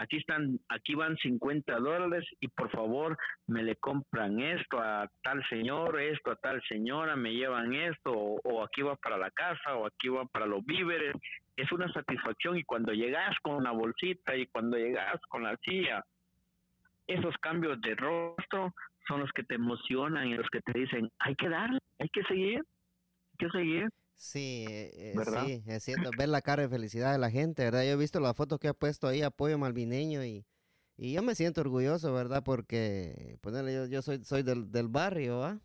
aquí 0.00 0.16
están, 0.16 0.58
aquí 0.68 0.94
van 0.94 1.16
50 1.18 1.76
dólares 1.78 2.24
y 2.40 2.48
por 2.48 2.70
favor 2.70 3.18
me 3.46 3.62
le 3.62 3.76
compran 3.76 4.40
esto 4.40 4.80
a 4.80 5.06
tal 5.22 5.46
señor, 5.48 6.00
esto 6.00 6.30
a 6.30 6.36
tal 6.36 6.62
señora, 6.68 7.16
me 7.16 7.34
llevan 7.34 7.74
esto, 7.74 8.10
o, 8.12 8.64
aquí 8.64 8.80
va 8.80 8.96
para 8.96 9.18
la 9.18 9.30
casa, 9.30 9.76
o 9.76 9.86
aquí 9.86 10.08
va 10.08 10.24
para 10.24 10.46
los 10.46 10.64
víveres. 10.64 11.14
Es 11.54 11.70
una 11.70 11.92
satisfacción 11.92 12.56
y 12.56 12.64
cuando 12.64 12.92
llegas 12.92 13.36
con 13.42 13.62
la 13.62 13.72
bolsita 13.72 14.34
y 14.34 14.46
cuando 14.46 14.78
llegas 14.78 15.20
con 15.28 15.42
la 15.42 15.56
silla, 15.58 16.02
esos 17.06 17.36
cambios 17.38 17.78
de 17.82 17.94
rostro 17.94 18.72
son 19.06 19.20
los 19.20 19.30
que 19.32 19.42
te 19.42 19.56
emocionan 19.56 20.28
y 20.28 20.34
los 20.34 20.48
que 20.48 20.62
te 20.62 20.78
dicen, 20.78 21.10
hay 21.18 21.34
que 21.34 21.50
darle, 21.50 21.78
hay 21.98 22.08
que 22.08 22.22
seguir, 22.22 22.58
hay 22.60 23.36
que 23.38 23.50
seguir. 23.50 23.88
Sí, 24.20 24.66
eh, 24.68 25.14
eh, 25.16 25.24
sí, 25.46 25.62
es 25.66 25.82
cierto, 25.82 26.10
ver 26.18 26.28
la 26.28 26.42
cara 26.42 26.60
de 26.60 26.68
felicidad 26.68 27.12
de 27.12 27.18
la 27.18 27.30
gente, 27.30 27.64
¿verdad? 27.64 27.84
Yo 27.84 27.92
he 27.92 27.96
visto 27.96 28.20
la 28.20 28.34
foto 28.34 28.58
que 28.58 28.68
ha 28.68 28.74
puesto 28.74 29.08
ahí, 29.08 29.22
apoyo 29.22 29.56
malvineño, 29.56 30.22
y, 30.22 30.44
y 30.98 31.14
yo 31.14 31.22
me 31.22 31.34
siento 31.34 31.62
orgulloso, 31.62 32.12
¿verdad? 32.12 32.42
Porque, 32.44 33.38
ponerle, 33.40 33.72
yo, 33.72 33.86
yo 33.86 34.02
soy, 34.02 34.22
soy 34.22 34.42
del, 34.42 34.70
del 34.70 34.88
barrio, 34.88 35.42
¿ah? 35.42 35.58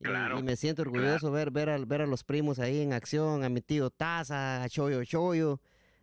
Y, 0.00 0.42
me 0.42 0.54
siento 0.56 0.82
orgulloso 0.82 1.30
ver, 1.30 1.50
ver, 1.50 1.70
a, 1.70 1.78
ver 1.78 2.02
a 2.02 2.06
los 2.06 2.24
primos 2.24 2.58
ahí 2.58 2.82
en 2.82 2.92
acción, 2.92 3.42
a 3.42 3.48
mi 3.48 3.62
tío 3.62 3.88
Taza, 3.88 4.62
a 4.62 4.68
Choyo 4.68 5.02
Choyo, 5.04 5.58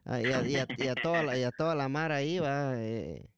y, 0.07 0.55
a, 0.55 0.95
toda, 0.95 1.21
la, 1.21 1.37
y 1.37 1.43
a 1.43 1.51
toda 1.51 1.75
la 1.75 1.87
mar 1.87 2.11
ahí, 2.11 2.39
va, 2.39 2.73
eh, 2.77 3.29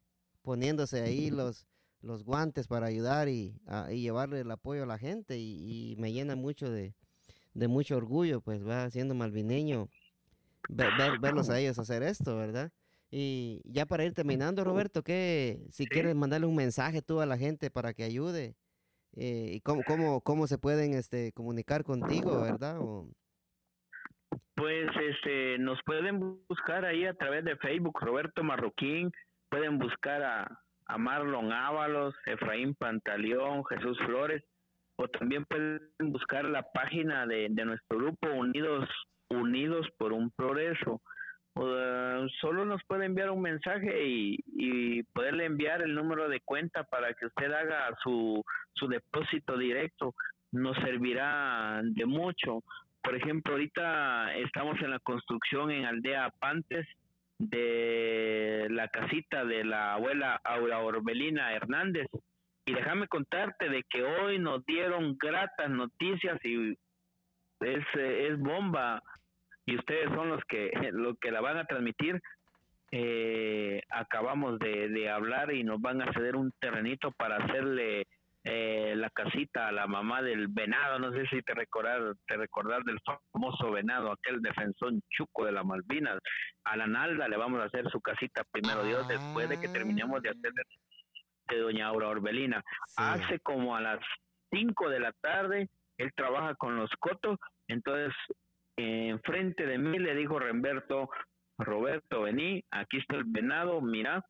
poniéndose 0.41 1.01
ahí 1.01 1.32
los, 1.32 1.68
los 1.99 2.24
guantes 2.24 2.70
para 2.70 2.88
ayudar 2.88 3.28
y, 3.28 3.59
y 3.91 4.01
llevarle 4.01 4.39
el 4.39 4.51
apoyo 4.51 4.84
a 4.84 4.88
la 4.88 4.97
gente, 4.97 5.38
y 5.38 5.95
me 5.97 6.13
llena 6.13 6.38
mucho 6.38 6.72
de, 6.72 6.95
de 7.56 7.68
mucho 7.68 7.97
orgullo, 7.97 8.41
pues 8.41 8.68
va 8.68 8.89
siendo 8.91 9.16
malvineño, 9.16 9.89
ver, 10.70 10.91
verlos 11.20 11.49
a 11.49 11.60
ellos 11.60 11.80
hacer 11.80 12.03
esto, 12.03 12.38
¿verdad? 12.38 12.72
Y 13.10 13.62
ya 13.64 13.86
para 13.86 14.03
ir 14.03 14.14
terminando, 14.14 14.64
Roberto, 14.64 15.01
que 15.01 15.66
si 15.72 15.86
quieres 15.86 16.16
mandarle 16.16 16.47
un 16.47 16.56
mensaje 16.56 17.01
tú 17.01 17.22
a 17.22 17.26
la 17.26 17.38
gente 17.38 17.72
para 17.72 17.93
que 17.93 18.03
ayude, 18.03 18.56
Eh, 19.18 19.51
¿Y 19.53 19.62
cómo, 19.62 19.82
cómo, 19.88 20.20
cómo 20.20 20.45
se 20.45 20.58
pueden 20.58 20.93
este, 20.93 21.32
comunicar 21.32 21.86
contigo, 21.86 22.41
verdad? 22.41 22.78
Pues 24.56 24.89
este, 25.10 25.58
nos 25.58 25.80
pueden 25.86 26.20
buscar 26.49 26.84
ahí 26.84 27.06
a 27.06 27.14
través 27.14 27.45
de 27.45 27.56
Facebook, 27.56 27.97
Roberto 28.01 28.43
Marroquín, 28.43 29.14
pueden 29.47 29.80
buscar 29.80 30.22
a, 30.22 30.60
a 30.88 30.97
Marlon 30.97 31.53
Ábalos, 31.53 32.14
Efraín 32.26 32.76
Pantaleón, 32.76 33.64
Jesús 33.64 33.97
Flores, 34.06 34.43
o 34.98 35.08
también 35.08 35.46
pueden 35.46 35.82
buscar 36.00 36.46
la 36.46 36.64
página 36.72 37.26
de, 37.26 37.48
de 37.50 37.66
nuestro 37.66 37.98
grupo 37.98 38.30
Unidos 38.30 38.89
Unidos 39.30 39.88
por 39.98 40.14
un 40.14 40.32
Progreso. 40.32 41.02
Uh, 41.58 42.28
solo 42.41 42.66
nos 42.66 42.84
puede 42.86 43.06
enviar 43.06 43.30
un 43.30 43.41
mensaje 43.41 44.06
y, 44.06 44.38
y, 44.46 45.04
poderle 45.04 45.46
enviar 45.46 45.82
el 45.82 45.96
número 45.96 46.28
de 46.28 46.41
cuenta 46.41 46.84
para 46.84 47.14
que 47.14 47.28
usted 47.28 47.50
haga 47.50 47.96
su, 48.04 48.43
su 48.74 48.88
depósito 48.88 49.58
directo. 49.58 50.14
Nos 50.52 50.76
servirá 50.78 51.82
de 51.82 52.06
mucho. 52.06 52.62
Por 53.02 53.16
ejemplo, 53.16 53.54
ahorita 53.54 54.36
estamos 54.36 54.82
en 54.82 54.91
la 54.91 55.00
construcción 55.00 55.72
en 55.72 55.86
Aldea 55.86 56.30
Pantes 56.39 56.86
de 57.38 58.68
la 58.70 58.89
casita 58.89 59.46
de 59.46 59.64
la 59.64 59.93
abuela 59.93 60.41
Aura 60.43 60.80
Orbelina 60.80 61.54
Hernández. 61.54 62.08
Y 62.66 62.74
déjame 62.74 63.07
contarte 63.07 63.70
de 63.70 63.84
que 63.84 64.03
hoy 64.03 64.39
nos 64.39 64.66
dieron 64.66 65.18
gratas 65.18 65.70
noticias 65.70 66.43
y 66.43 66.78
es, 67.59 67.86
es 67.95 68.39
bomba 68.39 69.01
y 69.66 69.76
ustedes 69.78 70.09
son 70.16 70.30
los 70.30 70.43
que 70.45 70.72
lo 70.93 71.16
que 71.16 71.32
la 71.32 71.41
van 71.41 71.57
a 71.57 71.66
transmitir. 71.66 72.22
Eh, 72.91 73.82
acabamos 73.89 74.59
de, 74.59 74.89
de, 74.89 75.09
hablar 75.09 75.51
y 75.53 75.63
nos 75.63 75.82
van 75.82 76.01
a 76.01 76.13
ceder 76.13 76.36
un 76.36 76.51
terrenito 76.59 77.11
para 77.11 77.38
hacerle 77.38 78.05
eh, 78.47 78.93
la 78.95 79.09
casita 79.09 79.68
a 79.68 79.72
la 79.72 79.88
mamá 79.88 80.22
del 80.22 80.47
venado. 80.47 80.99
No 80.99 81.11
sé 81.11 81.26
si 81.28 81.41
te 81.41 81.55
recordar, 81.55 82.13
te 82.28 82.38
recordar 82.38 82.84
del 82.84 82.99
famoso 83.34 83.72
venado, 83.72 84.11
aquel 84.11 84.39
defensor 84.41 84.93
chuco 85.09 85.45
de 85.45 85.51
la 85.51 85.63
Malvinas. 85.63 86.20
A 86.63 86.78
la 86.78 86.86
Nalda 86.86 87.28
le 87.28 87.38
vamos 87.38 87.59
a 87.59 87.66
hacer 87.66 87.89
su 87.89 87.99
casita 88.01 88.43
primero 88.51 88.84
Dios 88.84 89.07
después 89.07 89.49
de 89.49 89.59
que 89.59 89.68
terminemos 89.68 90.22
de 90.22 90.30
hacer 90.30 90.51
de 91.50 91.60
doña 91.60 91.88
Aura 91.88 92.10
Orbelina. 92.10 92.64
Sí. 92.88 92.96
Hace 92.98 93.39
como 93.39 93.76
a 93.76 93.82
las 93.82 94.00
5 94.52 94.89
de 94.89 95.00
la 95.00 95.12
tarde, 95.14 95.70
él 95.98 96.12
trabaja 96.16 96.56
con 96.56 96.76
los 96.76 96.89
cotos, 97.00 97.38
entonces 97.68 98.14
enfrente 98.78 99.66
de 99.66 99.78
mí 99.78 100.00
le 100.00 100.16
dijo 100.16 100.39
Remberto, 100.39 101.10
Roberto, 101.58 102.24
vení, 102.24 102.64
aquí 102.72 102.98
está 102.98 103.16
el 103.16 103.24
venado, 103.26 103.82
mira, 103.82 104.24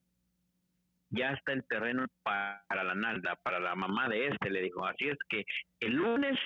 ya 1.09 1.31
está 1.31 1.53
el 1.53 1.65
terreno 1.67 2.05
para 2.23 2.83
la 2.83 2.93
nalda, 2.93 3.35
para 3.41 3.59
la 3.59 3.75
mamá 3.75 4.09
de 4.09 4.27
este, 4.27 4.49
le 4.49 4.61
dijo. 4.61 4.85
Así 4.85 5.07
es 5.07 5.17
que 5.29 5.45
el 5.79 5.93
lunes, 5.93 6.37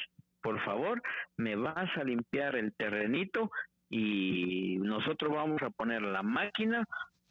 por 0.41 0.63
favor, 0.63 1.01
me 1.37 1.55
vas 1.55 1.89
a 1.97 2.03
limpiar 2.03 2.55
el 2.55 2.73
terrenito 2.75 3.51
y 3.89 4.77
nosotros 4.79 5.33
vamos 5.33 5.61
a 5.63 5.69
poner 5.71 6.01
la 6.01 6.23
máquina 6.23 6.85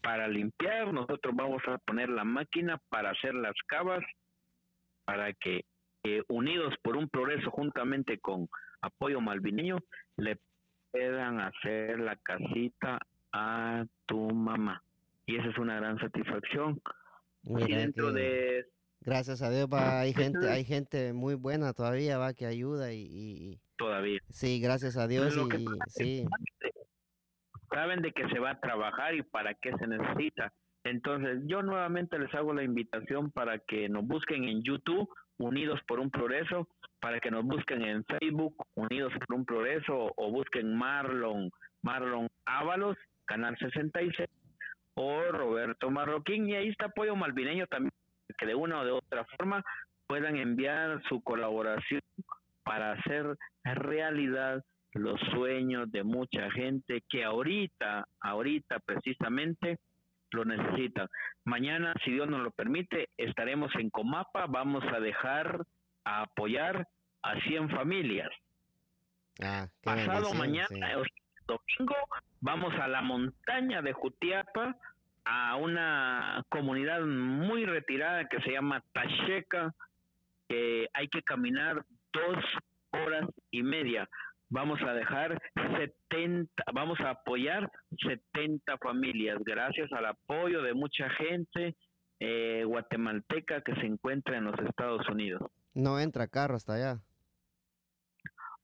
para 0.09 0.26
limpiar, 0.26 0.90
nosotros 0.90 1.34
vamos 1.36 1.61
a 1.66 1.76
poner 1.76 2.09
la 2.09 2.24
máquina 2.24 2.80
para 2.88 3.11
hacer 3.11 3.34
las 3.34 3.52
cavas, 3.66 4.02
para 5.04 5.34
que 5.34 5.66
eh, 6.02 6.22
unidos 6.28 6.72
por 6.82 6.96
un 6.96 7.11
progreso 7.11 7.50
juntamente 7.50 8.18
con 8.18 8.48
apoyo 8.80 9.20
malvineño, 9.20 9.80
le 10.16 10.38
puedan 10.90 11.40
hacer 11.40 11.98
la 12.00 12.16
casita 12.16 12.98
a 13.34 13.84
tu 14.06 14.30
mamá. 14.30 14.82
Y 15.26 15.36
esa 15.36 15.50
es 15.50 15.59
una 15.59 15.76
gran 15.76 15.98
satisfacción. 15.98 16.80
Y 17.42 17.70
dentro 17.74 18.06
que- 18.14 18.18
de 18.20 18.66
Gracias 19.02 19.42
a 19.42 19.50
Dios, 19.50 19.68
va, 19.70 20.00
hay 20.00 20.14
gente, 20.14 20.48
hay 20.48 20.64
gente 20.64 21.12
muy 21.12 21.34
buena 21.34 21.74
todavía, 21.74 22.16
va, 22.16 22.32
que 22.32 22.46
ayuda 22.46 22.94
y, 22.94 23.02
y- 23.12 23.61
todavía. 23.76 24.20
sí, 24.30 24.59
gracias 24.59 24.96
a 24.96 25.06
Dios 25.06 25.34
que 25.50 25.56
y 25.59 25.66
sí, 25.88 26.24
saben 27.71 28.03
de 28.03 28.12
que 28.12 28.29
se 28.29 28.39
va 28.39 28.51
a 28.51 28.61
trabajar 28.61 29.14
y 29.14 29.23
para 29.23 29.55
qué 29.55 29.73
se 29.79 29.87
necesita. 29.87 30.53
Entonces, 30.85 31.43
yo 31.47 31.62
nuevamente 31.62 32.19
les 32.19 32.33
hago 32.35 32.55
la 32.55 32.62
invitación 32.62 33.31
para 33.31 33.59
que 33.59 33.89
nos 33.89 34.07
busquen 34.07 34.45
en 34.45 34.62
YouTube, 34.62 35.09
Unidos 35.39 35.81
por 35.87 36.01
un 36.01 36.11
Progreso, 36.11 36.69
para 37.01 37.21
que 37.21 37.31
nos 37.31 37.45
busquen 37.45 37.83
en 37.83 38.05
Facebook, 38.05 38.55
Unidos 38.75 39.12
por 39.27 39.37
un 39.37 39.45
Progreso, 39.45 40.12
o 40.16 40.31
busquen 40.31 40.77
Marlon, 40.77 41.51
Marlon 41.83 42.29
Ábalos, 42.47 42.97
Canal 43.27 43.57
66, 43.59 44.29
o 44.95 45.23
Roberto 45.31 45.91
Marroquín, 45.91 46.49
y 46.49 46.55
ahí 46.55 46.69
está 46.69 46.87
Apoyo 46.87 47.14
Malvineño 47.14 47.66
también, 47.66 47.93
que 48.37 48.47
de 48.47 48.55
una 48.55 48.81
o 48.81 48.85
de 48.85 48.93
otra 48.93 49.25
forma 49.37 49.62
puedan 50.07 50.37
enviar 50.37 51.03
su 51.09 51.23
colaboración 51.23 52.01
para 52.64 52.93
hacer 52.93 53.37
realidad 53.64 54.64
los 54.95 55.20
sueños 55.32 55.91
de 55.91 56.03
mucha 56.03 56.51
gente 56.51 57.03
que 57.09 57.24
ahorita, 57.24 58.07
ahorita 58.20 58.78
precisamente 58.80 59.78
lo 60.32 60.45
necesitan. 60.45 61.09
Mañana, 61.45 61.95
si 62.05 62.12
Dios 62.12 62.28
nos 62.28 62.43
lo 62.43 62.51
permite, 62.51 63.09
estaremos 63.16 63.74
en 63.76 63.91
Comapa, 63.91 64.47
vamos 64.47 64.84
a 64.93 65.01
dejar 65.01 65.64
a 66.05 66.22
apoyar 66.22 66.86
a 67.22 67.41
100 67.41 67.70
familias. 67.70 68.30
ah, 69.43 69.68
Pasado 69.82 70.34
mañana, 70.34 70.68
sí. 70.68 71.11
domingo, 71.47 71.97
vamos 72.41 72.74
a 72.74 72.89
la 72.89 73.03
montaña 73.03 73.82
de 73.82 73.93
Jutiapa, 73.93 74.76
a 75.24 75.57
una 75.57 76.43
comunidad 76.49 77.03
muy 77.03 77.66
retirada 77.66 78.28
que 78.28 78.41
se 78.41 78.53
llama 78.53 78.82
Tacheca, 78.93 79.74
que 80.49 80.89
hay 80.95 81.09
que 81.09 81.22
caminar 81.22 81.84
dos 82.12 82.45
horas 82.93 83.28
y 83.51 83.62
media. 83.62 84.09
Vamos 84.51 84.80
a 84.82 84.94
dejar 84.94 85.38
70, 85.55 86.51
vamos 86.72 86.99
a 87.01 87.11
apoyar 87.11 87.70
70 88.03 88.78
familias, 88.78 89.38
gracias 89.44 89.92
al 89.92 90.07
apoyo 90.07 90.62
de 90.62 90.72
mucha 90.72 91.11
gente 91.11 91.76
eh, 92.20 92.64
guatemalteca 92.64 93.61
que 93.61 93.74
se 93.74 93.86
encuentra 93.86 94.38
en 94.38 94.44
los 94.44 94.59
Estados 94.61 95.07
Unidos. 95.09 95.42
No 95.74 96.01
entra 96.01 96.28
carro 96.28 96.57
hasta 96.57 96.74
allá. 96.74 96.99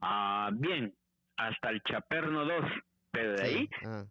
Ah, 0.01 0.51
bien, 0.55 0.95
hasta 1.37 1.71
el 1.71 1.83
Chaperno 1.83 2.45
2, 2.45 2.65
pero 3.11 3.33
de 3.33 3.45
Sí, 3.45 3.45
ahí 3.45 3.69
ah, 3.87 4.05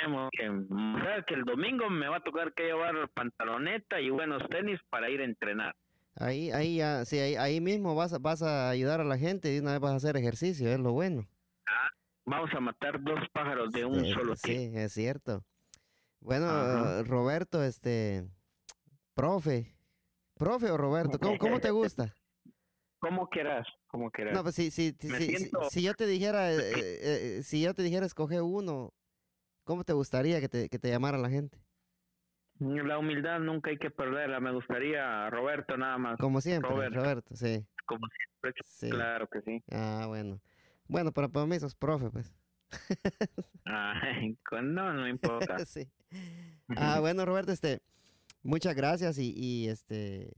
tenemos 0.00 0.30
que, 0.32 0.48
o 0.48 1.04
sea, 1.04 1.22
que 1.22 1.34
el 1.34 1.44
domingo 1.44 1.88
me 1.88 2.08
va 2.08 2.16
a 2.16 2.24
tocar 2.24 2.52
que 2.52 2.64
llevar 2.64 3.08
pantaloneta 3.10 4.00
y 4.00 4.10
buenos 4.10 4.42
tenis 4.48 4.80
para 4.90 5.08
ir 5.08 5.20
a 5.20 5.24
entrenar. 5.24 5.74
Ahí, 6.14 6.50
ahí 6.50 6.76
ya, 6.76 7.04
sí, 7.04 7.18
ahí, 7.18 7.36
ahí 7.36 7.60
mismo 7.60 7.94
vas, 7.94 8.12
a- 8.12 8.18
vas 8.18 8.42
a 8.42 8.68
ayudar 8.68 9.00
a 9.00 9.04
la 9.04 9.16
gente 9.18 9.50
y 9.50 9.54
de 9.54 9.60
una 9.60 9.72
vez 9.72 9.80
vas 9.80 9.92
a 9.92 9.96
hacer 9.96 10.16
ejercicio, 10.16 10.68
es 10.68 10.78
lo 10.78 10.92
bueno. 10.92 11.26
Vamos 12.24 12.50
a 12.54 12.60
matar 12.60 13.02
dos 13.02 13.20
pájaros 13.32 13.72
de 13.72 13.84
un 13.84 14.04
Sí, 14.04 14.12
solo 14.12 14.36
tiro. 14.36 14.58
Sí, 14.58 14.72
es 14.74 14.92
cierto. 14.92 15.44
Bueno, 16.20 16.46
Ajá. 16.46 17.02
Roberto, 17.02 17.64
este, 17.64 18.24
profe, 19.14 19.74
profe 20.38 20.70
o 20.70 20.76
Roberto, 20.76 21.18
¿cómo, 21.18 21.38
cómo 21.38 21.58
te 21.58 21.70
gusta? 21.70 22.14
Como 23.00 23.26
quieras, 23.28 23.66
como 23.88 24.12
quieras. 24.12 24.36
No, 24.36 24.44
pues 24.44 24.54
si, 24.54 24.70
si, 24.70 24.92
si, 24.92 25.10
siento- 25.10 25.68
si 25.68 25.82
yo 25.82 25.92
te 25.94 26.06
dijera, 26.06 26.52
eh, 26.52 26.58
eh, 26.60 26.98
eh, 27.38 27.42
si 27.42 27.60
yo 27.60 27.74
te 27.74 27.82
dijera 27.82 28.06
escoge 28.06 28.40
uno, 28.40 28.92
¿cómo 29.64 29.82
te 29.82 29.92
gustaría 29.92 30.40
que 30.40 30.48
te, 30.48 30.68
que 30.68 30.78
te 30.78 30.88
llamara 30.88 31.18
la 31.18 31.28
gente? 31.28 31.58
La 32.84 32.98
humildad 32.98 33.40
nunca 33.40 33.70
hay 33.70 33.78
que 33.78 33.90
perderla. 33.90 34.40
Me 34.40 34.52
gustaría, 34.52 35.28
Roberto, 35.30 35.76
nada 35.76 35.98
más. 35.98 36.18
Como 36.18 36.40
siempre, 36.40 36.70
Roberto. 36.70 37.00
Roberto, 37.00 37.36
sí, 37.36 37.66
Como 37.86 38.06
siempre. 38.08 38.62
sí. 38.64 38.90
Claro 38.90 39.28
que 39.28 39.40
sí. 39.42 39.62
Ah, 39.70 40.04
bueno. 40.08 40.40
Bueno, 40.88 41.12
pero 41.12 41.28
para 41.30 41.46
mí 41.46 41.58
sos 41.58 41.74
profe, 41.74 42.10
pues. 42.10 42.34
Ay, 43.64 44.38
no, 44.62 44.92
no 44.92 45.08
importa. 45.08 45.58
sí. 45.66 45.88
Ah, 46.76 47.00
bueno, 47.00 47.24
Roberto, 47.24 47.52
este, 47.52 47.80
muchas 48.42 48.74
gracias 48.74 49.18
y, 49.18 49.32
y, 49.36 49.68
este, 49.68 50.32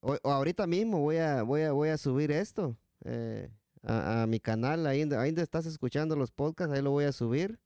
o- 0.00 0.18
ahorita 0.24 0.66
mismo 0.66 1.00
voy 1.00 1.16
a, 1.18 1.42
voy 1.42 1.62
a, 1.62 1.72
voy 1.72 1.88
a 1.90 1.96
subir 1.98 2.30
esto 2.30 2.76
eh, 3.04 3.50
a, 3.82 4.22
a 4.22 4.26
mi 4.26 4.40
canal, 4.40 4.86
ahí, 4.86 5.02
ahí 5.16 5.34
estás 5.36 5.66
escuchando 5.66 6.16
los 6.16 6.30
podcasts, 6.32 6.74
ahí 6.74 6.82
lo 6.82 6.90
voy 6.90 7.04
a 7.04 7.12
subir. 7.12 7.58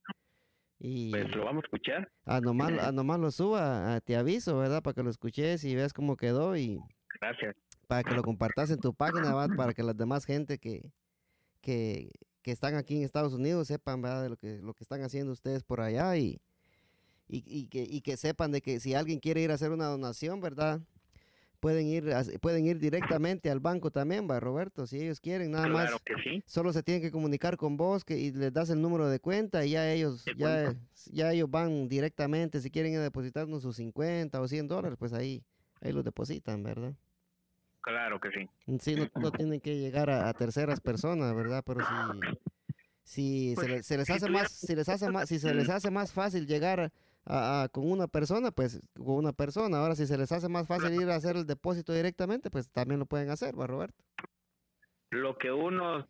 Y 0.79 1.11
Pues 1.11 1.29
lo 1.31 1.45
vamos 1.45 1.65
a 1.65 1.67
escuchar. 1.67 2.11
a 2.25 2.41
nomás, 2.41 2.73
a 2.73 2.93
nomás 2.93 3.19
lo 3.19 3.31
suba, 3.31 3.95
a- 3.95 4.01
te 4.01 4.17
aviso, 4.17 4.57
¿verdad? 4.59 4.83
Para 4.83 4.95
que 4.95 5.03
lo 5.03 5.11
escuches 5.11 5.65
y 5.65 5.75
veas 5.75 5.93
cómo 5.93 6.17
quedó 6.17 6.57
y 6.57 6.81
Gracias. 7.21 7.57
para 7.89 8.05
que 8.05 8.15
lo 8.15 8.23
compartas 8.23 8.71
en 8.71 8.81
tu 8.81 8.95
página, 8.95 9.35
¿va? 9.35 9.49
Para 9.49 9.73
que 9.75 9.83
las 9.83 9.97
demás 9.97 10.25
gente 10.25 10.59
que, 10.59 10.93
que, 11.61 12.11
que 12.43 12.53
están 12.53 12.75
aquí 12.77 12.97
en 12.97 13.03
Estados 13.03 13.33
Unidos 13.35 13.67
sepan, 13.69 14.01
¿verdad? 14.03 14.23
De 14.23 14.29
lo 14.29 14.37
que, 14.37 14.59
lo 14.59 14.75
que 14.75 14.85
están 14.85 15.03
haciendo 15.03 15.33
ustedes 15.33 15.65
por 15.65 15.81
allá 15.81 16.17
y, 16.17 16.41
y, 17.29 17.43
y 17.47 17.67
que, 17.69 17.83
y 17.83 18.01
que 18.03 18.17
sepan 18.17 18.53
de 18.53 18.61
que 18.63 18.79
si 18.79 18.95
alguien 18.95 19.19
quiere 19.21 19.41
ir 19.41 19.51
a 19.51 19.55
hacer 19.55 19.73
una 19.73 19.87
donación, 19.87 20.41
¿verdad? 20.41 20.81
Pueden 21.61 21.89
ir, 21.89 22.13
a- 22.13 22.23
pueden 22.41 22.67
ir 22.67 22.79
directamente 22.79 23.51
al 23.51 23.59
banco 23.59 23.91
también, 23.91 24.29
va, 24.31 24.39
Roberto, 24.39 24.87
si 24.87 25.01
ellos 25.03 25.21
quieren, 25.21 25.51
nada 25.51 25.67
claro 25.69 25.91
más. 25.93 26.03
que 26.05 26.15
sí. 26.23 26.43
Solo 26.47 26.73
se 26.73 26.85
tienen 26.85 27.03
que 27.03 27.11
comunicar 27.11 27.57
con 27.57 27.77
vos 27.77 28.05
que, 28.05 28.17
y 28.17 28.31
les 28.31 28.53
das 28.53 28.71
el 28.71 28.81
número 28.81 29.09
de 29.09 29.19
cuenta 29.19 29.65
y 29.67 29.71
ya 29.71 29.91
ellos, 29.93 30.25
ya, 30.37 30.73
ya 31.13 31.33
ellos 31.33 31.51
van 31.51 31.89
directamente, 31.89 32.61
si 32.61 32.71
quieren 32.71 32.93
depositarnos 33.03 33.63
sus 33.63 33.77
50 33.77 34.41
o 34.41 34.47
100 34.47 34.69
dólares, 34.69 34.97
pues 34.99 35.13
ahí, 35.13 35.43
ahí 35.81 35.93
los 35.93 36.05
depositan, 36.05 36.63
¿verdad? 36.63 36.95
Claro 37.81 38.21
que 38.21 38.31
sí. 38.31 38.49
Sí, 38.81 38.95
no, 38.97 39.09
no 39.21 39.33
tienen 39.33 39.61
que 39.61 39.77
llegar 39.79 40.11
a, 40.11 40.29
a 40.29 40.35
terceras 40.35 40.81
personas, 40.81 41.35
¿verdad? 41.35 41.65
Pero 41.67 41.83
si, 41.83 41.95
si 43.03 43.49
se, 43.51 43.55
Pues, 43.57 43.69
le- 43.69 43.83
se 43.83 43.97
les 43.97 44.11
hace 44.11 44.29
más, 44.29 44.49
si 44.49 44.77
les 44.77 44.89
hace 44.89 45.09
más, 45.11 45.29
si 45.29 45.39
se 45.39 45.55
les 45.55 45.69
hace 45.71 45.91
más 45.91 46.13
fácil 46.13 46.47
llegar 46.47 46.93
a, 47.29 47.63
a- 47.63 47.69
con 47.69 47.91
una 47.91 48.09
persona, 48.09 48.51
pues 48.51 48.81
con 48.97 49.17
una 49.17 49.33
persona. 49.33 49.79
Ahora, 49.79 49.95
si 49.95 50.07
se 50.07 50.17
les 50.19 50.33
hace 50.33 50.49
más 50.49 50.67
fácil 50.67 50.93
ir 51.01 51.09
a 51.11 51.15
hacer 51.17 51.37
el 51.37 51.47
depósito 51.47 51.93
directamente, 51.93 52.51
pues 52.51 52.69
también 52.71 52.99
lo 52.99 53.07
pueden 53.07 53.31
hacer, 53.31 53.59
¿va, 53.59 53.67
Roberto? 53.67 54.03
Lo 55.11 55.37
que 55.39 55.51
uno 55.53 56.07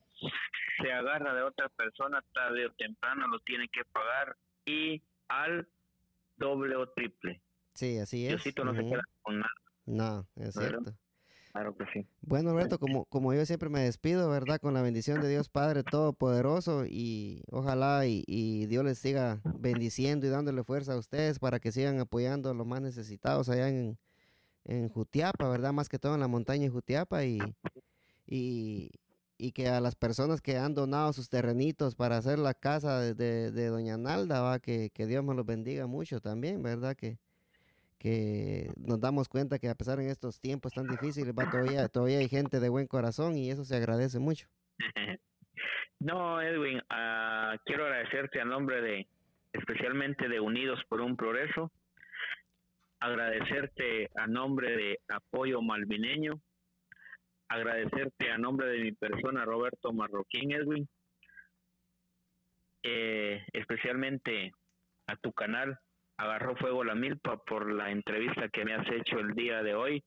se 0.80 0.92
agarra 0.92 1.34
de 1.34 1.42
otra 1.42 1.68
persona 1.70 2.24
tarde 2.32 2.66
o 2.66 2.72
temprano 2.74 3.26
lo 3.28 3.38
tiene 3.40 3.68
que 3.68 3.84
pagar 3.92 4.36
y 4.64 5.02
al 5.28 5.68
doble 6.36 6.76
o 6.76 6.88
triple. 6.90 7.42
Sí, 7.74 7.98
así 7.98 8.24
es. 8.24 8.30
Diosito 8.30 8.64
no 8.64 8.74
se 8.74 8.80
Ujú. 8.80 8.90
queda 8.90 9.02
con 9.22 9.38
nada. 9.40 9.52
No, 9.86 10.20
es 10.36 10.54
¿Verdad? 10.54 10.68
cierto. 10.82 10.92
Claro 11.58 11.76
que 11.76 11.84
sí. 11.92 12.06
Bueno, 12.22 12.52
Roberto, 12.52 12.78
como, 12.78 13.04
como 13.06 13.34
yo 13.34 13.44
siempre 13.44 13.68
me 13.68 13.80
despido, 13.80 14.28
¿verdad? 14.30 14.60
Con 14.60 14.74
la 14.74 14.82
bendición 14.82 15.20
de 15.20 15.28
Dios 15.28 15.48
Padre 15.48 15.82
Todopoderoso 15.82 16.84
y 16.86 17.42
ojalá 17.50 18.06
y, 18.06 18.22
y 18.28 18.66
Dios 18.66 18.84
les 18.84 18.98
siga 18.98 19.40
bendiciendo 19.44 20.26
y 20.26 20.30
dándole 20.30 20.62
fuerza 20.62 20.92
a 20.92 20.98
ustedes 20.98 21.38
para 21.40 21.58
que 21.58 21.72
sigan 21.72 21.98
apoyando 21.98 22.50
a 22.50 22.54
los 22.54 22.66
más 22.66 22.80
necesitados 22.80 23.48
allá 23.48 23.68
en, 23.68 23.98
en 24.64 24.88
Jutiapa, 24.88 25.48
¿verdad? 25.48 25.72
Más 25.72 25.88
que 25.88 25.98
todo 25.98 26.14
en 26.14 26.20
la 26.20 26.28
montaña 26.28 26.62
de 26.64 26.70
Jutiapa 26.70 27.24
y, 27.24 27.40
y, 28.26 28.90
y 29.38 29.52
que 29.52 29.68
a 29.68 29.80
las 29.80 29.96
personas 29.96 30.40
que 30.40 30.58
han 30.58 30.74
donado 30.74 31.12
sus 31.12 31.28
terrenitos 31.28 31.94
para 31.96 32.18
hacer 32.18 32.38
la 32.38 32.54
casa 32.54 33.00
de, 33.00 33.14
de- 33.14 33.52
de 33.52 33.66
Doña 33.68 33.96
Nalda, 33.96 34.42
¿va? 34.42 34.58
Que, 34.60 34.90
que 34.90 35.06
Dios 35.06 35.24
me 35.24 35.34
los 35.34 35.46
bendiga 35.46 35.86
mucho 35.86 36.20
también, 36.20 36.62
¿verdad? 36.62 36.94
Que, 36.96 37.18
que 37.98 38.70
nos 38.76 39.00
damos 39.00 39.28
cuenta 39.28 39.58
que 39.58 39.68
a 39.68 39.74
pesar 39.74 40.00
en 40.00 40.08
estos 40.08 40.40
tiempos 40.40 40.72
tan 40.72 40.86
difíciles, 40.86 41.34
va 41.34 41.50
todavía, 41.50 41.88
todavía 41.88 42.18
hay 42.18 42.28
gente 42.28 42.60
de 42.60 42.68
buen 42.68 42.86
corazón 42.86 43.36
y 43.36 43.50
eso 43.50 43.64
se 43.64 43.76
agradece 43.76 44.18
mucho. 44.18 44.48
No, 46.00 46.40
Edwin, 46.40 46.80
ah, 46.90 47.56
quiero 47.64 47.84
agradecerte 47.84 48.40
a 48.40 48.44
nombre 48.44 48.80
de, 48.80 49.08
especialmente 49.52 50.28
de 50.28 50.38
Unidos 50.38 50.80
por 50.88 51.00
un 51.00 51.16
Progreso, 51.16 51.72
agradecerte 53.00 54.08
a 54.14 54.28
nombre 54.28 54.76
de 54.76 55.00
Apoyo 55.08 55.60
Malvineño, 55.60 56.40
agradecerte 57.48 58.30
a 58.30 58.38
nombre 58.38 58.68
de 58.68 58.78
mi 58.78 58.92
persona, 58.92 59.44
Roberto 59.44 59.92
Marroquín, 59.92 60.52
Edwin, 60.52 60.88
eh, 62.84 63.44
especialmente 63.52 64.52
a 65.08 65.16
tu 65.16 65.32
canal, 65.32 65.80
Agarró 66.18 66.56
Fuego 66.56 66.84
la 66.84 66.94
Milpa, 66.94 67.36
por 67.44 67.72
la 67.72 67.90
entrevista 67.90 68.48
que 68.48 68.64
me 68.64 68.74
has 68.74 68.86
hecho 68.90 69.18
el 69.20 69.34
día 69.34 69.62
de 69.62 69.74
hoy. 69.74 70.04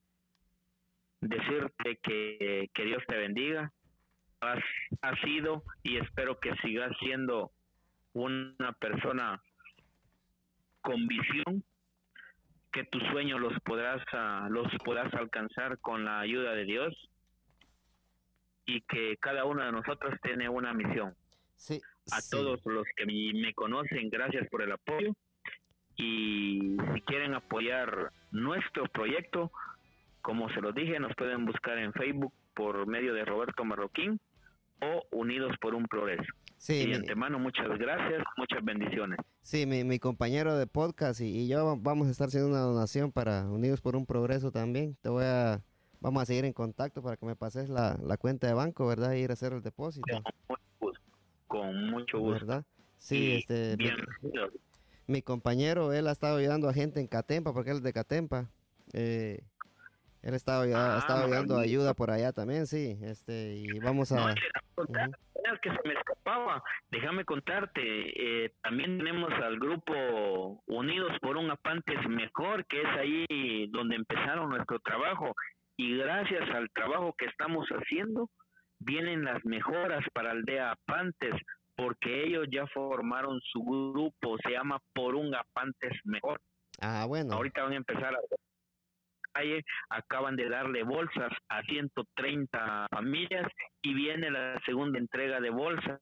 Decirte 1.22 1.98
que, 2.04 2.70
que 2.74 2.84
Dios 2.86 3.02
te 3.08 3.18
bendiga, 3.18 3.72
has, 4.42 4.60
has 5.02 5.20
sido 5.22 5.64
y 5.84 5.98
espero 5.98 6.40
que 6.40 6.54
sigas 6.58 6.92
siendo 7.00 7.52
una 8.14 8.74
persona 8.74 9.42
con 10.82 11.08
visión 11.08 11.64
que 12.74 12.84
tus 12.86 13.04
sueños 13.12 13.40
los 13.40 13.54
podrás 13.62 14.02
ah, 14.14 14.48
los 14.50 14.68
podrás 14.84 15.14
alcanzar 15.14 15.78
con 15.80 16.04
la 16.06 16.20
ayuda 16.20 16.54
de 16.54 16.64
Dios 16.66 17.10
y 18.66 18.82
que 18.82 19.18
cada 19.18 19.46
uno 19.46 19.64
de 19.64 19.72
nosotros 19.72 20.16
tiene 20.24 20.50
una 20.50 20.74
misión 20.74 21.14
Sí. 21.56 21.80
a 22.12 22.20
sí. 22.22 22.32
todos 22.32 22.60
los 22.66 22.86
que 22.96 23.06
me, 23.06 23.32
me 23.40 23.54
conocen 23.54 24.10
gracias 24.10 24.48
por 24.50 24.64
el 24.64 24.72
apoyo 24.72 25.14
y 26.02 26.78
si 26.94 27.02
quieren 27.02 27.34
apoyar 27.34 28.12
nuestro 28.32 28.86
proyecto 28.88 29.52
como 30.22 30.50
se 30.50 30.62
los 30.62 30.74
dije 30.76 31.00
nos 31.00 31.16
pueden 31.16 31.46
buscar 31.46 31.78
en 31.78 31.94
Facebook 31.94 32.34
por 32.54 32.86
medio 32.88 33.14
de 33.14 33.26
Roberto 33.26 33.64
Marroquín 33.64 34.20
o 34.82 35.04
Unidos 35.12 35.56
por 35.62 35.74
un 35.76 35.86
Progreso 35.88 36.24
Sí, 36.58 36.82
y 36.84 36.88
mi- 36.88 36.94
antemano 36.96 37.40
muchas 37.40 37.68
gracias 37.80 38.24
muchas 38.38 38.64
bendiciones 38.64 39.20
Sí, 39.42 39.66
mi, 39.66 39.84
mi 39.84 39.98
compañero 40.00 40.56
de 40.58 40.68
podcast 40.68 41.22
y, 41.22 41.26
y 41.26 41.48
yo 41.48 41.78
vamos 41.82 42.08
a 42.08 42.12
estar 42.12 42.28
haciendo 42.28 42.50
una 42.50 42.60
donación 42.60 43.12
para 43.12 43.46
Unidos 43.50 43.82
por 43.82 43.96
un 43.96 44.06
Progreso 44.06 44.52
también. 44.52 44.96
Te 45.02 45.10
voy 45.10 45.24
a, 45.26 45.62
vamos 46.00 46.22
a 46.22 46.26
seguir 46.28 46.46
en 46.46 46.54
contacto 46.54 47.02
para 47.02 47.18
que 47.18 47.26
me 47.26 47.36
pases 47.36 47.68
la, 47.68 47.98
la 48.04 48.18
cuenta 48.18 48.46
de 48.46 48.54
banco, 48.54 48.86
¿verdad? 48.86 49.14
Y 49.14 49.22
ir 49.24 49.32
a 49.32 49.34
hacer 49.34 49.54
el 49.54 49.64
depósito, 49.64 50.06
con 50.14 50.22
mucho 50.48 50.70
gusto 50.80 51.02
con 51.48 51.90
mucho 51.90 52.20
gusto 52.20 52.34
¿verdad? 52.46 52.64
Sí, 53.00 53.18
Y 53.18 53.32
este, 53.38 53.76
mi, 53.78 53.86
bienvenidos. 53.86 54.54
Mi 55.12 55.22
compañero, 55.22 55.94
él 55.94 56.08
ha 56.08 56.12
estado 56.12 56.38
ayudando 56.38 56.70
a 56.70 56.74
gente 56.74 57.00
en 57.00 57.08
Catempa, 57.08 57.54
porque 57.54 57.72
él 57.72 57.78
es 57.78 57.84
de 57.84 57.94
Catempa. 57.94 58.50
Eh, 58.94 59.40
él 60.22 60.34
ha 60.34 60.38
estado, 60.38 60.64
ha 60.76 60.96
Ah, 60.96 61.00
estado 61.00 61.58
ayuda 61.60 61.94
por 61.94 62.12
allá 62.12 62.32
también, 62.32 62.68
sí. 62.68 62.98
Este, 63.04 63.56
y 63.56 63.80
vamos 63.80 64.12
No, 64.12 64.28
a... 64.28 64.34
déjame 64.34 64.52
contar, 64.76 65.10
que 65.62 65.70
se 65.70 65.88
me 65.88 65.94
escapaba. 65.94 66.64
Déjame 66.92 67.26
contarte. 67.26 67.82
eh, 67.84 68.52
también 68.62 68.98
tenemos 68.98 69.32
al 69.34 69.60
grupo 69.60 70.64
Unidos 70.68 71.12
por 71.22 71.38
un 71.38 71.50
Apantes 71.52 72.08
Mejor, 72.08 72.66
que 72.68 72.82
es 72.82 72.88
ahí 73.00 73.68
donde 73.72 73.96
empezaron 73.96 74.50
nuestro 74.50 74.80
trabajo. 74.80 75.34
Y 75.78 75.98
gracias 75.98 76.50
al 76.52 76.70
trabajo 76.72 77.16
que 77.18 77.26
estamos 77.26 77.68
haciendo, 77.70 78.30
vienen 78.80 79.24
las 79.24 79.44
mejoras 79.44 80.04
para 80.14 80.32
Aldea 80.32 80.72
Apantes, 80.74 81.34
porque 81.76 82.24
ellos 82.24 82.48
ya 82.52 82.66
formaron 82.68 83.40
su 83.42 83.62
grupo, 83.64 84.38
se 84.44 84.52
llama 84.52 84.80
Por 84.94 85.16
un 85.16 85.34
Apantes 85.36 85.94
Mejor. 86.04 86.40
Ah, 86.82 87.06
bueno. 87.08 87.34
Ahorita 87.34 87.64
van 87.64 87.74
a 87.74 87.78
empezar 87.78 88.16
a 88.16 88.20
calle, 89.32 89.64
acaban 89.90 90.36
de 90.36 90.50
darle 90.50 90.84
bolsas 90.84 91.32
a 91.50 91.62
130 91.64 92.88
familias 92.92 93.50
y 93.82 93.94
viene 93.94 94.30
la 94.30 94.60
segunda 94.66 95.00
entrega 95.00 95.40
de 95.40 95.50
bolsas 95.50 96.00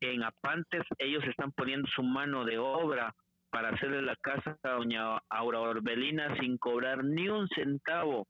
en 0.00 0.22
Apantes. 0.22 0.82
Ellos 0.98 1.24
están 1.24 1.52
poniendo 1.52 1.88
su 1.94 2.02
mano 2.02 2.44
de 2.44 2.58
obra 2.58 3.14
para 3.50 3.70
hacerle 3.70 4.02
la 4.02 4.16
casa 4.16 4.58
a 4.62 4.70
doña 4.70 5.18
Aura 5.30 5.60
Orbelina 5.60 6.36
sin 6.38 6.58
cobrar 6.58 7.04
ni 7.04 7.28
un 7.28 7.48
centavo. 7.48 8.26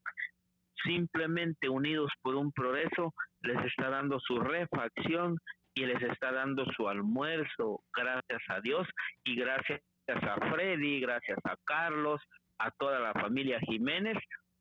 Simplemente 0.85 1.69
unidos 1.69 2.13
por 2.23 2.37
un 2.37 2.53
progreso, 2.53 3.13
les 3.41 3.65
está 3.65 3.91
dando 3.91 4.21
su 4.21 4.39
refacción 4.39 5.37
y 5.79 5.87
les 5.87 6.03
está 6.03 6.33
dando 6.33 6.65
su 6.77 6.89
almuerzo, 6.89 7.85
gracias 7.95 8.43
a 8.49 8.61
Dios 8.61 8.89
y 9.23 9.37
gracias 9.37 9.81
a 10.09 10.51
Freddy, 10.51 11.01
gracias 11.01 11.39
a 11.45 11.57
Carlos, 11.65 12.21
a 12.59 12.73
toda 12.73 12.99
la 12.99 13.13
familia 13.13 13.61
Jiménez 13.61 14.17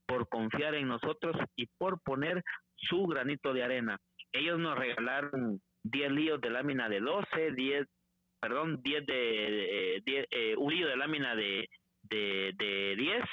por 0.05 0.29
confiar 0.29 0.75
en 0.75 0.87
nosotros 0.87 1.35
y 1.55 1.65
por 1.79 1.99
poner 2.03 2.43
su 2.75 3.07
granito 3.07 3.51
de 3.51 3.63
arena. 3.63 3.97
Ellos 4.31 4.59
nos 4.59 4.77
regalaron 4.77 5.59
10 5.83 6.11
líos 6.11 6.39
de 6.39 6.51
lámina 6.51 6.87
de 6.87 6.99
12, 6.99 7.51
10, 7.51 7.87
perdón, 8.39 8.79
10 8.83 9.05
de, 9.07 9.95
eh, 9.95 10.01
10, 10.05 10.27
eh, 10.29 10.55
un 10.55 10.71
lío 10.71 10.87
de 10.87 10.97
lámina 10.97 11.35
de, 11.35 11.67
de, 12.03 12.53
de 12.57 12.95
10 12.95 13.23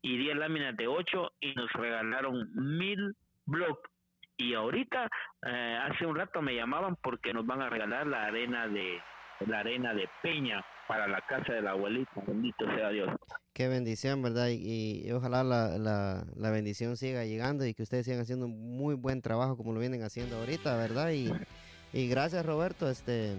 y 0.00 0.16
10 0.16 0.36
láminas 0.36 0.74
de 0.74 0.86
8 0.86 1.32
y 1.40 1.54
nos 1.54 1.70
regalaron 1.74 2.48
mil 2.54 3.14
blogs. 3.44 3.95
Y 4.38 4.54
ahorita, 4.54 5.08
eh, 5.46 5.78
hace 5.82 6.04
un 6.06 6.16
rato 6.16 6.42
me 6.42 6.54
llamaban 6.54 6.96
porque 7.02 7.32
nos 7.32 7.46
van 7.46 7.62
a 7.62 7.70
regalar 7.70 8.06
la 8.06 8.24
arena 8.26 8.66
de 8.68 8.98
la 9.46 9.60
arena 9.60 9.92
de 9.94 10.08
Peña 10.22 10.64
para 10.88 11.06
la 11.06 11.20
casa 11.22 11.52
de 11.54 11.62
la 11.62 11.70
abuelita. 11.72 12.10
Bendito 12.26 12.64
sea 12.74 12.90
Dios. 12.90 13.08
Qué 13.52 13.68
bendición, 13.68 14.22
¿verdad? 14.22 14.48
Y, 14.48 15.06
y 15.06 15.12
ojalá 15.12 15.42
la, 15.42 15.78
la, 15.78 16.24
la 16.36 16.50
bendición 16.50 16.96
siga 16.96 17.24
llegando 17.24 17.64
y 17.66 17.72
que 17.74 17.82
ustedes 17.82 18.04
sigan 18.04 18.20
haciendo 18.20 18.46
un 18.46 18.76
muy 18.76 18.94
buen 18.94 19.22
trabajo 19.22 19.56
como 19.56 19.72
lo 19.72 19.80
vienen 19.80 20.02
haciendo 20.02 20.36
ahorita, 20.36 20.76
¿verdad? 20.76 21.10
Y, 21.12 21.32
y 21.92 22.08
gracias, 22.08 22.44
Roberto. 22.44 22.90
Este, 22.90 23.36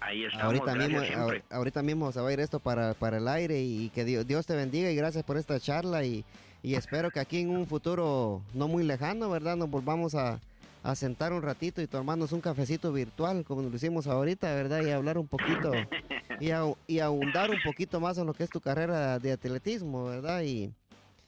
Ahí 0.00 0.24
estamos. 0.24 0.44
ahorita 0.44 0.74
mismo, 0.74 0.98
ahor- 1.00 1.42
ahorita 1.50 1.82
mismo 1.82 2.12
se 2.12 2.20
va 2.20 2.28
a 2.28 2.32
ir 2.32 2.40
esto 2.40 2.60
para, 2.60 2.94
para 2.94 3.18
el 3.18 3.28
aire 3.28 3.60
y, 3.60 3.90
que 3.90 4.04
Dios, 4.04 4.26
Dios 4.26 4.46
te 4.46 4.54
bendiga 4.56 4.90
y 4.90 4.96
gracias 4.96 5.24
por 5.24 5.36
esta 5.36 5.58
charla 5.60 6.04
y, 6.04 6.24
y 6.62 6.74
espero 6.74 7.10
que 7.10 7.20
aquí 7.20 7.40
en 7.40 7.50
un 7.50 7.66
futuro 7.66 8.42
no 8.54 8.68
muy 8.68 8.84
lejano, 8.84 9.30
¿verdad? 9.30 9.56
Nos 9.56 9.70
volvamos 9.70 10.14
a, 10.14 10.40
a 10.82 10.94
sentar 10.94 11.32
un 11.32 11.42
ratito 11.42 11.80
y 11.82 11.86
tomarnos 11.86 12.32
un 12.32 12.40
cafecito 12.40 12.92
virtual 12.92 13.44
como 13.44 13.62
lo 13.62 13.74
hicimos 13.74 14.06
ahorita, 14.06 14.54
¿verdad? 14.54 14.82
Y 14.82 14.90
hablar 14.90 15.18
un 15.18 15.28
poquito 15.28 15.72
y, 16.40 16.50
a- 16.50 16.64
y 16.86 16.98
ahondar 17.00 17.50
un 17.50 17.60
poquito 17.64 18.00
más 18.00 18.18
en 18.18 18.26
lo 18.26 18.34
que 18.34 18.44
es 18.44 18.50
tu 18.50 18.60
carrera 18.60 19.18
de 19.18 19.32
atletismo, 19.32 20.04
¿verdad? 20.06 20.42
Y, 20.42 20.72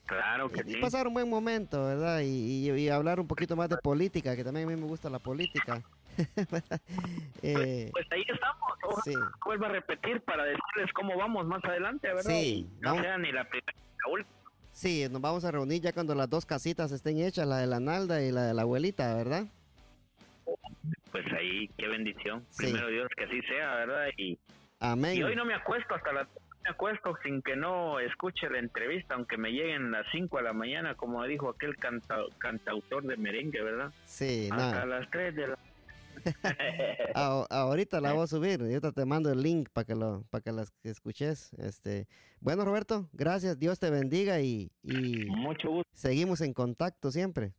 Claro 0.07 0.51
que 0.51 0.63
y 0.69 0.73
sí. 0.75 0.81
pasar 0.81 1.07
un 1.07 1.15
buen 1.15 1.31
momento, 1.31 1.85
¿verdad? 1.85 2.19
Y, 2.23 2.69
y- 2.69 2.71
y 2.73 2.89
hablar 2.89 3.21
un 3.21 3.29
poquito 3.29 3.55
más 3.55 3.69
de 3.69 3.77
política, 3.77 4.35
que 4.35 4.43
también 4.43 4.67
a 4.67 4.71
mí 4.73 4.81
me 4.81 4.89
gusta 4.89 5.09
la 5.09 5.21
política. 5.21 5.81
Eh, 7.43 7.89
Pues 7.93 8.07
ahí 8.11 8.23
estamos. 8.29 8.71
Ojalá 8.83 9.03
sí, 9.05 9.15
Vuelvo 9.45 9.67
a 9.67 9.69
repetir 9.69 10.21
para 10.23 10.43
decirles 10.45 10.93
cómo 10.95 11.17
vamos 11.17 11.47
más 11.47 11.65
adelante, 11.65 12.09
¿verdad? 12.09 12.31
Sí, 12.31 12.69
No 12.81 12.91
vamos- 12.91 13.05
sea 13.05 13.19
ni 13.19 13.33
la 13.33 13.45
primera 13.49 13.73
ni 13.73 13.97
la 14.05 14.13
última. 14.13 14.40
Sí, 14.81 15.07
nos 15.11 15.21
vamos 15.21 15.45
a 15.45 15.51
reunir 15.51 15.83
ya 15.83 15.93
cuando 15.93 16.15
las 16.15 16.31
dos 16.31 16.47
casitas 16.47 16.91
estén 16.91 17.19
hechas, 17.19 17.47
la 17.47 17.59
de 17.59 17.67
la 17.67 17.81
Nalda 17.81 18.23
y 18.23 18.33
la 18.33 18.45
de 18.45 18.55
la 18.55 18.63
abuelita, 18.63 19.15
¿verdad? 19.15 19.45
Pues 21.13 21.27
ahí, 21.33 21.69
qué 21.77 21.87
bendición. 21.87 22.47
Sí. 22.51 22.67
Primero 22.67 22.89
Dios 22.89 23.09
que 23.17 23.25
así 23.25 23.43
sea, 23.43 23.75
¿verdad? 23.75 24.07
Y, 24.17 24.39
Amén. 24.79 25.17
y 25.17 25.23
hoy 25.23 25.37
no 25.37 25.45
me 25.45 25.55
acuesto 25.55 25.95
hasta 25.95 26.13
las 26.13 26.29
acuesto 26.69 27.17
sin 27.23 27.43
que 27.43 27.57
no 27.57 28.01
escuche 28.01 28.49
la 28.49 28.59
entrevista, 28.59 29.15
aunque 29.15 29.37
me 29.37 29.51
lleguen 29.51 29.91
las 29.91 30.07
5 30.13 30.37
de 30.39 30.43
la 30.43 30.53
mañana, 30.53 30.95
como 30.95 31.25
dijo 31.25 31.49
aquel 31.51 31.77
cantautor 31.77 33.03
de 33.03 33.17
merengue, 33.17 33.63
¿verdad? 33.63 33.93
Sí, 34.05 34.49
Hasta 34.53 34.87
las 34.87 35.11
3 35.11 35.35
de 35.35 35.49
la 35.49 35.59
ahorita 37.15 38.01
la 38.01 38.13
voy 38.13 38.25
a 38.25 38.27
subir, 38.27 38.61
ahorita 38.61 38.93
te 38.93 39.05
mando 39.05 39.31
el 39.31 39.43
link 39.43 39.69
para 39.73 39.85
que 39.85 39.95
lo 39.95 40.25
para 40.31 40.43
que 40.43 40.53
las 40.53 40.73
escuches. 40.83 41.53
Este, 41.55 42.07
bueno, 42.41 42.65
Roberto, 42.65 43.09
gracias, 43.13 43.59
Dios 43.59 43.79
te 43.79 43.91
bendiga 43.91 44.41
y, 44.41 44.71
y 44.83 45.27
mucho 45.27 45.69
gusto. 45.69 45.91
Seguimos 45.93 46.41
en 46.41 46.53
contacto 46.55 47.11
siempre. 47.11 47.55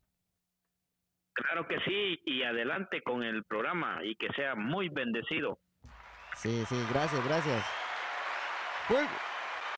Claro 1.34 1.68
que 1.68 1.80
sí, 1.80 2.20
y 2.26 2.44
adelante 2.44 3.02
con 3.02 3.24
el 3.24 3.44
programa 3.46 4.04
y 4.04 4.16
que 4.16 4.28
sea 4.36 4.56
muy 4.56 4.90
bendecido. 4.90 5.60
Sí, 6.36 6.64
sí, 6.68 6.76
gracias, 6.92 7.26
gracias. 7.26 7.66